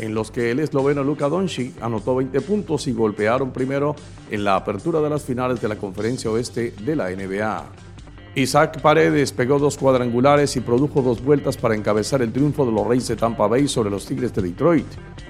en 0.00 0.14
los 0.14 0.30
que 0.30 0.50
el 0.50 0.60
esloveno 0.60 1.04
Luka 1.04 1.28
Doncic 1.28 1.80
anotó 1.82 2.16
20 2.16 2.40
puntos 2.40 2.86
y 2.86 2.92
golpearon 2.92 3.52
primero 3.52 3.94
en 4.30 4.44
la 4.44 4.56
apertura 4.56 5.00
de 5.00 5.10
las 5.10 5.22
finales 5.22 5.60
de 5.60 5.68
la 5.68 5.76
Conferencia 5.76 6.30
Oeste 6.30 6.72
de 6.80 6.96
la 6.96 7.10
NBA. 7.10 7.66
Isaac 8.34 8.80
Paredes 8.80 9.32
pegó 9.32 9.58
dos 9.58 9.76
cuadrangulares 9.76 10.56
y 10.56 10.60
produjo 10.60 11.02
dos 11.02 11.22
vueltas 11.22 11.56
para 11.56 11.74
encabezar 11.74 12.22
el 12.22 12.32
triunfo 12.32 12.64
de 12.64 12.72
los 12.72 12.86
Reyes 12.86 13.08
de 13.08 13.16
Tampa 13.16 13.46
Bay 13.46 13.68
sobre 13.68 13.90
los 13.90 14.06
Tigres 14.06 14.32
de 14.32 14.40
Detroit. 14.40 14.86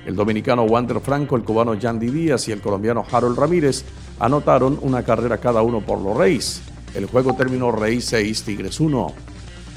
El 0.06 0.14
dominicano 0.14 0.64
Wander 0.64 1.00
Franco, 1.00 1.34
el 1.34 1.42
cubano 1.42 1.74
Yandy 1.74 2.10
Díaz 2.10 2.46
y 2.48 2.52
el 2.52 2.60
colombiano 2.60 3.04
Harold 3.10 3.38
Ramírez 3.38 3.84
anotaron 4.18 4.78
una 4.82 5.02
carrera 5.02 5.38
cada 5.38 5.62
uno 5.62 5.80
por 5.80 5.98
los 5.98 6.16
Reyes. 6.16 6.62
El 6.94 7.06
juego 7.06 7.34
terminó 7.34 7.72
Rey 7.72 8.00
6, 8.00 8.42
Tigres 8.42 8.78
1. 8.78 9.14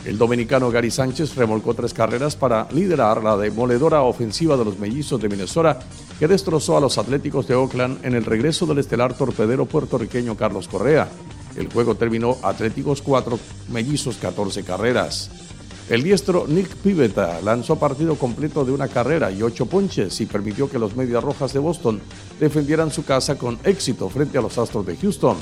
El 0.06 0.18
dominicano 0.18 0.70
Gary 0.70 0.92
Sánchez 0.92 1.36
remolcó 1.36 1.74
tres 1.74 1.94
carreras 1.94 2.36
para 2.36 2.68
liderar 2.72 3.24
la 3.24 3.38
demoledora 3.38 4.02
ofensiva 4.02 4.58
de 4.58 4.66
los 4.66 4.78
mellizos 4.78 5.22
de 5.22 5.30
Minnesota, 5.30 5.80
que 6.20 6.28
destrozó 6.28 6.76
a 6.76 6.82
los 6.82 6.98
Atléticos 6.98 7.48
de 7.48 7.56
Oakland 7.56 8.06
en 8.06 8.14
el 8.14 8.26
regreso 8.26 8.66
del 8.66 8.80
estelar 8.80 9.14
torpedero 9.14 9.66
puertorriqueño 9.66 10.36
Carlos 10.36 10.68
Correa. 10.68 11.08
El 11.56 11.72
juego 11.72 11.96
terminó 11.96 12.38
Atléticos 12.44 13.02
4, 13.02 13.40
Mellizos 13.70 14.18
14 14.18 14.64
carreras. 14.64 15.30
El 15.90 16.04
diestro 16.04 16.48
Nick 16.48 16.76
Pivetta 16.78 17.40
lanzó 17.42 17.78
partido 17.78 18.16
completo 18.16 18.66
de 18.66 18.72
una 18.74 18.90
carrera 18.90 19.32
y 19.32 19.42
ocho 19.42 19.68
ponches 19.68 20.20
y 20.20 20.26
permitió 20.26 20.70
que 20.70 20.80
los 20.80 20.96
Medias 20.98 21.24
Rojas 21.24 21.54
de 21.54 21.60
Boston 21.60 22.02
defendieran 22.40 22.92
su 22.92 23.06
casa 23.06 23.38
con 23.38 23.58
éxito 23.64 24.10
frente 24.10 24.38
a 24.38 24.42
los 24.42 24.58
Astros 24.58 24.86
de 24.86 24.98
Houston. 24.98 25.38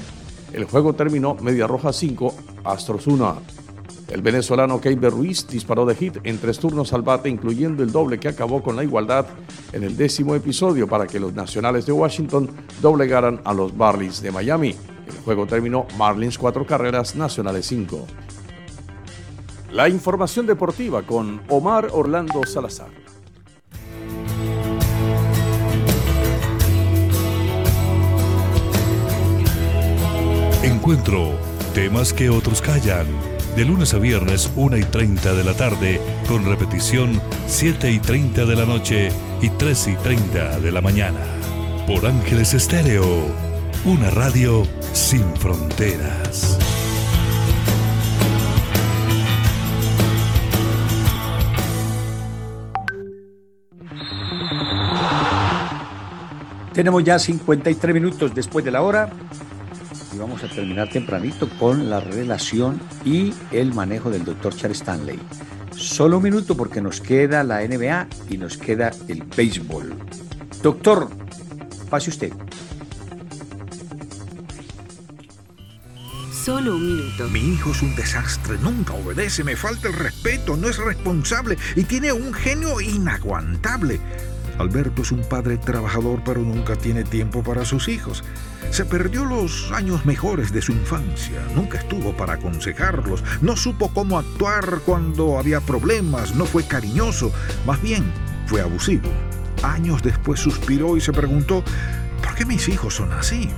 El 0.54 0.66
juego 0.66 0.94
terminó 0.94 1.36
Media 1.36 1.66
Roja 1.66 1.94
5, 1.94 2.36
Astros 2.64 3.08
1. 3.08 3.42
El 4.08 4.22
venezolano 4.22 4.82
Keiber 4.82 5.12
Ruiz 5.12 5.48
disparó 5.48 5.86
de 5.86 5.96
hit 5.96 6.18
en 6.24 6.38
tres 6.38 6.60
turnos 6.60 6.92
al 6.92 7.02
bate, 7.02 7.30
incluyendo 7.30 7.82
el 7.82 7.92
doble 7.92 8.20
que 8.20 8.28
acabó 8.28 8.62
con 8.62 8.76
la 8.76 8.84
igualdad 8.84 9.26
en 9.72 9.84
el 9.84 9.96
décimo 9.96 10.36
episodio 10.36 10.88
para 10.88 11.08
que 11.08 11.20
los 11.20 11.34
nacionales 11.34 11.86
de 11.86 11.94
Washington 11.94 12.50
doblegaran 12.82 13.40
a 13.46 13.54
los 13.54 13.76
Barleys 13.76 14.22
de 14.22 14.32
Miami. 14.32 14.76
El 15.08 15.18
juego 15.24 15.48
terminó 15.48 15.88
Marlins 15.98 16.38
cuatro 16.38 16.66
carreras, 16.66 17.16
Nacionales 17.16 17.66
5. 17.68 18.06
La 19.72 19.88
información 19.88 20.46
deportiva 20.46 21.04
con 21.04 21.42
Omar 21.48 21.88
Orlando 21.94 22.46
Salazar. 22.46 22.90
Encuentro 30.64 31.32
temas 31.74 32.12
que 32.12 32.30
otros 32.30 32.62
callan 32.62 33.08
de 33.56 33.66
lunes 33.66 33.94
a 33.94 34.00
viernes 34.00 34.52
1 34.56 34.78
y 34.78 34.84
30 34.84 35.34
de 35.34 35.44
la 35.44 35.54
tarde, 35.54 36.00
con 36.28 36.46
repetición 36.46 37.22
7 37.48 37.92
y 37.92 38.00
30 38.00 38.46
de 38.46 38.56
la 38.56 38.66
noche 38.66 39.10
y 39.42 39.50
3 39.50 39.88
y 39.88 39.96
30 39.96 40.60
de 40.60 40.72
la 40.72 40.82
mañana. 40.82 41.20
Por 41.88 42.06
Ángeles 42.06 42.54
Estéreo, 42.54 43.06
una 43.86 44.10
radio 44.12 44.64
sin 44.94 45.24
fronteras. 45.36 46.58
Tenemos 56.74 57.04
ya 57.04 57.20
53 57.20 57.94
minutos 57.94 58.34
después 58.34 58.64
de 58.64 58.72
la 58.72 58.82
hora 58.82 59.10
vamos 60.22 60.44
a 60.44 60.48
terminar 60.48 60.88
tempranito 60.88 61.50
con 61.60 61.90
la 61.90 62.00
relación 62.00 62.80
y 63.04 63.34
el 63.52 63.74
manejo 63.74 64.12
del 64.12 64.24
doctor 64.24 64.56
Charles 64.56 64.78
Stanley. 64.78 65.20
Solo 65.76 66.18
un 66.18 66.24
minuto 66.24 66.56
porque 66.56 66.80
nos 66.80 67.02
queda 67.02 67.44
la 67.44 67.68
NBA 67.68 68.08
y 68.30 68.38
nos 68.38 68.56
queda 68.56 68.92
el 69.08 69.24
béisbol. 69.24 69.96
Doctor, 70.62 71.10
pase 71.90 72.12
usted. 72.12 72.32
Solo 76.32 76.76
un 76.76 76.98
minuto. 76.98 77.28
Mi 77.30 77.40
hijo 77.40 77.72
es 77.72 77.82
un 77.82 77.96
desastre, 77.96 78.58
nunca 78.62 78.94
obedece, 78.94 79.44
me 79.44 79.56
falta 79.56 79.88
el 79.88 79.94
respeto, 79.96 80.56
no 80.56 80.70
es 80.70 80.78
responsable 80.78 81.58
y 81.76 81.84
tiene 81.84 82.12
un 82.12 82.32
genio 82.32 82.80
inaguantable. 82.80 84.00
Alberto 84.62 85.02
es 85.02 85.12
un 85.12 85.22
padre 85.22 85.58
trabajador 85.58 86.22
pero 86.24 86.42
nunca 86.42 86.76
tiene 86.76 87.04
tiempo 87.04 87.44
para 87.44 87.66
sus 87.66 87.88
hijos. 87.88 88.24
Se 88.70 88.86
perdió 88.86 89.26
los 89.26 89.72
años 89.72 90.06
mejores 90.06 90.54
de 90.54 90.62
su 90.62 90.72
infancia, 90.72 91.42
nunca 91.56 91.80
estuvo 91.80 92.16
para 92.16 92.34
aconsejarlos, 92.34 93.24
no 93.42 93.56
supo 93.58 93.92
cómo 93.94 94.18
actuar 94.18 94.80
cuando 94.86 95.38
había 95.38 95.60
problemas, 95.60 96.36
no 96.36 96.46
fue 96.46 96.64
cariñoso, 96.64 97.32
más 97.66 97.82
bien 97.82 98.04
fue 98.46 98.62
abusivo. 98.62 99.10
Años 99.64 100.02
después 100.02 100.40
suspiró 100.40 100.96
y 100.96 101.02
se 101.02 101.12
preguntó, 101.12 101.64
¿por 102.24 102.36
qué 102.36 102.46
mis 102.46 102.70
hijos 102.70 102.96
son 102.96 103.12
así? 103.14 103.50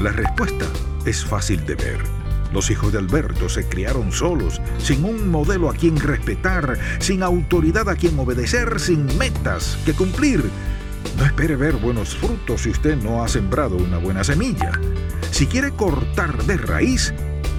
La 0.00 0.10
respuesta 0.10 0.66
es 1.04 1.24
fácil 1.24 1.64
de 1.64 1.74
ver. 1.76 2.15
Los 2.52 2.70
hijos 2.70 2.92
de 2.92 2.98
Alberto 2.98 3.48
se 3.48 3.68
criaron 3.68 4.12
solos, 4.12 4.60
sin 4.78 5.04
un 5.04 5.28
modelo 5.30 5.68
a 5.68 5.74
quien 5.74 5.96
respetar, 5.98 6.78
sin 6.98 7.22
autoridad 7.22 7.88
a 7.88 7.96
quien 7.96 8.18
obedecer, 8.18 8.80
sin 8.80 9.06
metas 9.18 9.78
que 9.84 9.92
cumplir. 9.92 10.44
No 11.18 11.24
espere 11.24 11.56
ver 11.56 11.76
buenos 11.76 12.16
frutos 12.16 12.62
si 12.62 12.70
usted 12.70 12.96
no 12.96 13.22
ha 13.22 13.28
sembrado 13.28 13.76
una 13.76 13.98
buena 13.98 14.24
semilla. 14.24 14.72
Si 15.30 15.46
quiere 15.46 15.70
cortar 15.72 16.44
de 16.44 16.56
raíz, 16.56 17.12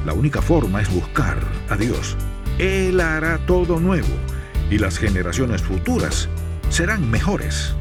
la 0.06 0.14
única 0.14 0.42
forma 0.42 0.82
es 0.82 0.94
buscar 0.94 1.40
a 1.70 1.76
Dios. 1.76 2.16
Él 2.60 3.00
hará 3.00 3.38
todo 3.46 3.80
nuevo 3.80 4.08
y 4.70 4.78
las 4.78 4.98
generaciones 4.98 5.62
futuras 5.62 6.28
serán 6.70 7.10
mejores. 7.10 7.76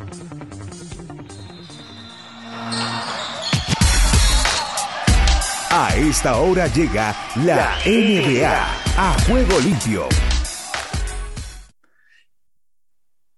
A 5.81 5.95
esta 5.95 6.39
hora 6.39 6.67
llega 6.67 7.15
la 7.37 7.79
NBA 7.87 8.51
a 8.97 9.17
juego 9.29 9.61
limpio. 9.61 10.09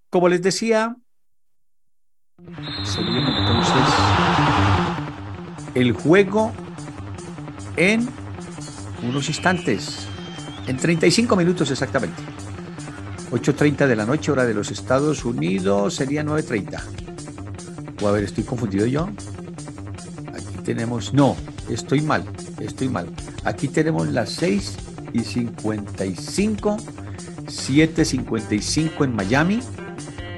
Como 0.09 0.27
les 0.27 0.41
decía, 0.41 0.95
se 2.83 2.99
viene 3.03 3.27
entonces 3.37 3.83
el 5.75 5.91
juego 5.91 6.51
en 7.77 8.09
unos 9.03 9.27
instantes, 9.27 10.07
en 10.65 10.77
35 10.77 11.35
minutos 11.35 11.69
exactamente. 11.69 12.23
8.30 13.29 13.85
de 13.85 13.95
la 13.95 14.07
noche, 14.07 14.31
hora 14.31 14.45
de 14.45 14.55
los 14.55 14.71
Estados 14.71 15.25
Unidos, 15.25 15.93
sería 15.93 16.23
9.30. 16.23 18.01
O 18.01 18.07
a 18.07 18.11
ver, 18.11 18.23
estoy 18.23 18.43
confundido 18.45 18.87
yo. 18.87 19.09
Aquí 20.33 20.57
tenemos, 20.63 21.13
no, 21.13 21.37
estoy 21.73 22.01
mal, 22.01 22.23
estoy 22.59 22.89
mal. 22.89 23.07
Aquí 23.43 23.67
tenemos 23.67 24.07
las 24.07 24.29
6 24.31 24.77
y 25.13 25.19
55, 25.21 26.77
7.55 27.45 29.03
en 29.03 29.15
Miami. 29.15 29.59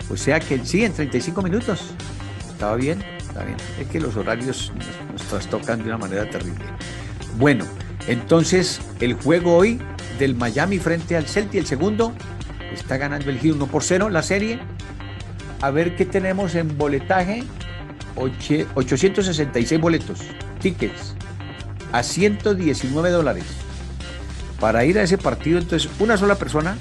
O 0.10 0.18
sea 0.18 0.40
que 0.40 0.64
sí, 0.66 0.84
en 0.84 0.94
35 0.94 1.42
minutos. 1.42 1.94
Estaba 2.50 2.76
bien, 2.76 3.04
está 3.20 3.44
bien. 3.44 3.58
Es 3.80 3.88
que 3.88 4.00
los 4.00 4.16
horarios 4.16 4.72
nos, 5.12 5.24
trastocan 5.24 5.80
de 5.80 5.86
una 5.86 5.98
manera 5.98 6.30
terrible. 6.30 6.64
Bueno, 7.38 7.66
entonces 8.08 8.80
el 9.00 9.16
juego 9.16 9.56
hoy 9.56 9.80
del 10.20 10.36
Miami 10.36 10.78
frente 10.80 11.16
al 11.16 11.26
Celtic, 11.26 11.62
el 11.62 11.66
segundo, 11.66 12.14
está 12.72 12.98
ganando 12.98 13.30
el 13.30 13.40
Giro 13.40 13.56
1 13.56 13.68
por 13.68 13.84
0 13.84 14.10
la 14.10 14.22
serie. 14.22 14.60
A 15.62 15.72
ver 15.72 15.96
qué 15.96 16.06
tenemos 16.06 16.56
en 16.56 16.78
boletaje. 16.78 17.44
866 18.16 19.82
boletos, 19.82 20.20
tickets 20.60 21.16
a 21.92 22.04
119 22.04 23.10
dólares. 23.12 23.46
Para 24.60 24.86
ir 24.86 24.98
a 24.98 25.04
ese 25.04 25.18
partido, 25.18 25.60
entonces, 25.60 25.90
una 26.00 26.18
sola 26.18 26.36
persona, 26.36 26.78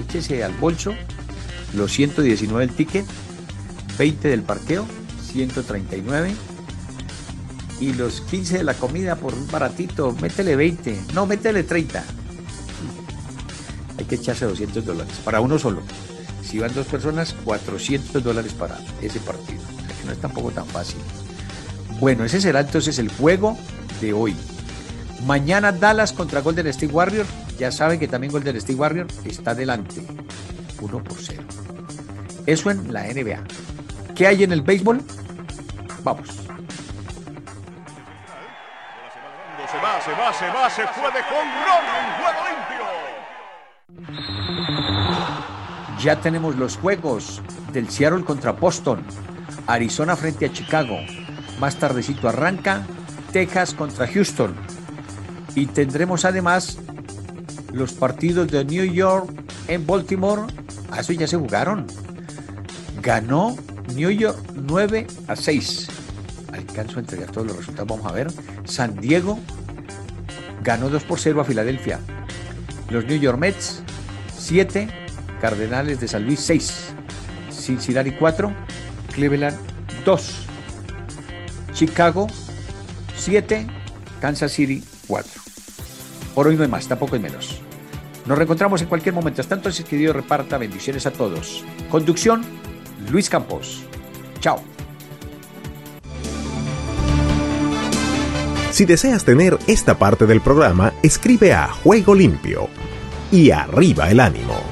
échese 0.00 0.44
al 0.44 0.52
bolso 0.54 0.94
los 1.74 1.92
119 1.92 2.66
del 2.66 2.76
ticket, 2.76 3.06
20 3.98 4.28
del 4.28 4.42
parqueo, 4.42 4.86
139. 5.32 6.34
Y 7.80 7.94
los 7.94 8.20
15 8.20 8.58
de 8.58 8.64
la 8.64 8.74
comida 8.74 9.16
por 9.16 9.34
un 9.34 9.48
baratito, 9.48 10.12
métele 10.20 10.54
20. 10.54 11.00
No, 11.14 11.26
métele 11.26 11.64
30. 11.64 12.04
Hay 13.98 14.04
que 14.04 14.14
echarse 14.14 14.44
200 14.44 14.84
dólares 14.84 15.14
para 15.24 15.40
uno 15.40 15.58
solo. 15.58 15.82
Si 16.44 16.58
van 16.58 16.74
dos 16.74 16.86
personas, 16.86 17.34
400 17.44 18.22
dólares 18.22 18.52
para 18.52 18.78
ese 19.00 19.18
partido. 19.20 19.62
Que 20.02 20.06
no 20.06 20.12
es 20.12 20.20
tampoco 20.20 20.50
tan 20.50 20.66
fácil. 20.66 21.00
Bueno, 22.00 22.24
ese 22.24 22.40
será 22.40 22.60
entonces 22.60 22.98
el 22.98 23.08
juego 23.08 23.56
de 24.00 24.12
hoy. 24.12 24.36
Mañana 25.24 25.70
Dallas 25.72 26.12
contra 26.12 26.40
Golden 26.40 26.66
State 26.66 26.92
Warrior. 26.92 27.26
Ya 27.58 27.70
saben 27.70 28.00
que 28.00 28.08
también 28.08 28.32
Golden 28.32 28.56
State 28.56 28.74
Warrior 28.74 29.06
está 29.24 29.54
delante. 29.54 30.02
1 30.80 31.04
por 31.04 31.16
0. 31.18 31.42
Eso 32.46 32.70
en 32.70 32.92
la 32.92 33.04
NBA. 33.04 33.44
¿Qué 34.16 34.26
hay 34.26 34.42
en 34.42 34.52
el 34.52 34.62
béisbol? 34.62 35.00
Vamos. 36.02 36.28
Se 39.70 39.78
va, 39.78 40.00
se 40.02 40.10
va, 40.10 40.32
se 40.34 40.46
va, 40.48 40.68
se 40.68 40.86
fue 40.88 41.10
de 41.12 41.22
jonrón 41.22 41.84
en 41.98 42.12
juego 42.18 42.40
limpio. 42.48 42.82
Ya 46.00 46.20
tenemos 46.20 46.56
los 46.56 46.76
juegos 46.76 47.40
del 47.72 47.88
Seattle 47.88 48.24
contra 48.24 48.50
Boston, 48.52 49.04
Arizona 49.66 50.16
frente 50.16 50.46
a 50.46 50.52
Chicago. 50.52 50.98
Más 51.58 51.76
tardecito 51.76 52.28
arranca 52.28 52.86
Texas 53.32 53.74
contra 53.74 54.06
Houston. 54.06 54.54
Y 55.54 55.66
tendremos 55.66 56.24
además 56.24 56.78
los 57.72 57.92
partidos 57.92 58.48
de 58.48 58.64
New 58.64 58.84
York 58.84 59.30
en 59.68 59.86
Baltimore. 59.86 60.42
A 60.90 61.00
eso 61.00 61.12
ya 61.12 61.26
se 61.26 61.36
jugaron. 61.36 61.86
Ganó 63.02 63.56
New 63.94 64.10
York 64.10 64.38
9 64.54 65.06
a 65.28 65.36
6. 65.36 65.88
Alcanzo 66.52 66.98
a 66.98 67.00
entregar 67.00 67.30
todos 67.30 67.46
los 67.46 67.56
resultados. 67.56 67.88
Vamos 67.88 68.06
a 68.06 68.14
ver. 68.14 68.28
San 68.64 68.96
Diego 69.00 69.38
ganó 70.62 70.88
2 70.88 71.04
por 71.04 71.18
0 71.18 71.40
a 71.40 71.44
Filadelfia. 71.44 72.00
Los 72.90 73.04
New 73.06 73.18
York 73.18 73.38
Mets 73.38 73.82
7. 74.36 74.88
Cardenales 75.40 76.00
de 76.00 76.08
San 76.08 76.24
Luis 76.24 76.40
6. 76.40 76.94
Cincinnati 77.50 78.12
4. 78.12 78.52
Cleveland 79.12 79.56
2. 80.04 80.34
Chicago 81.72 82.26
7. 83.16 83.66
Kansas 84.20 84.52
City 84.52 84.82
4. 85.06 85.30
Por 86.34 86.46
hoy 86.46 86.56
no 86.56 86.62
hay 86.62 86.68
más, 86.68 86.88
tampoco 86.88 87.16
hay 87.16 87.22
menos. 87.22 87.60
Nos 88.26 88.38
reencontramos 88.38 88.80
en 88.82 88.88
cualquier 88.88 89.14
momento. 89.14 89.40
Hasta 89.40 89.54
entonces 89.54 89.84
que 89.84 89.96
Dios 89.96 90.14
reparta 90.14 90.58
bendiciones 90.58 91.06
a 91.06 91.12
todos. 91.12 91.64
Conducción, 91.90 92.42
Luis 93.10 93.28
Campos. 93.28 93.82
Chao. 94.40 94.62
Si 98.70 98.86
deseas 98.86 99.24
tener 99.24 99.58
esta 99.66 99.98
parte 99.98 100.26
del 100.26 100.40
programa, 100.40 100.94
escribe 101.02 101.52
a 101.52 101.68
Juego 101.68 102.14
Limpio 102.14 102.68
y 103.30 103.50
arriba 103.50 104.10
el 104.10 104.20
ánimo. 104.20 104.71